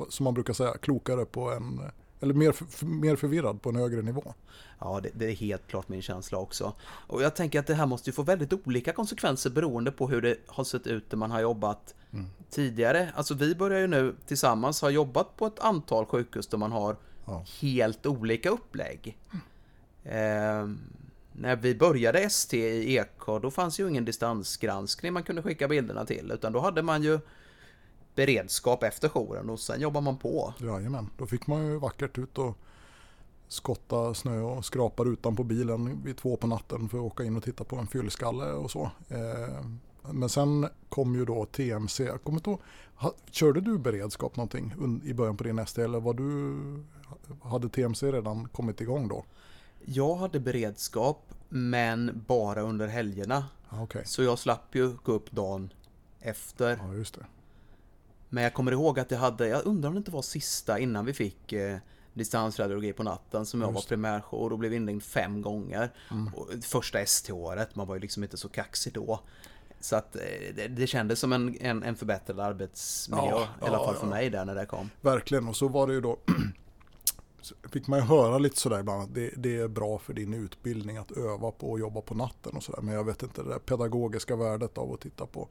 som 0.09 0.23
man 0.23 0.33
brukar 0.33 0.53
säga, 0.53 0.77
klokare 0.77 1.25
på 1.25 1.51
en 1.51 1.81
eller 2.19 2.33
mer, 2.33 2.55
mer 2.85 3.15
förvirrad 3.15 3.61
på 3.61 3.69
en 3.69 3.75
högre 3.75 4.01
nivå. 4.01 4.33
Ja, 4.79 4.99
det, 5.03 5.09
det, 5.13 5.25
är 5.25 5.35
helt 5.35 5.67
klart 5.67 5.89
min 5.89 6.01
känsla 6.01 6.37
också. 6.37 6.73
Och 6.83 7.21
jag 7.21 7.35
tänker 7.35 7.59
att 7.59 7.67
det 7.67 7.73
här 7.73 7.85
måste 7.85 8.09
ju 8.09 8.13
få 8.13 8.23
väldigt 8.23 8.53
olika 8.53 8.93
konsekvenser 8.93 9.49
beroende 9.49 9.91
på 9.91 10.07
hur 10.07 10.21
det 10.21 10.37
har 10.47 10.63
sett 10.63 10.87
ut 10.87 11.09
där 11.09 11.17
man 11.17 11.31
har 11.31 11.41
jobbat 11.41 11.95
mm. 12.13 12.25
tidigare. 12.49 13.09
Alltså 13.15 13.33
vi 13.33 13.55
börjar 13.55 13.79
ju 13.79 13.87
nu 13.87 14.15
tillsammans 14.27 14.81
ha 14.81 14.89
jobbat 14.89 15.37
på 15.37 15.45
ett 15.45 15.59
antal 15.59 16.05
sjukhus 16.05 16.47
där 16.47 16.57
man 16.57 16.71
har 16.71 16.95
ja. 17.25 17.45
helt 17.61 18.05
olika 18.05 18.49
upplägg. 18.49 19.17
Mm. 19.31 19.41
Eh, 20.03 20.77
när 21.39 21.55
vi 21.55 21.75
började 21.75 22.19
ST 22.19 22.57
i 22.57 22.97
Eksjö, 22.97 23.39
då 23.39 23.51
fanns 23.51 23.79
ju 23.79 23.89
ingen 23.89 24.05
distansgranskning 24.05 25.13
man 25.13 25.23
kunde 25.23 25.41
skicka 25.41 25.67
bilderna 25.67 26.05
till, 26.05 26.31
utan 26.33 26.53
då 26.53 26.59
hade 26.59 26.81
man 26.81 27.03
ju 27.03 27.19
beredskap 28.17 28.83
efter 28.83 29.09
jouren 29.09 29.49
och 29.49 29.59
sen 29.59 29.81
jobbar 29.81 30.01
man 30.01 30.17
på. 30.17 30.53
Jajamän, 30.59 31.09
då 31.17 31.25
fick 31.25 31.47
man 31.47 31.65
ju 31.65 31.79
vackert 31.79 32.17
ut 32.17 32.37
och 32.37 32.57
skotta 33.47 34.13
snö 34.13 34.41
och 34.41 34.65
skrapa 34.65 35.03
rutan 35.03 35.35
på 35.35 35.43
bilen 35.43 36.03
vid 36.03 36.17
två 36.17 36.37
på 36.37 36.47
natten 36.47 36.89
för 36.89 36.97
att 36.97 37.03
åka 37.03 37.23
in 37.23 37.37
och 37.37 37.43
titta 37.43 37.63
på 37.63 37.75
en 37.75 37.87
fyllskalle 37.87 38.45
och 38.45 38.71
så. 38.71 38.91
Eh, 39.09 39.65
men 40.11 40.29
sen 40.29 40.67
kom 40.89 41.15
ju 41.15 41.25
då 41.25 41.45
TMC. 41.45 42.03
Jag 42.03 42.23
kommer 42.23 42.37
inte 42.37 42.49
ihåg, 42.49 42.59
körde 43.31 43.61
du 43.61 43.77
beredskap 43.77 44.35
någonting 44.35 44.73
i 45.05 45.13
början 45.13 45.37
på 45.37 45.43
din 45.43 45.59
ST 45.59 45.81
eller 45.81 45.99
var 45.99 46.13
du, 46.13 46.57
hade 47.43 47.69
TMC 47.69 48.11
redan 48.11 48.47
kommit 48.47 48.81
igång 48.81 49.07
då? 49.07 49.25
Jag 49.85 50.15
hade 50.15 50.39
beredskap 50.39 51.33
men 51.49 52.23
bara 52.27 52.61
under 52.61 52.87
helgerna. 52.87 53.45
Okay. 53.83 54.05
Så 54.05 54.23
jag 54.23 54.39
slapp 54.39 54.75
ju 54.75 54.97
gå 55.03 55.11
upp 55.11 55.31
dagen 55.31 55.73
efter. 56.19 56.79
Ja, 56.83 56.93
just 56.93 57.15
det. 57.15 57.25
Men 58.29 58.43
jag 58.43 58.53
kommer 58.53 58.71
ihåg 58.71 58.99
att 58.99 59.11
jag 59.11 59.19
hade, 59.19 59.47
jag 59.47 59.65
undrar 59.65 59.87
om 59.87 59.95
det 59.95 59.97
inte 59.97 60.11
var 60.11 60.21
sista 60.21 60.79
innan 60.79 61.05
vi 61.05 61.13
fick 61.13 61.53
eh, 61.53 61.77
distansradiologi 62.13 62.93
på 62.93 63.03
natten 63.03 63.45
som 63.45 63.61
jag 63.61 63.71
var 63.71 63.81
primärjour 63.81 64.53
och 64.53 64.59
blev 64.59 64.73
inringd 64.73 65.03
fem 65.03 65.41
gånger. 65.41 65.89
Mm. 66.11 66.61
första 66.61 66.99
ST-året, 66.99 67.75
man 67.75 67.87
var 67.87 67.95
ju 67.95 68.01
liksom 68.01 68.23
inte 68.23 68.37
så 68.37 68.49
kaxig 68.49 68.93
då. 68.93 69.19
Så 69.79 69.95
att 69.95 70.15
eh, 70.15 70.21
det, 70.55 70.67
det 70.67 70.87
kändes 70.87 71.19
som 71.19 71.33
en, 71.33 71.57
en, 71.61 71.83
en 71.83 71.95
förbättrad 71.95 72.39
arbetsmiljö, 72.39 73.29
ja, 73.29 73.47
i 73.61 73.65
alla 73.65 73.77
fall 73.77 73.93
ja, 73.93 73.99
för 73.99 74.07
mig 74.07 74.29
där 74.29 74.45
när 74.45 74.55
det 74.55 74.65
kom. 74.65 74.89
Verkligen, 75.01 75.47
och 75.47 75.55
så 75.55 75.67
var 75.67 75.87
det 75.87 75.93
ju 75.93 76.01
då 76.01 76.17
fick 77.71 77.87
man 77.87 77.99
ju 77.99 78.05
höra 78.05 78.37
lite 78.37 78.59
sådär 78.59 78.79
ibland 78.79 79.03
att 79.03 79.13
det, 79.13 79.31
det, 79.37 79.57
är 79.57 79.67
bra 79.67 79.97
för 79.97 80.13
din 80.13 80.33
utbildning 80.33 80.97
att 80.97 81.11
öva 81.11 81.51
på 81.51 81.71
och 81.71 81.79
jobba 81.79 82.01
på 82.01 82.15
natten 82.15 82.55
och 82.55 82.63
sådär. 82.63 82.81
Men 82.81 82.93
jag 82.93 83.03
vet 83.03 83.23
inte 83.23 83.43
det 83.43 83.49
där 83.49 83.59
pedagogiska 83.59 84.35
värdet 84.35 84.77
av 84.77 84.93
att 84.93 85.01
titta 85.01 85.25
på 85.25 85.47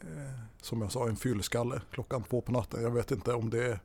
Eh, 0.00 0.40
som 0.62 0.82
jag 0.82 0.92
sa 0.92 1.08
en 1.08 1.16
fyllskalle 1.16 1.80
klockan 1.90 2.22
två 2.22 2.40
på 2.40 2.52
natten. 2.52 2.82
Jag 2.82 2.90
vet 2.90 3.10
inte 3.10 3.32
om 3.32 3.50
det 3.50 3.80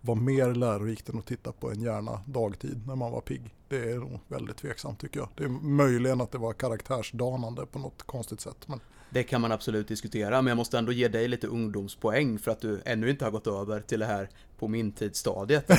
var 0.00 0.14
mer 0.14 0.54
lärorikt 0.54 1.08
än 1.08 1.18
att 1.18 1.26
titta 1.26 1.52
på 1.52 1.70
en 1.70 1.80
hjärna 1.80 2.20
dagtid 2.26 2.86
när 2.86 2.96
man 2.96 3.12
var 3.12 3.20
pigg. 3.20 3.54
Det 3.68 3.90
är 3.90 3.98
nog 3.98 4.20
väldigt 4.28 4.56
tveksamt 4.56 5.00
tycker 5.00 5.20
jag. 5.20 5.28
Det 5.36 5.44
är 5.44 5.48
möjligen 5.48 6.20
att 6.20 6.32
det 6.32 6.38
var 6.38 6.52
karaktärsdanande 6.52 7.66
på 7.66 7.78
något 7.78 8.02
konstigt 8.02 8.40
sätt. 8.40 8.68
Men... 8.68 8.80
Det 9.10 9.22
kan 9.22 9.40
man 9.40 9.52
absolut 9.52 9.88
diskutera, 9.88 10.42
men 10.42 10.46
jag 10.46 10.56
måste 10.56 10.78
ändå 10.78 10.92
ge 10.92 11.08
dig 11.08 11.28
lite 11.28 11.46
ungdomspoäng 11.46 12.38
för 12.38 12.50
att 12.50 12.60
du 12.60 12.82
ännu 12.84 13.10
inte 13.10 13.24
har 13.24 13.32
gått 13.32 13.46
över 13.46 13.80
till 13.80 14.00
det 14.00 14.06
här 14.06 14.30
på 14.60 14.68
min 14.68 14.92
tidsstadiet. 14.92 15.68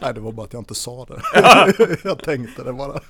Nej, 0.00 0.14
det 0.14 0.20
var 0.20 0.32
bara 0.32 0.46
att 0.46 0.52
jag 0.52 0.60
inte 0.60 0.74
sa 0.74 1.04
det. 1.04 1.22
jag 2.04 2.22
tänkte 2.22 2.64
det 2.64 2.72
bara. 2.72 3.00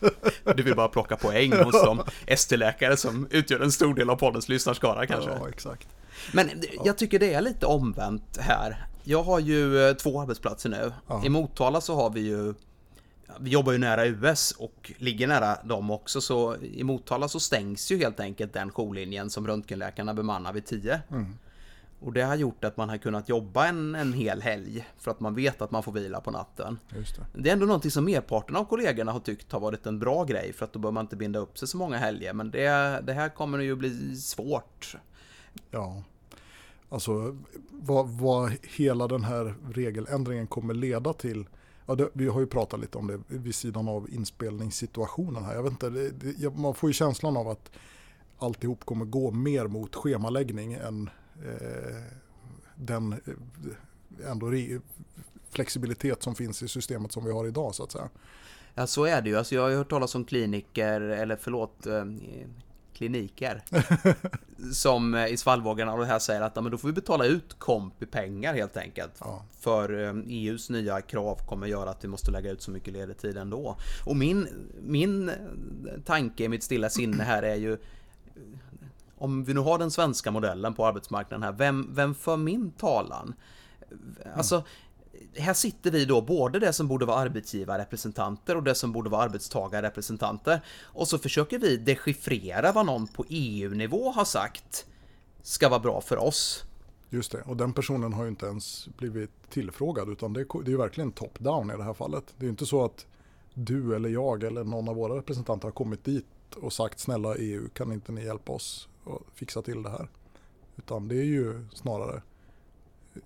du 0.56 0.62
vill 0.62 0.76
bara 0.76 0.88
plocka 0.88 1.16
poäng 1.16 1.52
hos 1.52 1.82
de 1.84 2.02
ST-läkare 2.26 2.96
som 2.96 3.28
utgör 3.30 3.60
en 3.60 3.72
stor 3.72 3.94
del 3.94 4.10
av 4.10 4.16
poddens 4.16 4.48
lyssnarskara 4.48 5.06
kanske. 5.06 5.30
Ja, 5.30 5.48
exakt. 5.48 5.88
Men 6.32 6.50
jag 6.84 6.98
tycker 6.98 7.18
det 7.18 7.34
är 7.34 7.40
lite 7.40 7.66
omvänt 7.66 8.38
här. 8.40 8.86
Jag 9.04 9.22
har 9.22 9.38
ju 9.40 9.88
eh, 9.88 9.94
två 9.94 10.20
arbetsplatser 10.20 10.68
nu. 10.68 10.92
Ja. 11.08 11.22
I 11.24 11.28
Motala 11.28 11.80
så 11.80 11.94
har 11.94 12.10
vi 12.10 12.20
ju 12.20 12.54
vi 13.40 13.50
jobbar 13.50 13.72
ju 13.72 13.78
nära 13.78 14.06
US 14.06 14.52
och 14.52 14.92
ligger 14.96 15.26
nära 15.26 15.56
dem 15.64 15.90
också 15.90 16.20
så 16.20 16.56
i 16.56 16.84
Motala 16.84 17.28
så 17.28 17.40
stängs 17.40 17.92
ju 17.92 17.98
helt 17.98 18.20
enkelt 18.20 18.52
den 18.52 18.70
jourlinjen 18.70 19.30
som 19.30 19.46
röntgenläkarna 19.46 20.14
bemannar 20.14 20.52
vid 20.52 20.66
10. 20.66 21.00
Mm. 21.10 21.38
Och 22.00 22.12
det 22.12 22.22
har 22.22 22.34
gjort 22.36 22.64
att 22.64 22.76
man 22.76 22.88
har 22.88 22.96
kunnat 22.96 23.28
jobba 23.28 23.66
en, 23.66 23.94
en 23.94 24.12
hel 24.12 24.42
helg 24.42 24.86
för 24.98 25.10
att 25.10 25.20
man 25.20 25.34
vet 25.34 25.62
att 25.62 25.70
man 25.70 25.82
får 25.82 25.92
vila 25.92 26.20
på 26.20 26.30
natten. 26.30 26.78
Det. 26.90 27.42
det. 27.42 27.48
är 27.48 27.52
ändå 27.52 27.66
någonting 27.66 27.90
som 27.90 28.04
merparten 28.04 28.56
av 28.56 28.64
kollegorna 28.64 29.12
har 29.12 29.20
tyckt 29.20 29.52
har 29.52 29.60
varit 29.60 29.86
en 29.86 29.98
bra 29.98 30.24
grej 30.24 30.52
för 30.52 30.64
att 30.64 30.72
då 30.72 30.78
behöver 30.78 30.94
man 30.94 31.04
inte 31.04 31.16
binda 31.16 31.38
upp 31.38 31.58
sig 31.58 31.68
så 31.68 31.76
många 31.76 31.96
helger. 31.96 32.32
Men 32.32 32.50
det, 32.50 33.00
det 33.06 33.12
här 33.12 33.28
kommer 33.28 33.58
ju 33.58 33.76
bli 33.76 34.16
svårt. 34.16 34.96
Ja, 35.70 36.02
Alltså 36.88 37.36
vad, 37.70 38.08
vad 38.08 38.52
hela 38.62 39.08
den 39.08 39.24
här 39.24 39.54
regeländringen 39.72 40.46
kommer 40.46 40.74
leda 40.74 41.12
till. 41.12 41.46
Ja, 41.86 41.94
det, 41.94 42.08
vi 42.12 42.28
har 42.28 42.40
ju 42.40 42.46
pratat 42.46 42.80
lite 42.80 42.98
om 42.98 43.06
det 43.06 43.20
vid 43.28 43.54
sidan 43.54 43.88
av 43.88 44.10
inspelningssituationen 44.10 45.44
här. 45.44 45.54
Jag 45.54 45.62
vet 45.62 45.72
inte, 45.72 45.90
det, 45.90 46.56
man 46.56 46.74
får 46.74 46.90
ju 46.90 46.94
känslan 46.94 47.36
av 47.36 47.48
att 47.48 47.70
alltihop 48.38 48.84
kommer 48.84 49.04
gå 49.04 49.30
mer 49.30 49.66
mot 49.66 49.94
schemaläggning 49.94 50.72
än 50.72 51.10
den 52.76 53.12
eh, 53.12 54.30
ändå 54.30 54.50
flexibilitet 55.50 56.22
som 56.22 56.34
finns 56.34 56.62
i 56.62 56.68
systemet 56.68 57.12
som 57.12 57.24
vi 57.24 57.32
har 57.32 57.46
idag 57.46 57.74
så 57.74 57.82
att 57.82 57.92
säga. 57.92 58.08
Ja 58.74 58.86
så 58.86 59.04
är 59.04 59.22
det 59.22 59.28
ju. 59.28 59.36
Alltså, 59.36 59.54
jag 59.54 59.62
har 59.62 59.70
hört 59.70 59.90
talas 59.90 60.14
om 60.14 60.24
kliniker, 60.24 61.00
eller 61.00 61.36
förlåt, 61.36 61.86
eh, 61.86 62.04
kliniker. 62.94 63.62
som 64.72 65.14
eh, 65.14 65.26
i 65.26 65.36
svallvågorna 65.36 65.92
och 65.92 65.98
det 65.98 66.06
här 66.06 66.18
säger 66.18 66.40
att 66.40 66.52
ja, 66.54 66.62
men 66.62 66.72
då 66.72 66.78
får 66.78 66.88
vi 66.88 66.94
betala 66.94 67.26
ut 67.26 67.58
komp 67.58 68.02
i 68.02 68.06
pengar 68.06 68.54
helt 68.54 68.76
enkelt. 68.76 69.12
Ja. 69.18 69.44
För 69.60 69.90
EUs 70.28 70.70
eh, 70.70 70.76
e 70.76 70.80
nya 70.80 71.00
krav 71.00 71.40
kommer 71.46 71.66
göra 71.66 71.90
att 71.90 72.04
vi 72.04 72.08
måste 72.08 72.30
lägga 72.30 72.50
ut 72.50 72.62
så 72.62 72.70
mycket 72.70 72.92
ledig 72.92 73.18
tid 73.18 73.36
ändå. 73.36 73.76
Och 74.04 74.16
min, 74.16 74.48
min 74.82 75.30
tanke, 76.04 76.48
mitt 76.48 76.62
stilla 76.62 76.90
sinne 76.90 77.24
här 77.24 77.42
är 77.42 77.56
ju 77.56 77.78
om 79.18 79.44
vi 79.44 79.54
nu 79.54 79.60
har 79.60 79.78
den 79.78 79.90
svenska 79.90 80.30
modellen 80.30 80.74
på 80.74 80.86
arbetsmarknaden 80.86 81.42
här, 81.42 81.52
vem, 81.52 81.94
vem 81.94 82.14
för 82.14 82.36
min 82.36 82.70
talan? 82.70 83.34
Alltså, 84.36 84.64
här 85.36 85.54
sitter 85.54 85.90
vi 85.90 86.04
då, 86.04 86.20
både 86.20 86.58
det 86.58 86.72
som 86.72 86.88
borde 86.88 87.06
vara 87.06 87.18
arbetsgivarrepresentanter 87.18 88.56
och 88.56 88.62
det 88.62 88.74
som 88.74 88.92
borde 88.92 89.10
vara 89.10 89.22
arbetstagarrepresentanter. 89.22 90.60
Och 90.82 91.08
så 91.08 91.18
försöker 91.18 91.58
vi 91.58 91.76
dechiffrera 91.76 92.72
vad 92.72 92.86
någon 92.86 93.06
på 93.06 93.24
EU-nivå 93.28 94.10
har 94.10 94.24
sagt 94.24 94.86
ska 95.42 95.68
vara 95.68 95.80
bra 95.80 96.00
för 96.00 96.16
oss. 96.16 96.64
Just 97.10 97.32
det, 97.32 97.42
och 97.42 97.56
den 97.56 97.72
personen 97.72 98.12
har 98.12 98.22
ju 98.22 98.28
inte 98.28 98.46
ens 98.46 98.88
blivit 98.98 99.50
tillfrågad 99.50 100.08
utan 100.08 100.32
det 100.32 100.40
är, 100.40 100.64
det 100.64 100.72
är 100.72 100.76
verkligen 100.76 101.12
top-down 101.12 101.74
i 101.74 101.76
det 101.76 101.84
här 101.84 101.94
fallet. 101.94 102.24
Det 102.36 102.42
är 102.42 102.46
ju 102.46 102.50
inte 102.50 102.66
så 102.66 102.84
att 102.84 103.06
du 103.54 103.96
eller 103.96 104.08
jag 104.08 104.44
eller 104.44 104.64
någon 104.64 104.88
av 104.88 104.96
våra 104.96 105.16
representanter 105.16 105.66
har 105.66 105.72
kommit 105.72 106.04
dit 106.04 106.26
och 106.56 106.72
sagt 106.72 106.98
snälla 106.98 107.36
EU 107.36 107.68
kan 107.68 107.92
inte 107.92 108.12
ni 108.12 108.24
hjälpa 108.24 108.52
oss 108.52 108.88
att 109.06 109.22
fixa 109.34 109.62
till 109.62 109.82
det 109.82 109.90
här. 109.90 110.08
Utan 110.76 111.08
det 111.08 111.16
är 111.16 111.24
ju 111.24 111.66
snarare 111.72 112.22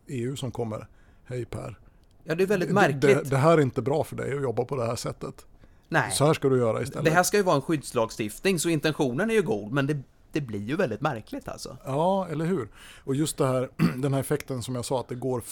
EU 0.07 0.37
som 0.37 0.51
kommer, 0.51 0.87
hej 1.25 1.45
Per, 1.45 1.79
Ja, 2.25 2.35
det 2.35 2.43
är 2.43 2.47
väldigt 2.47 2.71
märkligt. 2.71 3.01
Det, 3.01 3.31
det, 3.31 3.37
här 3.37 3.59
är 3.59 3.63
inte 3.63 3.83
bra 3.83 4.05
för 4.05 4.17
dig 4.17 4.35
att 4.35 4.43
jobba 4.43 4.65
på 4.65 4.77
det 4.77 4.87
här 4.87 4.97
sättet. 4.97 5.47
Nej. 5.89 6.11
Så 6.11 6.27
här 6.27 6.35
ska 6.35 6.49
du 6.49 6.59
göra 6.59 6.83
istället. 6.83 7.05
Det 7.05 7.11
här 7.11 7.23
ska 7.23 7.37
ju 7.37 7.43
vara 7.43 7.57
en 7.57 7.63
skyddslagstiftning, 7.63 8.59
så 8.59 8.69
intentionen 8.69 9.31
är 9.31 9.35
ju 9.35 9.43
god, 9.43 9.73
men 9.73 9.87
det, 9.87 9.99
det 10.33 10.41
blir 10.41 10.61
ju 10.61 10.77
väldigt 10.77 11.01
märkligt 11.01 11.49
alltså. 11.49 11.77
Ja, 11.85 12.29
eller 12.29 12.45
hur? 12.45 12.69
Och 13.05 13.15
just 13.15 13.37
det 13.37 13.47
här, 13.47 13.69
den 13.97 14.13
här 14.13 14.21
effekten 14.21 14.63
som 14.63 14.75
jag 14.75 14.85
sa, 14.85 15.01
att 15.01 15.09
det 15.09 15.15
går 15.15 15.43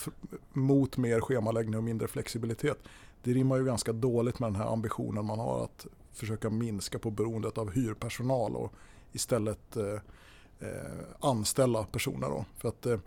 mot 0.52 0.96
mer 0.96 1.20
schemaläggning 1.20 1.76
och 1.76 1.84
mindre 1.84 2.08
flexibilitet. 2.08 2.78
Det 3.22 3.32
rimmar 3.32 3.56
ju 3.56 3.64
ganska 3.64 3.92
dåligt 3.92 4.38
med 4.38 4.46
den 4.46 4.56
här 4.56 4.72
ambitionen 4.72 5.24
man 5.24 5.38
har 5.38 5.64
att 5.64 5.86
försöka 6.12 6.50
minska 6.50 6.98
på 6.98 7.10
beroendet 7.10 7.58
av 7.58 7.70
hyrpersonal 7.70 8.56
och 8.56 8.72
istället 9.12 9.76
eh, 9.76 10.00
Eh, 10.60 10.68
anställa 11.20 11.84
personer. 11.84 12.28
Då. 12.28 12.44
För 12.56 12.68
att 12.68 12.86
eh, 12.86 12.98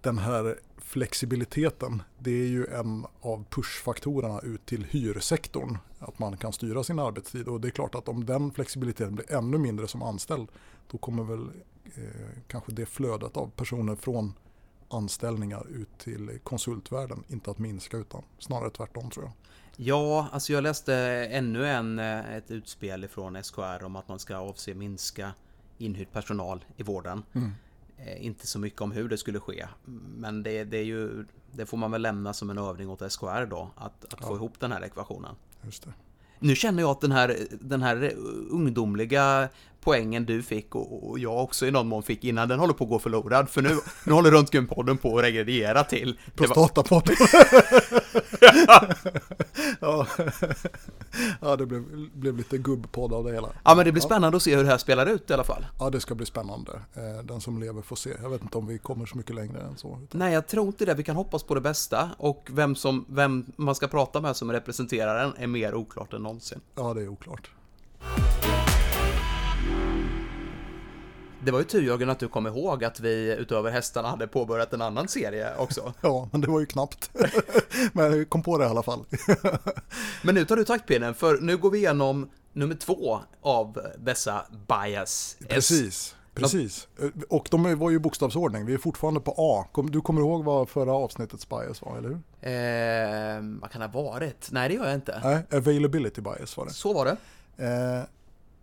den 0.00 0.18
här 0.18 0.58
flexibiliteten, 0.78 2.02
det 2.18 2.30
är 2.30 2.46
ju 2.46 2.66
en 2.66 3.06
av 3.20 3.44
pushfaktorerna 3.50 4.40
ut 4.40 4.66
till 4.66 4.84
hyrsektorn. 4.84 5.78
Att 5.98 6.18
man 6.18 6.36
kan 6.36 6.52
styra 6.52 6.84
sin 6.84 6.98
arbetstid 6.98 7.48
och 7.48 7.60
det 7.60 7.68
är 7.68 7.70
klart 7.70 7.94
att 7.94 8.08
om 8.08 8.26
den 8.26 8.52
flexibiliteten 8.52 9.14
blir 9.14 9.32
ännu 9.32 9.58
mindre 9.58 9.88
som 9.88 10.02
anställd 10.02 10.48
då 10.90 10.98
kommer 10.98 11.24
väl 11.24 11.48
eh, 11.84 12.42
kanske 12.48 12.72
det 12.72 12.86
flödet 12.86 13.36
av 13.36 13.50
personer 13.50 13.96
från 13.96 14.32
anställningar 14.88 15.66
ut 15.68 15.98
till 15.98 16.38
konsultvärlden 16.42 17.24
inte 17.28 17.50
att 17.50 17.58
minska 17.58 17.96
utan 17.96 18.22
snarare 18.38 18.70
tvärtom 18.70 19.10
tror 19.10 19.24
jag. 19.24 19.32
Ja, 19.76 20.28
alltså 20.32 20.52
jag 20.52 20.62
läste 20.62 20.94
ännu 21.30 21.68
en, 21.68 21.98
eh, 21.98 22.34
ett 22.36 22.50
utspel 22.50 23.08
från 23.08 23.42
SKR 23.42 23.84
om 23.84 23.96
att 23.96 24.08
man 24.08 24.18
ska 24.18 24.36
avse 24.36 24.74
minska 24.74 25.32
inhyrd 25.78 26.12
personal 26.12 26.64
i 26.76 26.82
vården. 26.82 27.22
Mm. 27.32 27.50
Eh, 27.98 28.26
inte 28.26 28.46
så 28.46 28.58
mycket 28.58 28.80
om 28.80 28.92
hur 28.92 29.08
det 29.08 29.18
skulle 29.18 29.40
ske. 29.40 29.66
Men 30.16 30.42
det, 30.42 30.64
det, 30.64 30.78
är 30.78 30.84
ju, 30.84 31.24
det 31.52 31.66
får 31.66 31.76
man 31.76 31.90
väl 31.90 32.02
lämna 32.02 32.32
som 32.32 32.50
en 32.50 32.58
övning 32.58 32.90
åt 32.90 33.12
SKR 33.12 33.46
då, 33.46 33.70
att, 33.76 34.04
att 34.04 34.20
ja. 34.20 34.26
få 34.26 34.36
ihop 34.36 34.60
den 34.60 34.72
här 34.72 34.84
ekvationen. 34.84 35.34
Nu 36.38 36.54
känner 36.54 36.82
jag 36.82 36.90
att 36.90 37.00
den 37.00 37.12
här, 37.12 37.36
den 37.50 37.82
här 37.82 38.14
ungdomliga 38.50 39.48
poängen 39.84 40.24
du 40.24 40.42
fick 40.42 40.74
och, 40.74 41.18
jag 41.18 41.42
också 41.42 41.66
i 41.66 41.70
någon 41.70 41.86
mån 41.86 42.02
fick 42.02 42.24
innan 42.24 42.48
den 42.48 42.58
håller 42.58 42.74
på 42.74 42.84
att 42.84 42.90
gå 42.90 42.98
förlorad. 42.98 43.50
För 43.50 43.62
nu, 43.62 43.78
nu 44.04 44.12
håller 44.12 44.30
Röntgenpodden 44.30 44.98
på 44.98 45.18
att 45.18 45.24
regrediera 45.24 45.84
till... 45.84 46.18
Prostatapodden! 46.34 47.16
ja. 49.80 50.06
ja, 51.40 51.56
det 51.56 51.66
blev, 51.66 51.84
blev 52.12 52.36
lite 52.36 52.58
gubbpodd 52.58 53.12
av 53.12 53.24
det 53.24 53.32
hela. 53.32 53.48
Ja, 53.64 53.74
men 53.74 53.84
det 53.84 53.92
blir 53.92 54.02
spännande 54.02 54.36
att 54.36 54.42
se 54.42 54.56
hur 54.56 54.62
det 54.62 54.70
här 54.70 54.78
spelar 54.78 55.06
ut 55.06 55.30
i 55.30 55.32
alla 55.32 55.44
fall. 55.44 55.66
Ja, 55.78 55.90
det 55.90 56.00
ska 56.00 56.14
bli 56.14 56.26
spännande. 56.26 56.72
Eh, 56.94 57.24
den 57.24 57.40
som 57.40 57.60
lever 57.60 57.82
får 57.82 57.96
se. 57.96 58.10
Jag 58.22 58.30
vet 58.30 58.42
inte 58.42 58.58
om 58.58 58.66
vi 58.66 58.78
kommer 58.78 59.06
så 59.06 59.16
mycket 59.16 59.34
längre 59.34 59.60
än 59.60 59.76
så. 59.76 59.98
Nej, 60.10 60.32
jag 60.32 60.46
tror 60.46 60.66
inte 60.66 60.84
det. 60.84 60.94
Vi 60.94 61.02
kan 61.02 61.16
hoppas 61.16 61.42
på 61.42 61.54
det 61.54 61.60
bästa. 61.60 62.10
Och 62.18 62.48
vem, 62.52 62.76
som, 62.76 63.04
vem 63.08 63.46
man 63.56 63.74
ska 63.74 63.88
prata 63.88 64.20
med 64.20 64.36
som 64.36 64.52
representerar 64.52 65.22
den 65.22 65.32
är 65.36 65.46
mer 65.46 65.74
oklart 65.74 66.12
än 66.12 66.22
någonsin. 66.22 66.60
Ja, 66.74 66.94
det 66.94 67.02
är 67.02 67.08
oklart. 67.08 67.50
Det 71.44 71.50
var 71.50 71.58
ju 71.58 71.64
tur 71.64 71.82
Jörgen 71.82 72.10
att 72.10 72.18
du 72.18 72.28
kom 72.28 72.46
ihåg 72.46 72.84
att 72.84 73.00
vi 73.00 73.36
utöver 73.38 73.70
hästarna 73.70 74.08
hade 74.08 74.26
påbörjat 74.26 74.72
en 74.72 74.82
annan 74.82 75.08
serie 75.08 75.56
också. 75.56 75.92
Ja, 76.00 76.28
men 76.32 76.40
det 76.40 76.48
var 76.48 76.60
ju 76.60 76.66
knappt. 76.66 77.10
men 77.92 78.18
jag 78.18 78.30
kom 78.30 78.42
på 78.42 78.58
det 78.58 78.64
i 78.64 78.68
alla 78.68 78.82
fall. 78.82 79.04
men 80.22 80.34
nu 80.34 80.44
tar 80.44 80.56
du 80.56 80.64
taktpinnen 80.64 81.14
för 81.14 81.38
nu 81.40 81.56
går 81.56 81.70
vi 81.70 81.78
igenom 81.78 82.30
nummer 82.52 82.74
två 82.74 83.20
av 83.42 83.78
dessa 83.98 84.46
bias. 84.68 85.36
Precis. 85.48 86.16
Precis, 86.34 86.88
och 87.28 87.48
de 87.50 87.78
var 87.78 87.90
ju 87.90 87.98
bokstavsordning. 87.98 88.66
Vi 88.66 88.74
är 88.74 88.78
fortfarande 88.78 89.20
på 89.20 89.34
A. 89.38 89.82
Du 89.90 90.00
kommer 90.00 90.20
ihåg 90.20 90.44
vad 90.44 90.68
förra 90.68 90.92
avsnittets 90.92 91.48
bias 91.48 91.82
var, 91.82 91.98
eller 91.98 92.08
hur? 92.08 92.18
Eh, 92.40 93.60
vad 93.60 93.70
kan 93.70 93.80
det 93.80 93.86
ha 93.86 94.02
varit? 94.02 94.48
Nej, 94.50 94.68
det 94.68 94.74
gör 94.74 94.84
jag 94.84 94.94
inte. 94.94 95.20
Nej, 95.24 95.58
availability 95.58 96.20
bias 96.20 96.56
var 96.56 96.64
det. 96.66 96.72
Så 96.72 96.92
var 96.92 97.04
det. 97.04 97.16
Eh, 97.64 98.04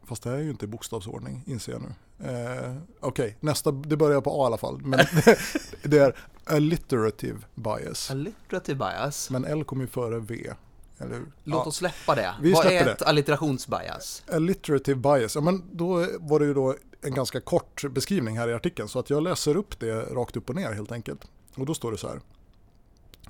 fast 0.04 0.24
det 0.24 0.30
är 0.30 0.38
ju 0.38 0.50
inte 0.50 0.66
i 0.66 0.68
bokstavsordning, 0.68 1.44
inser 1.46 1.72
jag 1.72 1.82
nu. 1.82 1.94
Eh, 2.30 2.76
Okej, 3.00 3.26
okay. 3.26 3.34
nästa, 3.40 3.72
det 3.72 3.98
börjar 3.98 4.22
på 4.22 4.32
A 4.32 4.44
i 4.44 4.46
alla 4.46 4.58
fall. 4.58 4.82
Men 4.82 5.00
det 5.84 5.98
är 5.98 6.16
alliterative 6.46 7.40
bias. 7.56 8.12
Alliterative 8.12 8.78
bias. 8.78 9.30
Men 9.30 9.46
L 9.46 9.64
kommer 9.64 9.84
ju 9.84 9.88
före 9.88 10.20
V. 10.20 10.54
Eller? 10.98 11.20
Låt 11.20 11.26
ja. 11.44 11.64
oss 11.64 11.76
släppa 11.76 12.16
det. 12.16 12.36
Vi 12.42 12.54
Vad 12.54 12.66
är 12.66 12.88
ett 12.88 13.00
det. 13.00 13.06
alliterationsbias? 13.06 14.24
Alliterative 14.32 15.00
bias, 15.00 15.36
ja 15.36 15.42
men 15.42 15.64
då 15.72 16.08
var 16.20 16.40
det 16.40 16.46
ju 16.46 16.54
då 16.54 16.76
en 17.02 17.14
ganska 17.14 17.42
kort 17.42 17.84
beskrivning 17.92 18.38
här 18.38 18.48
i 18.48 18.54
artikeln 18.54 18.90
så 18.90 19.00
att 19.00 19.10
jag 19.10 19.24
läser 19.24 19.58
upp 19.58 19.80
det 19.80 20.02
rakt 20.02 20.38
upp 20.38 20.50
och 20.50 20.56
ner 20.56 20.72
helt 20.72 20.92
enkelt. 20.92 21.28
Och 21.56 21.66
då 21.66 21.74
står 21.74 21.92
det 21.92 21.98
så 21.98 22.08
här. 22.08 22.20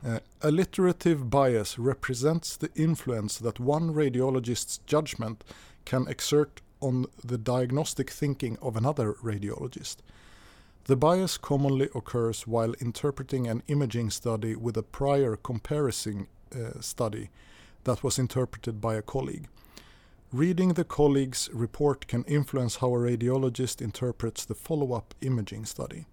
Uh, 0.06 0.18
alliterative 0.42 1.26
bias 1.26 1.80
represents 1.80 2.58
the 2.58 2.68
influence 2.76 3.44
that 3.44 3.60
one 3.60 3.94
radiologist's 3.94 4.82
judgment 4.88 5.44
can 5.86 6.08
exert 6.08 6.62
on 6.80 7.06
the 7.24 7.38
diagnostic 7.38 8.10
thinking 8.10 8.58
of 8.62 8.76
another 8.76 9.14
radiologist. 9.24 9.98
The 10.86 10.96
bias 10.96 11.38
commonly 11.38 11.90
occurs 11.94 12.48
while 12.48 12.74
interpreting 12.80 13.48
an 13.48 13.62
imaging 13.68 14.10
study 14.10 14.56
with 14.56 14.76
a 14.78 14.84
prior 14.84 15.36
comparison 15.36 16.28
uh, 16.54 16.82
study 16.82 17.30
that 17.84 18.04
was 18.04 18.18
interpreted 18.18 18.82
by 18.82 18.96
a 18.96 19.02
colleague. 19.02 19.48
Reading 20.32 20.74
the 20.74 20.84
colleague's 20.84 21.50
report 21.54 22.08
can 22.08 22.24
influence 22.24 22.78
how 22.78 22.88
a 22.96 22.98
radiologist 22.98 23.82
interprets 23.82 24.46
the 24.46 24.56
follow 24.56 24.94
up 24.94 25.14
imaging 25.22 25.66
study. 25.66 26.06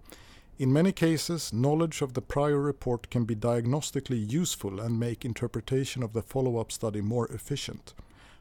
In 0.58 0.72
many 0.72 0.90
cases, 0.90 1.52
knowledge 1.52 2.02
of 2.02 2.14
the 2.14 2.20
prior 2.20 2.60
report 2.60 3.10
can 3.10 3.24
be 3.24 3.36
diagnostically 3.36 4.28
useful 4.28 4.80
and 4.80 4.98
make 4.98 5.24
interpretation 5.24 6.02
of 6.02 6.14
the 6.14 6.22
follow 6.22 6.58
up 6.58 6.72
study 6.72 7.00
more 7.00 7.28
efficient. 7.28 7.94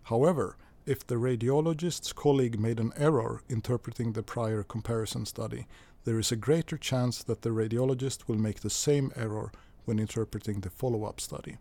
However, 0.05 0.57
if 0.87 1.05
the 1.05 1.15
radiologist's 1.15 2.13
colleague 2.13 2.57
made 2.57 2.79
an 2.79 2.93
error 2.95 3.41
interpreting 3.49 4.13
the 4.13 4.23
prior 4.23 4.63
comparison 4.63 5.25
study, 5.25 5.67
there 6.05 6.17
is 6.17 6.31
a 6.31 6.37
greater 6.37 6.77
chance 6.77 7.21
that 7.23 7.41
the 7.41 7.49
radiologist 7.49 8.27
will 8.27 8.37
make 8.37 8.61
the 8.61 8.69
same 8.69 9.11
error 9.17 9.51
when 9.83 9.99
interpreting 9.99 10.61
the 10.61 10.69
follow 10.69 11.03
up 11.03 11.19
study. 11.19 11.57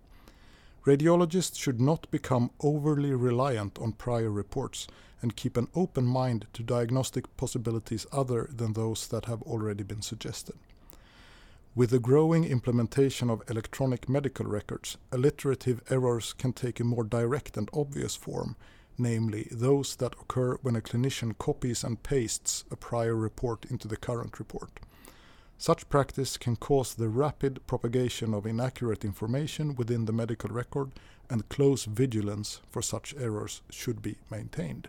Radiologists 0.86 1.58
should 1.58 1.80
not 1.80 2.08
become 2.12 2.52
overly 2.60 3.12
reliant 3.12 3.76
on 3.80 3.90
prior 3.90 4.30
reports 4.30 4.86
and 5.20 5.34
keep 5.34 5.56
an 5.56 5.66
open 5.74 6.04
mind 6.04 6.46
to 6.52 6.62
diagnostic 6.62 7.36
possibilities 7.36 8.06
other 8.12 8.48
than 8.54 8.74
those 8.74 9.08
that 9.08 9.24
have 9.24 9.42
already 9.42 9.82
been 9.82 10.02
suggested. 10.02 10.54
With 11.74 11.90
the 11.90 11.98
growing 11.98 12.44
implementation 12.44 13.28
of 13.28 13.42
electronic 13.50 14.08
medical 14.08 14.46
records, 14.46 14.96
alliterative 15.10 15.82
errors 15.90 16.32
can 16.32 16.52
take 16.52 16.78
a 16.78 16.84
more 16.84 17.02
direct 17.02 17.56
and 17.56 17.68
obvious 17.72 18.14
form, 18.14 18.54
namely 18.98 19.48
those 19.50 19.96
that 19.96 20.14
occur 20.14 20.58
when 20.62 20.76
a 20.76 20.80
clinician 20.80 21.36
copies 21.38 21.84
and 21.84 22.02
pastes 22.02 22.64
a 22.70 22.76
prior 22.76 23.14
report 23.14 23.64
into 23.70 23.88
the 23.88 23.96
current 23.96 24.38
report. 24.38 24.80
Such 25.58 25.88
practice 25.88 26.36
can 26.36 26.56
cause 26.56 26.94
the 26.94 27.08
rapid 27.08 27.66
propagation 27.66 28.34
of 28.34 28.46
inaccurate 28.46 29.04
information 29.04 29.74
within 29.76 30.06
the 30.06 30.12
medical 30.12 30.50
record 30.50 30.90
and 31.30 31.48
close 31.48 31.84
vigilance 31.84 32.60
for 32.70 32.82
such 32.82 33.14
errors 33.18 33.62
should 33.70 34.02
be 34.02 34.14
maintained. 34.28 34.88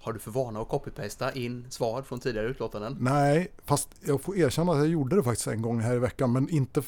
Har 0.00 0.12
du 0.12 0.18
för 0.18 0.30
vana 0.30 0.60
att 0.60 0.68
copy-pasta 0.68 1.32
in 1.32 1.66
svar 1.70 2.02
från 2.02 2.20
tidigare 2.20 2.48
utlåtanden? 2.48 2.96
Nej, 3.00 3.48
fast 3.64 3.88
jag 4.00 4.20
får 4.20 4.36
erkänna 4.36 4.72
att 4.72 4.78
jag 4.78 4.88
gjorde 4.88 5.16
det 5.16 5.22
faktiskt 5.22 5.46
en 5.46 5.62
gång 5.62 5.80
här 5.80 5.96
i 5.96 5.98
veckan, 5.98 6.32
men 6.32 6.48
inte 6.48 6.82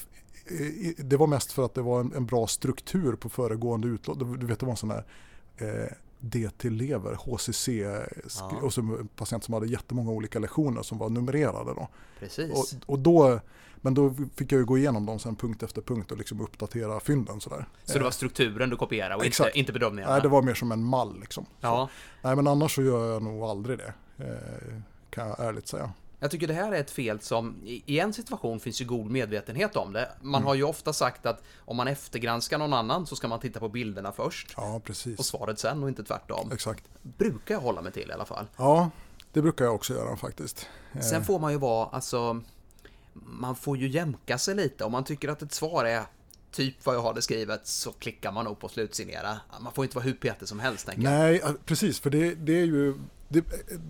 det 0.96 1.16
var 1.16 1.26
mest 1.26 1.52
för 1.52 1.64
att 1.64 1.74
det 1.74 1.82
var 1.82 2.00
en, 2.00 2.12
en 2.12 2.26
bra 2.26 2.46
struktur 2.46 3.12
på 3.16 3.28
föregående 3.28 3.88
utlåtande. 3.88 4.38
Du 4.38 4.46
vet, 4.46 4.60
det 4.60 4.66
var 4.66 4.70
en 4.70 4.76
sån 4.76 4.88
där 4.88 5.04
eh, 5.56 5.92
DT-lever, 6.20 7.14
HCC 7.14 7.68
ja. 8.40 8.60
och 8.62 8.72
så 8.72 8.80
en 8.80 9.08
patient 9.16 9.44
som 9.44 9.54
hade 9.54 9.66
jättemånga 9.66 10.10
olika 10.10 10.38
lektioner 10.38 10.82
som 10.82 10.98
var 10.98 11.08
numrerade. 11.08 11.74
Då. 11.74 11.88
Precis. 12.18 12.52
Och, 12.52 12.92
och 12.92 12.98
då, 12.98 13.40
men 13.76 13.94
då 13.94 14.14
fick 14.34 14.52
jag 14.52 14.58
ju 14.58 14.64
gå 14.64 14.78
igenom 14.78 15.06
dem 15.06 15.18
sen 15.18 15.36
punkt 15.36 15.62
efter 15.62 15.82
punkt 15.82 16.12
och 16.12 16.18
liksom 16.18 16.40
uppdatera 16.40 17.00
fynden 17.00 17.40
sådär. 17.40 17.66
Så 17.84 17.98
det 17.98 18.04
var 18.04 18.10
strukturen 18.10 18.70
du 18.70 18.76
kopierade 18.76 19.14
och 19.14 19.24
inte, 19.24 19.50
inte 19.54 19.72
bedömningarna? 19.72 20.12
Nej, 20.12 20.22
det 20.22 20.28
var 20.28 20.42
mer 20.42 20.54
som 20.54 20.72
en 20.72 20.84
mall 20.84 21.20
liksom. 21.20 21.46
Ja. 21.60 21.88
Nej, 22.22 22.36
men 22.36 22.46
annars 22.46 22.74
så 22.74 22.82
gör 22.82 23.12
jag 23.12 23.22
nog 23.22 23.42
aldrig 23.42 23.78
det, 23.78 23.92
eh, 24.18 24.80
kan 25.10 25.28
jag 25.28 25.40
ärligt 25.40 25.68
säga. 25.68 25.92
Jag 26.20 26.30
tycker 26.30 26.46
det 26.46 26.54
här 26.54 26.72
är 26.72 26.80
ett 26.80 26.90
fel 26.90 27.20
som 27.20 27.56
i 27.64 28.00
en 28.00 28.12
situation 28.12 28.60
finns 28.60 28.80
ju 28.80 28.84
god 28.84 29.10
medvetenhet 29.10 29.76
om 29.76 29.92
det. 29.92 30.12
Man 30.20 30.34
mm. 30.34 30.46
har 30.46 30.54
ju 30.54 30.62
ofta 30.62 30.92
sagt 30.92 31.26
att 31.26 31.42
om 31.58 31.76
man 31.76 31.88
eftergranskar 31.88 32.58
någon 32.58 32.72
annan 32.72 33.06
så 33.06 33.16
ska 33.16 33.28
man 33.28 33.40
titta 33.40 33.60
på 33.60 33.68
bilderna 33.68 34.12
först. 34.12 34.54
Ja, 34.56 34.80
precis. 34.84 35.18
Och 35.18 35.24
svaret 35.24 35.58
sen 35.58 35.82
och 35.82 35.88
inte 35.88 36.04
tvärtom. 36.04 36.50
Exakt. 36.52 36.84
Brukar 37.02 37.54
jag 37.54 37.60
hålla 37.60 37.82
mig 37.82 37.92
till 37.92 38.10
i 38.10 38.12
alla 38.12 38.24
fall. 38.24 38.46
Ja, 38.56 38.90
det 39.32 39.42
brukar 39.42 39.64
jag 39.64 39.74
också 39.74 39.94
göra 39.94 40.16
faktiskt. 40.16 40.66
Sen 41.10 41.24
får 41.24 41.38
man 41.38 41.52
ju 41.52 41.58
vara, 41.58 41.88
alltså, 41.88 42.40
man 43.12 43.56
får 43.56 43.76
ju 43.76 43.88
jämka 43.88 44.38
sig 44.38 44.54
lite. 44.54 44.84
Om 44.84 44.92
man 44.92 45.04
tycker 45.04 45.28
att 45.28 45.42
ett 45.42 45.52
svar 45.52 45.84
är 45.84 46.02
typ 46.52 46.86
vad 46.86 46.94
jag 46.94 47.02
har 47.02 47.14
det 47.14 47.22
skrivet 47.22 47.66
så 47.66 47.92
klickar 47.92 48.32
man 48.32 48.44
nog 48.44 48.58
på 48.58 48.68
slutsignera. 48.68 49.40
Man 49.60 49.72
får 49.72 49.84
inte 49.84 49.96
vara 49.96 50.04
hur 50.04 50.14
petig 50.14 50.48
som 50.48 50.60
helst. 50.60 50.86
Tänker 50.86 51.02
Nej, 51.02 51.42
precis, 51.64 52.00
för 52.00 52.10
det, 52.10 52.34
det 52.34 52.60
är 52.60 52.64
ju 52.64 52.94
det, 53.32 53.44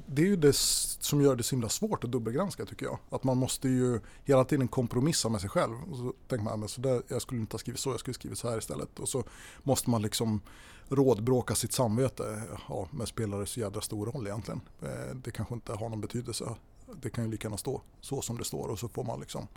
det, 0.07 0.23
är 0.23 0.27
ju 0.27 0.37
det 0.37 0.57
som 0.57 1.23
gör 1.23 1.37
det 1.37 1.43
så 1.43 1.55
himla 1.55 1.69
svårt 1.69 2.05
att 2.05 2.11
dubbelgranska 2.11 2.67
tycker 2.67 2.87
jag. 2.87 2.99
Att 3.11 3.25
man 3.25 3.37
måste 3.37 3.69
ju 3.69 4.01
hela 4.25 4.45
tiden 4.45 4.69
kompromissa 4.69 5.29
med 5.29 5.41
sig 5.41 5.51
själv. 5.51 5.77
Och 5.91 5.97
så 5.97 6.13
tänker 6.29 6.45
man, 6.45 6.61
men 6.61 6.69
så 6.69 6.81
där, 6.81 7.03
jag 7.09 7.23
skulle 7.23 7.41
inte 7.41 7.55
ha 7.55 7.59
skrivit 7.59 7.81
så, 7.81 7.91
jag 7.91 8.01
skulle 8.01 8.15
skrivit 8.15 8.39
så 8.39 8.51
här 8.51 8.59
istället. 8.59 8.99
Och 8.99 9.09
så 9.09 9.25
måste 9.63 9.91
man 9.91 10.03
liksom 10.03 10.41
rådbråka 10.89 11.55
sitt 11.55 11.73
samvete. 11.73 12.43
Ja, 12.69 12.89
men 12.91 13.07
spelar 13.07 13.41
det 13.41 13.47
så 13.47 13.61
jädra 13.61 13.81
stor 13.81 14.07
roll 14.07 14.27
egentligen? 14.27 14.61
Eh, 14.83 15.15
det 15.15 15.31
kanske 15.31 15.55
inte 15.55 15.73
har 15.73 15.89
någon 15.89 16.01
betydelse. 16.01 16.55
Det 17.03 17.11
kan 17.11 17.25
ju 17.25 17.31
lika 17.31 17.47
gärna 17.47 17.57
stå 17.57 17.83
så 18.01 18.23
som 18.23 18.39
det 18.39 18.45
står 18.45 18.69
och 18.69 18.79
så 18.79 18.89
får 18.89 19.05
man 19.05 19.21
liksom 19.21 19.49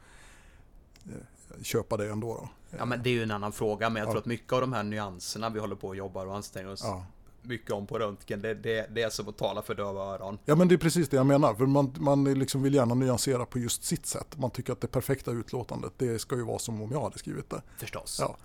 köpa 1.62 1.98
det 1.98 2.12
ändå. 2.12 2.34
Då. 2.34 2.50
Ja, 2.78 2.86
men 2.86 3.04
det 3.04 3.10
är 3.10 3.14
ju 3.14 3.24
en 3.24 3.32
annan 3.32 3.52
fråga, 3.52 3.90
men 3.90 4.00
jag 4.00 4.12
tror 4.12 4.20
att 4.20 4.26
mycket 4.26 4.54
av 4.54 4.62
de 4.62 4.74
här 4.74 4.84
nyanserna 4.84 5.50
vi 5.50 5.60
håller 5.60 5.76
på 5.76 5.88
och 5.88 5.96
jobbar 5.96 6.26
och 6.26 6.36
anstränger 6.36 6.72
oss 6.72 6.82
ja 6.84 7.06
mycket 7.44 7.72
om 7.72 7.88
på 7.88 8.00
röntgen. 8.00 8.42
Det, 8.42 8.54
det, 8.54 8.88
det 8.92 9.02
är 9.02 9.10
som 9.10 9.30
att 9.30 9.38
tala 9.38 9.62
för 9.62 9.76
döva 9.76 10.02
öron. 10.02 10.38
Ja 10.46 10.56
men 10.56 10.68
det 10.68 10.76
är 10.76 10.78
precis 10.78 11.10
det 11.10 11.18
jag 11.18 11.26
menar. 11.26 11.54
För 11.54 11.66
man, 11.66 11.96
man 12.00 12.24
liksom 12.34 12.64
vill 12.64 12.74
gärna 12.74 12.96
nyansera 12.96 13.46
på 13.46 13.60
just 13.60 13.84
sitt 13.84 14.06
sätt. 14.06 14.38
Man 14.38 14.52
tycker 14.52 14.74
att 14.74 14.82
det 14.82 14.88
perfekta 14.88 15.32
utlåtandet 15.32 15.94
det 15.98 16.20
ska 16.20 16.36
ju 16.36 16.44
vara 16.44 16.60
som 16.60 16.82
om 16.82 16.92
jag 16.92 17.02
hade 17.02 17.20
skrivit 17.20 17.50
det. 17.50 17.62
Förstås. 17.78 18.18
Ja. 18.22 18.38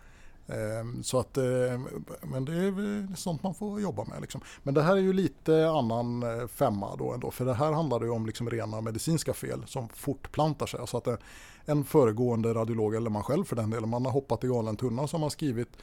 Ehm, 0.49 1.03
så 1.03 1.18
att, 1.18 1.36
ehm, 1.36 1.88
men 2.22 2.44
det 2.44 2.53
är 2.53 3.16
sånt 3.16 3.42
man 3.42 3.55
får 3.55 3.80
jobba 3.80 4.05
med. 4.05 4.20
Liksom. 4.20 4.40
Men 4.62 4.74
det 4.74 4.82
här 4.82 4.96
är 4.96 5.01
ju 5.01 5.12
lite 5.12 5.68
annan 5.68 6.22
eh, 6.22 6.46
femma 6.46 6.96
då 6.96 7.12
ändå. 7.12 7.30
För 7.30 7.44
det 7.44 7.55
här 7.55 7.72
handlar 7.72 8.01
ju 8.01 8.11
om 8.11 8.26
liksom 8.26 8.51
rena 8.51 8.80
medicinska 8.80 9.34
fel 9.34 9.62
som 9.66 9.88
fortplantar 9.88 10.66
sig. 10.66 10.80
Alltså 10.80 10.96
att 10.96 11.07
eh, 11.07 11.16
en 11.64 11.84
föregående 11.84 12.55
radiolog, 12.55 12.94
eller 12.94 13.11
man 13.11 13.22
själv 13.22 13.44
för 13.44 13.57
den 13.57 13.70
delen, 13.70 13.88
man 13.88 14.05
har 14.05 14.12
hoppat 14.12 14.44
i 14.44 14.46
galen 14.46 14.76
tunna 14.76 15.07
som 15.07 15.22
har 15.22 15.30
skrivit 15.30 15.76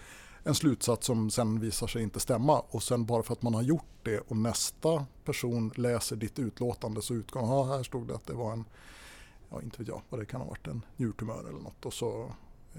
en 0.44 0.56
slutsats 0.56 1.08
som 1.08 1.30
sen 1.30 1.60
visar 1.60 1.88
sig 1.88 2.04
inte 2.04 2.20
stämma 2.20 2.60
och 2.60 2.84
sen 2.84 3.06
bara 3.06 3.24
för 3.24 3.34
att 3.34 3.42
man 3.42 3.54
har 3.54 3.62
gjort 3.62 3.86
det 4.04 4.20
och 4.20 4.38
nästa 4.38 5.06
person 5.24 5.72
läser 5.76 6.16
ditt 6.16 6.40
utlåtande 6.40 7.02
så 7.02 7.14
utgår 7.14 7.42
man, 7.42 7.68
här 7.68 7.84
stod 7.84 8.08
det 8.08 8.16
att 8.16 8.28
det 8.28 8.34
var 8.34 8.52
en, 8.54 8.66
ja 9.50 9.62
inte 9.62 9.78
vet 9.78 9.88
jag 9.88 10.02
vad 10.10 10.20
det 10.20 10.26
kan 10.26 10.42
ha 10.42 10.48
varit, 10.48 10.68
en 10.68 10.86
njurtumör 10.98 11.40
eller 11.40 11.60
något 11.60 11.86
och 11.86 11.94
så 11.94 12.32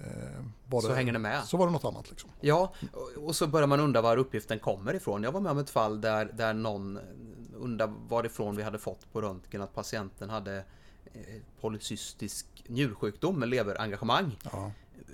Eh, 0.04 0.44
var 0.66 0.80
så 0.80 0.92
hänger 0.92 1.12
det 1.12 1.18
med. 1.18 1.44
Så 1.44 1.56
var 1.56 1.66
det 1.66 1.72
något 1.72 1.84
annat. 1.84 2.10
Liksom. 2.10 2.30
Ja, 2.40 2.72
och 3.16 3.36
så 3.36 3.46
börjar 3.46 3.66
man 3.66 3.80
undra 3.80 4.00
var 4.00 4.16
uppgiften 4.16 4.58
kommer 4.58 4.94
ifrån. 4.94 5.22
Jag 5.22 5.32
var 5.32 5.40
med 5.40 5.52
om 5.52 5.58
ett 5.58 5.70
fall 5.70 6.00
där, 6.00 6.30
där 6.34 6.54
någon 6.54 6.98
undrar 7.54 7.92
varifrån 8.08 8.56
vi 8.56 8.62
hade 8.62 8.78
fått 8.78 9.12
på 9.12 9.20
röntgen 9.20 9.62
att 9.62 9.74
patienten 9.74 10.30
hade 10.30 10.56
eh, 11.12 11.20
polycystisk 11.60 12.46
njursjukdom 12.66 13.38
med 13.38 13.48
leverengagemang. 13.48 14.38
Ja 14.52 14.70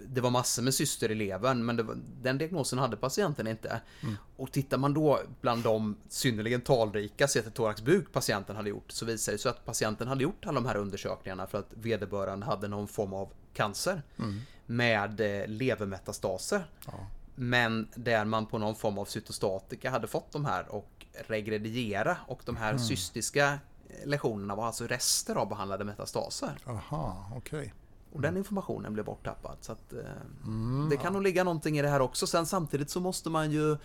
det 0.07 0.21
var 0.21 0.31
massor 0.31 0.63
med 0.63 0.75
syster 0.75 1.11
i 1.11 1.15
levern, 1.15 1.65
men 1.65 1.87
var, 1.87 1.99
den 2.23 2.39
diagnosen 2.39 2.79
hade 2.79 2.97
patienten 2.97 3.47
inte. 3.47 3.81
Mm. 4.03 4.15
Och 4.37 4.53
tittar 4.53 4.79
man 4.79 4.95
då 4.95 5.21
bland 5.41 5.63
de 5.63 5.97
synnerligen 6.09 6.61
talrika 6.61 7.27
CT-thorax-buk 7.27 8.13
patienten 8.13 8.57
hade 8.57 8.71
gjort, 8.71 8.91
så 8.91 9.05
visar 9.05 9.33
det 9.33 9.39
sig 9.39 9.51
att 9.51 9.65
patienten 9.65 10.09
hade 10.09 10.23
gjort 10.23 10.47
alla 10.47 10.61
de 10.61 10.67
här 10.67 10.77
undersökningarna 10.77 11.47
för 11.47 11.59
att 11.59 11.73
vederbörande 11.75 12.47
hade 12.47 12.69
någon 12.69 12.89
form 12.89 13.13
av 13.13 13.33
cancer 13.53 14.03
mm. 14.19 14.41
Med 14.73 15.21
eh, 15.21 15.49
levermetastaser. 15.49 16.65
Ja. 16.87 16.93
Men 17.35 17.89
där 17.95 18.25
man 18.25 18.47
på 18.47 18.59
någon 18.59 18.75
form 18.75 18.99
av 18.99 19.05
cytostatika 19.05 19.91
hade 19.91 20.07
fått 20.07 20.33
de 20.33 20.45
här 20.45 20.69
och 20.69 21.07
regrediera 21.27 22.17
och 22.27 22.43
de 22.45 22.57
här 22.57 22.71
mm. 22.71 22.79
cystiska 22.79 23.59
lektionerna 24.05 24.55
var 24.55 24.67
alltså 24.67 24.87
rester 24.87 25.35
av 25.35 25.49
behandlade 25.49 25.85
metastaser. 25.85 26.59
Aha, 26.67 27.31
okej. 27.37 27.59
Okay. 27.59 27.71
Och 28.13 28.21
den 28.21 28.37
informationen 28.37 28.93
blev 28.93 29.05
borttappad. 29.05 29.57
Så 29.61 29.73
att, 29.73 29.93
eh, 29.93 29.99
mm, 30.45 30.89
det 30.91 30.97
kan 30.97 31.05
ja. 31.05 31.11
nog 31.11 31.23
ligga 31.23 31.45
någonting 31.45 31.79
i 31.79 31.83
det 31.83 31.89
här 31.89 32.01
också. 32.01 32.27
Sen 32.27 32.47
samtidigt 32.47 32.91
så 32.91 33.01
måste 33.01 33.31
man 33.31 33.51
ju 33.51 33.73
eh, 33.73 33.79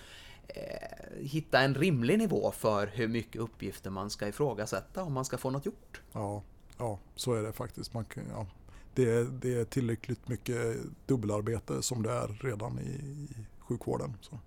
hitta 1.17 1.61
en 1.61 1.75
rimlig 1.75 2.17
nivå 2.17 2.51
för 2.51 2.87
hur 2.87 3.07
mycket 3.07 3.41
uppgifter 3.41 3.89
man 3.89 4.09
ska 4.09 4.27
ifrågasätta 4.27 5.03
om 5.03 5.13
man 5.13 5.25
ska 5.25 5.37
få 5.37 5.49
något 5.49 5.65
gjort. 5.65 6.01
Ja, 6.11 6.43
ja 6.77 6.99
så 7.15 7.33
är 7.33 7.43
det 7.43 7.53
faktiskt. 7.53 7.93
Man 7.93 8.05
kan, 8.05 8.23
ja. 8.31 8.45
Det, 8.97 9.11
är, 9.11 9.23
det 9.23 9.53
är 9.53 9.65
tillräckligt 9.65 10.27
mycket 10.27 10.77
dubbelarbete 11.05 11.81
som 11.81 12.03
det 12.03 12.11
är 12.11 12.27
redan 12.27 12.79
i, 12.79 12.89
i 12.89 13.27
sjukvården. 13.59 14.13
Så. 14.21 14.39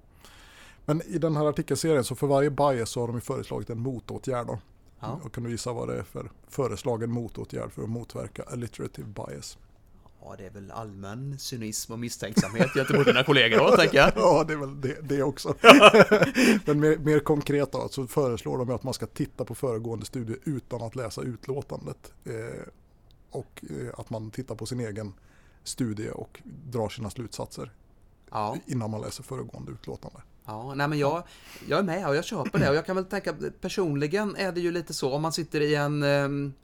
Men 0.85 1.03
i 1.03 1.19
den 1.19 1.37
här 1.37 1.47
artikelserien 1.47 2.05
så 2.05 2.15
för 2.15 2.27
varje 2.27 2.51
bias 2.51 2.91
så 2.91 3.01
har 3.01 3.09
de 3.09 3.21
föreslagit 3.21 3.71
en 3.71 3.81
motåtgärd. 3.81 4.47
Då. 4.47 4.59
Ja. 5.01 5.21
Och 5.25 5.35
kan 5.35 5.45
du 5.45 5.51
gissa 5.51 5.73
vad 5.73 5.89
det 5.89 5.99
är 5.99 6.03
för 6.03 6.31
föreslagen 6.49 7.11
motåtgärd 7.11 7.73
för 7.73 7.83
att 7.83 7.91
motverka 7.91 8.43
alliterative 8.43 9.09
bias? 9.09 9.59
Ja, 10.23 10.35
det 10.39 10.47
är 10.47 10.51
väl 10.51 10.71
allmän 10.71 11.39
cynism 11.39 11.93
och 11.93 11.99
misstänksamhet 11.99 12.75
gentemot 12.75 13.07
dina 13.07 13.25
kollegor 13.25 13.59
då, 13.59 13.77
tänker 13.77 13.99
jag. 13.99 14.13
Ja, 14.17 14.45
det 14.45 14.53
är 14.53 14.57
väl 14.57 14.81
det, 14.81 14.97
det 15.03 15.23
också. 15.23 15.55
Men 16.65 16.81
mer, 16.81 16.99
mer, 16.99 17.21
konkret 17.21 17.73
då, 17.73 17.89
så 17.89 18.07
föreslår 18.07 18.59
de 18.59 18.71
att 18.71 18.83
man 18.83 18.95
ska 18.95 19.07
titta 19.07 19.45
på 19.45 19.55
föregående 19.55 20.07
studie 20.07 20.37
utan 20.45 20.83
att 20.83 20.97
läsa 20.97 21.23
utlåtandet. 21.23 22.13
Eh, 22.25 22.33
och 23.31 23.65
eh, 23.71 24.01
att 24.01 24.11
man 24.11 24.31
tittar 24.31 24.55
på 24.55 24.67
sin 24.67 24.81
egen 24.81 25.13
studie 25.65 26.11
och 26.11 26.41
drar 26.45 26.89
sina 26.89 27.11
slutsatser 27.11 27.73
ja. 28.31 28.57
innan 28.67 28.91
man 28.91 29.01
läser 29.01 29.23
föregående 29.23 29.73
utlåtande. 29.73 30.19
Ja, 30.45 30.75
nej 30.75 30.89
men 30.89 30.99
jag, 30.99 31.23
jag 31.69 31.79
är 31.79 31.83
med 31.83 32.09
och 32.09 32.17
jag 32.17 32.25
köper 32.25 32.59
det 32.59 32.71
och 32.71 32.75
jag 32.77 32.87
kan 32.87 32.97
väl 32.97 33.05
tänka 33.05 33.35
personligen 33.61 34.37
är 34.37 34.53
det 34.53 34.61
ju 34.61 34.73
lite 34.73 34.95
så 34.95 35.13
om 35.13 35.23
man 35.23 35.33
sitter 35.33 35.61
i 35.61 35.75
en 35.75 36.03
um, 36.03 36.55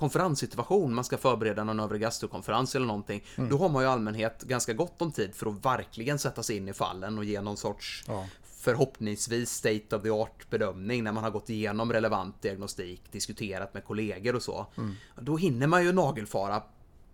konferenssituation, 0.00 0.94
man 0.94 1.04
ska 1.04 1.18
förbereda 1.18 1.64
någon 1.64 1.80
övre 1.80 1.98
gastrokonferens 1.98 2.76
eller 2.76 2.86
någonting, 2.86 3.24
mm. 3.36 3.50
då 3.50 3.58
har 3.58 3.68
man 3.68 3.82
ju 3.82 3.88
allmänhet 3.88 4.42
ganska 4.42 4.72
gott 4.72 5.02
om 5.02 5.12
tid 5.12 5.34
för 5.34 5.46
att 5.46 5.64
verkligen 5.64 6.18
sätta 6.18 6.42
sig 6.42 6.56
in 6.56 6.68
i 6.68 6.72
fallen 6.72 7.18
och 7.18 7.24
ge 7.24 7.40
någon 7.40 7.56
sorts 7.56 8.04
ja. 8.06 8.26
förhoppningsvis 8.44 9.50
state 9.50 9.96
of 9.96 10.02
the 10.02 10.10
art 10.10 10.50
bedömning 10.50 11.04
när 11.04 11.12
man 11.12 11.24
har 11.24 11.30
gått 11.30 11.50
igenom 11.50 11.92
relevant 11.92 12.42
diagnostik, 12.42 13.02
diskuterat 13.12 13.74
med 13.74 13.84
kollegor 13.84 14.34
och 14.34 14.42
så. 14.42 14.66
Mm. 14.76 14.94
Då 15.20 15.36
hinner 15.36 15.66
man 15.66 15.84
ju 15.84 15.92
nagelfara 15.92 16.62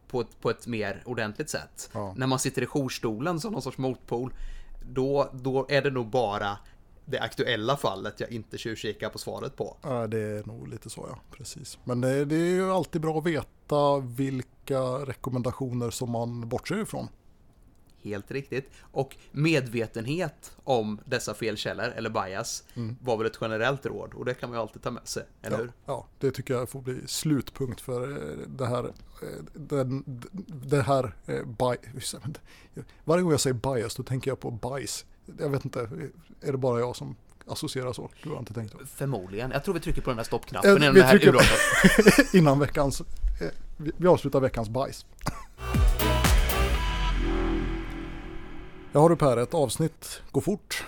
på 0.09 0.21
ett, 0.21 0.41
på 0.41 0.51
ett 0.51 0.67
mer 0.67 1.03
ordentligt 1.07 1.51
sätt. 1.51 1.91
Ja. 1.93 2.15
När 2.17 2.27
man 2.27 2.39
sitter 2.39 2.63
i 2.63 2.67
jourstolen 2.67 3.41
som 3.41 3.53
någon 3.53 3.63
sorts 3.63 3.79
motpol, 3.79 4.35
då, 4.83 5.31
då 5.33 5.67
är 5.69 5.83
det 5.83 5.91
nog 5.91 6.07
bara 6.07 6.59
det 7.07 7.19
aktuella 7.19 7.77
fallet 7.77 8.21
jag 8.21 8.31
inte 8.31 8.59
tjuvkikar 8.59 9.09
på 9.11 9.19
svaret 9.19 9.57
på. 9.57 9.77
Ja, 9.83 10.07
det 10.07 10.19
är 10.19 10.47
nog 10.47 10.69
lite 10.69 10.91
så 10.91 11.07
ja, 11.11 11.19
precis. 11.37 11.79
Men 11.85 12.01
det, 12.01 12.25
det 12.25 12.37
är 12.37 12.55
ju 12.55 12.71
alltid 12.71 13.01
bra 13.01 13.19
att 13.19 13.27
veta 13.27 13.99
vilka 13.99 14.81
rekommendationer 14.81 15.91
som 15.91 16.11
man 16.11 16.49
bortser 16.49 16.83
ifrån. 16.83 17.09
Helt 18.03 18.31
riktigt. 18.31 18.71
Och 18.81 19.17
medvetenhet 19.33 20.57
om 20.65 21.01
dessa 21.05 21.35
felkällor, 21.35 21.85
eller 21.85 22.11
bias, 22.11 22.65
mm. 22.75 22.97
var 23.01 23.17
väl 23.17 23.27
ett 23.27 23.39
generellt 23.41 23.87
råd 23.87 24.15
och 24.15 24.25
det 24.25 24.35
kan 24.35 24.51
man 24.51 24.59
ju 24.59 24.63
alltid 24.63 24.83
ta 24.83 24.91
med 24.91 25.09
sig, 25.09 25.23
eller 25.43 25.57
ja, 25.57 25.63
hur? 25.63 25.73
Ja, 25.87 26.07
det 26.19 26.31
tycker 26.31 26.55
jag 26.55 26.69
får 26.69 26.81
bli 26.81 27.01
slutpunkt 27.07 27.81
för 27.81 28.11
eh, 28.11 28.39
det 28.47 28.67
här, 28.67 28.85
eh, 28.85 29.45
den, 29.53 30.05
det 30.47 30.83
här 30.83 31.15
eh, 31.27 31.45
bias. 31.45 32.15
Varje 33.05 33.23
gång 33.23 33.31
jag 33.31 33.41
säger 33.41 33.55
bias 33.75 33.95
då 33.95 34.03
tänker 34.03 34.31
jag 34.31 34.41
på 34.41 34.51
bajs. 34.51 35.05
Jag 35.39 35.49
vet 35.49 35.65
inte, 35.65 35.81
är 36.41 36.53
det 36.53 36.59
bara 36.59 36.81
jag 36.81 36.97
som 36.97 37.17
associerar 37.47 37.93
så? 37.93 38.11
Du 38.23 38.31
har 38.31 38.39
inte 38.39 38.55
tänkt 38.55 38.73
så? 38.73 38.79
Förmodligen. 38.87 39.51
Jag 39.51 39.65
tror 39.65 39.75
vi 39.75 39.81
trycker 39.81 40.03
på 40.03 40.11
den 40.11 40.17
där 40.17 40.25
stoppknappen 40.25 40.71
eh, 40.71 40.77
innan 40.77 40.95
det 40.95 41.03
här 41.03 41.19
trycker, 41.19 42.37
Innan 42.37 42.59
veckans, 42.59 43.01
eh, 43.01 43.49
vi 43.77 44.09
avslutar 44.09 44.41
veckans 44.41 44.69
bajs. 44.69 45.07
Ja 48.93 49.01
har 49.01 49.09
du 49.09 49.17
Per, 49.17 49.37
ett 49.37 49.55
avsnitt 49.55 50.23
går 50.31 50.41
fort. 50.41 50.85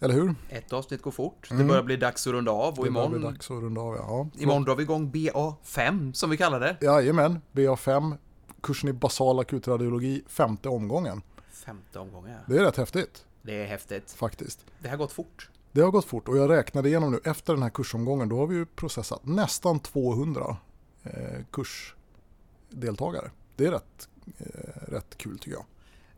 Eller 0.00 0.14
hur? 0.14 0.34
Ett 0.48 0.72
avsnitt 0.72 1.02
går 1.02 1.10
fort. 1.10 1.50
Mm. 1.50 1.62
Det 1.62 1.68
börjar 1.68 1.82
bli 1.82 1.96
dags 1.96 2.26
att 2.26 2.32
runda 2.32 2.52
av 2.52 2.78
och 2.78 2.86
imorgon... 2.86 3.12
Det 3.12 3.18
börjar 3.18 3.30
bli 3.30 3.36
dags 3.36 3.50
att 3.50 3.62
runda 3.62 3.80
av, 3.80 3.96
ja. 3.96 4.28
Imorgon 4.42 4.64
drar 4.64 4.76
vi 4.76 4.82
igång 4.82 5.12
BA5 5.12 6.12
som 6.12 6.30
vi 6.30 6.36
kallar 6.36 6.60
det. 6.60 6.76
Jajamän, 6.80 7.40
BA5. 7.52 8.16
Kursen 8.60 8.88
i 8.88 8.92
basal 8.92 9.38
akutradiologi, 9.38 10.22
femte 10.28 10.68
omgången. 10.68 11.22
Femte 11.52 11.98
omgången, 11.98 12.30
ja. 12.32 12.38
Det 12.46 12.60
är 12.60 12.64
rätt 12.64 12.76
häftigt. 12.76 13.24
Det 13.44 13.62
är 13.62 13.66
häftigt. 13.66 14.12
Faktiskt. 14.12 14.66
Det 14.78 14.88
har 14.88 14.96
gått 14.96 15.12
fort. 15.12 15.50
Det 15.72 15.80
har 15.80 15.90
gått 15.90 16.04
fort 16.04 16.28
och 16.28 16.36
jag 16.36 16.50
räknade 16.50 16.88
igenom 16.88 17.12
nu 17.12 17.20
efter 17.24 17.52
den 17.52 17.62
här 17.62 17.70
kursomgången 17.70 18.28
då 18.28 18.38
har 18.38 18.46
vi 18.46 18.54
ju 18.54 18.66
processat 18.66 19.26
nästan 19.26 19.80
200 19.80 20.56
eh, 21.02 21.40
kursdeltagare. 21.52 23.30
Det 23.56 23.66
är 23.66 23.70
rätt, 23.70 24.08
eh, 24.38 24.92
rätt 24.92 25.18
kul 25.18 25.38
tycker 25.38 25.56
jag. 25.56 25.64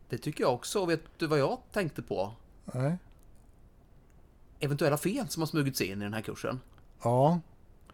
Det 0.09 0.17
tycker 0.17 0.43
jag 0.43 0.53
också. 0.53 0.85
Vet 0.85 1.01
du 1.17 1.27
vad 1.27 1.39
jag 1.39 1.59
tänkte 1.71 2.01
på? 2.01 2.33
Nej. 2.65 2.97
Eventuella 4.59 4.97
fel 4.97 5.29
som 5.29 5.41
har 5.41 5.47
smugits 5.47 5.81
in 5.81 6.01
i 6.01 6.03
den 6.03 6.13
här 6.13 6.21
kursen. 6.21 6.59
Ja. 7.01 7.39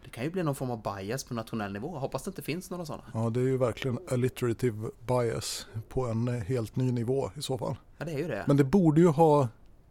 Det 0.04 0.10
kan 0.10 0.24
ju 0.24 0.30
bli 0.30 0.42
någon 0.42 0.54
form 0.54 0.70
av 0.70 0.82
bias 0.82 1.24
på 1.24 1.34
nationell 1.34 1.72
nivå. 1.72 1.98
Hoppas 1.98 2.22
det 2.22 2.28
inte 2.28 2.42
finns 2.42 2.70
några 2.70 2.86
sådana. 2.86 3.04
Ja, 3.14 3.30
det 3.30 3.40
är 3.40 3.44
ju 3.44 3.56
verkligen 3.56 3.98
alliterative 4.10 4.90
bias 5.06 5.66
på 5.88 6.06
en 6.06 6.28
helt 6.28 6.76
ny 6.76 6.92
nivå 6.92 7.30
i 7.36 7.42
så 7.42 7.58
fall. 7.58 7.76
Ja, 7.98 8.04
det 8.04 8.12
är 8.12 8.18
ju 8.18 8.28
det. 8.28 8.44
Men 8.46 8.56
det 8.56 8.64
borde 8.64 9.00
ju 9.00 9.08
ha, 9.08 9.48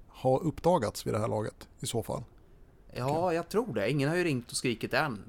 ha 0.07 0.39
uppdagats 0.39 1.07
vid 1.07 1.14
det 1.14 1.20
här 1.20 1.28
laget 1.28 1.68
i 1.80 1.86
så 1.86 2.03
fall. 2.03 2.24
Ja, 2.95 3.34
jag 3.34 3.49
tror 3.49 3.74
det. 3.74 3.91
Ingen 3.91 4.09
har 4.09 4.16
ju 4.16 4.24
ringt 4.24 4.51
och 4.51 4.57
skrikit 4.57 4.93
än. 4.93 5.24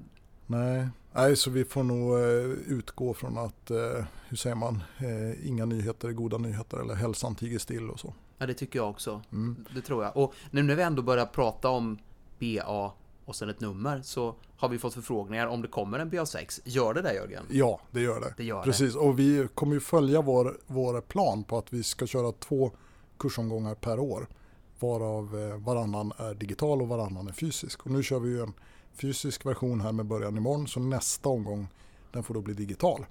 Nej, 0.46 0.88
Nej 1.12 1.36
så 1.36 1.50
vi 1.50 1.64
får 1.64 1.82
nog 1.82 2.18
eh, 2.18 2.44
utgå 2.66 3.14
från 3.14 3.38
att, 3.38 3.70
eh, 3.70 4.04
hur 4.28 4.36
säger 4.36 4.56
man, 4.56 4.82
eh, 4.98 5.48
inga 5.48 5.64
nyheter 5.64 6.08
är 6.08 6.12
goda 6.12 6.38
nyheter 6.38 6.78
eller 6.78 6.94
hälsan 6.94 7.34
tiger 7.34 7.58
still 7.58 7.90
och 7.90 8.00
så. 8.00 8.14
Ja, 8.38 8.46
det 8.46 8.54
tycker 8.54 8.78
jag 8.78 8.90
också. 8.90 9.22
Mm. 9.32 9.64
Det 9.74 9.80
tror 9.80 10.04
jag. 10.04 10.16
Och 10.16 10.34
nu 10.50 10.62
när 10.62 10.74
vi 10.74 10.82
ändå 10.82 11.02
börjar 11.02 11.26
prata 11.26 11.68
om 11.68 11.98
BA 12.38 12.92
och 13.24 13.36
sen 13.36 13.48
ett 13.48 13.60
nummer 13.60 14.02
så 14.02 14.34
har 14.56 14.68
vi 14.68 14.78
fått 14.78 14.94
förfrågningar 14.94 15.46
om 15.46 15.62
det 15.62 15.68
kommer 15.68 15.98
en 15.98 16.10
BA6. 16.10 16.60
Gör 16.64 16.94
det 16.94 17.02
det 17.02 17.14
Jörgen? 17.14 17.46
Ja, 17.50 17.80
det 17.90 18.00
gör 18.00 18.20
det. 18.20 18.34
det, 18.36 18.44
gör 18.44 18.62
Precis, 18.62 18.92
det. 18.92 18.98
och 18.98 19.18
vi 19.18 19.48
kommer 19.54 19.74
ju 19.74 19.80
följa 19.80 20.22
vår, 20.22 20.56
vår 20.66 21.00
plan 21.00 21.44
på 21.44 21.58
att 21.58 21.72
vi 21.72 21.82
ska 21.82 22.06
köra 22.06 22.32
två 22.32 22.72
kursomgångar 23.18 23.74
per 23.74 23.98
år. 23.98 24.28
Varav 24.80 25.40
eh, 25.40 25.56
varannan 25.56 26.12
är 26.18 26.34
digital 26.34 26.82
och 26.82 26.88
varannan 26.88 27.28
är 27.28 27.32
fysisk. 27.32 27.86
Och 27.86 27.90
nu 27.90 28.02
kör 28.02 28.20
vi 28.20 28.30
ju 28.30 28.40
en 28.40 28.52
fysisk 29.00 29.46
version 29.46 29.80
här 29.80 29.92
med 29.92 30.06
början 30.06 30.36
imorgon 30.36 30.68
så 30.68 30.80
nästa 30.80 31.28
omgång 31.28 31.68
den 32.12 32.22
får 32.22 32.34
då 32.34 32.40
bli 32.40 32.54
digital. 32.54 33.06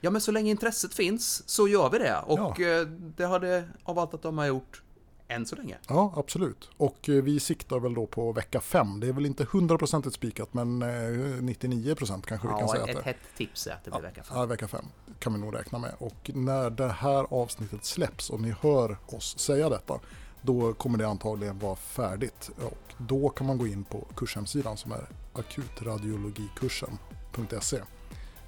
Ja 0.00 0.10
men 0.10 0.20
så 0.20 0.32
länge 0.32 0.50
intresset 0.50 0.94
finns 0.94 1.48
så 1.48 1.68
gör 1.68 1.90
vi 1.90 1.98
det 1.98 2.16
och 2.26 2.38
ja. 2.38 2.80
Eh, 2.80 2.86
det 3.16 3.24
har 3.24 3.40
det 3.40 3.68
av 3.84 3.98
allt 3.98 4.14
att 4.14 4.22
de 4.22 4.38
har 4.38 4.46
gjort 4.46 4.82
än 5.28 5.46
så 5.46 5.56
länge. 5.56 5.76
Ja, 5.88 6.12
absolut. 6.16 6.70
Och 6.76 7.08
eh, 7.08 7.22
vi 7.22 7.40
siktar 7.40 7.78
väl 7.78 7.94
då 7.94 8.06
på 8.06 8.32
vecka 8.32 8.60
5. 8.60 9.00
Det 9.00 9.08
är 9.08 9.12
väl 9.12 9.26
inte 9.26 9.44
100% 9.44 10.10
spikat, 10.10 10.54
men 10.54 10.82
99% 10.82 11.90
eh, 11.90 11.96
kanske 12.20 12.48
vi 12.48 12.54
kan 12.58 12.68
säga. 12.68 12.84
Ja, 12.86 12.92
ett 12.92 13.04
hett 13.04 13.16
tips 13.36 13.66
är 13.66 13.72
att 13.72 13.84
det 13.84 13.90
blir 13.90 14.00
vecka 14.00 14.22
5. 14.22 14.38
Ja, 14.38 14.46
vecka 14.46 14.68
5 14.68 14.84
kan 15.18 15.32
vi 15.32 15.38
nog 15.38 15.54
räkna 15.54 15.78
med. 15.78 15.94
Och 15.98 16.30
när 16.34 16.70
det 16.70 16.88
här 16.88 17.26
avsnittet 17.30 17.84
släpps 17.84 18.30
och 18.30 18.40
ni 18.40 18.54
hör 18.60 18.98
oss 19.06 19.38
säga 19.38 19.68
detta, 19.68 20.00
då 20.42 20.72
kommer 20.72 20.98
det 20.98 21.08
antagligen 21.08 21.58
vara 21.58 21.76
färdigt. 21.76 22.50
Och 22.56 22.92
då 22.98 23.28
kan 23.28 23.46
man 23.46 23.58
gå 23.58 23.66
in 23.66 23.84
på 23.84 24.06
kurshemsidan 24.16 24.76
som 24.76 24.92
är 24.92 25.06
akutradiologikursen.se 25.32 27.80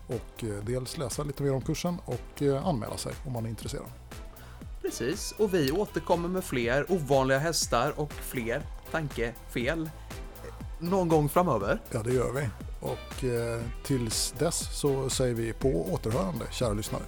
och 0.07 0.45
eh, 0.45 0.65
dels 0.65 0.99
läsa 0.99 1.23
lite 1.23 1.43
mer 1.43 1.55
om 1.55 1.63
kursen 1.63 1.99
och 2.05 2.43
anmäla 2.65 2.97
sig 2.97 3.13
om 3.27 3.33
man 3.33 3.45
är 3.45 3.49
intresserad. 3.51 3.87
Precis, 4.91 5.35
och 5.39 5.55
vi 5.55 5.73
återkommer 5.73 6.29
med 6.29 6.45
fler 6.45 6.93
ovanliga 6.93 7.39
hästar 7.39 7.93
och 7.97 8.13
fler 8.13 8.63
tankefel 8.91 9.83
eh, 9.83 9.91
någon 10.79 11.09
gång 11.09 11.29
framöver. 11.29 11.81
Ja, 11.91 12.03
det 12.03 12.13
gör 12.13 12.33
vi. 12.33 12.49
Och 12.81 13.25
eh, 13.25 13.63
tills 13.85 14.35
dess 14.39 14.81
så 14.81 15.11
säger 15.11 15.35
vi 15.35 15.53
på 15.53 15.93
återhörande, 15.93 16.45
kära 16.51 16.73
lyssnare. 16.73 17.03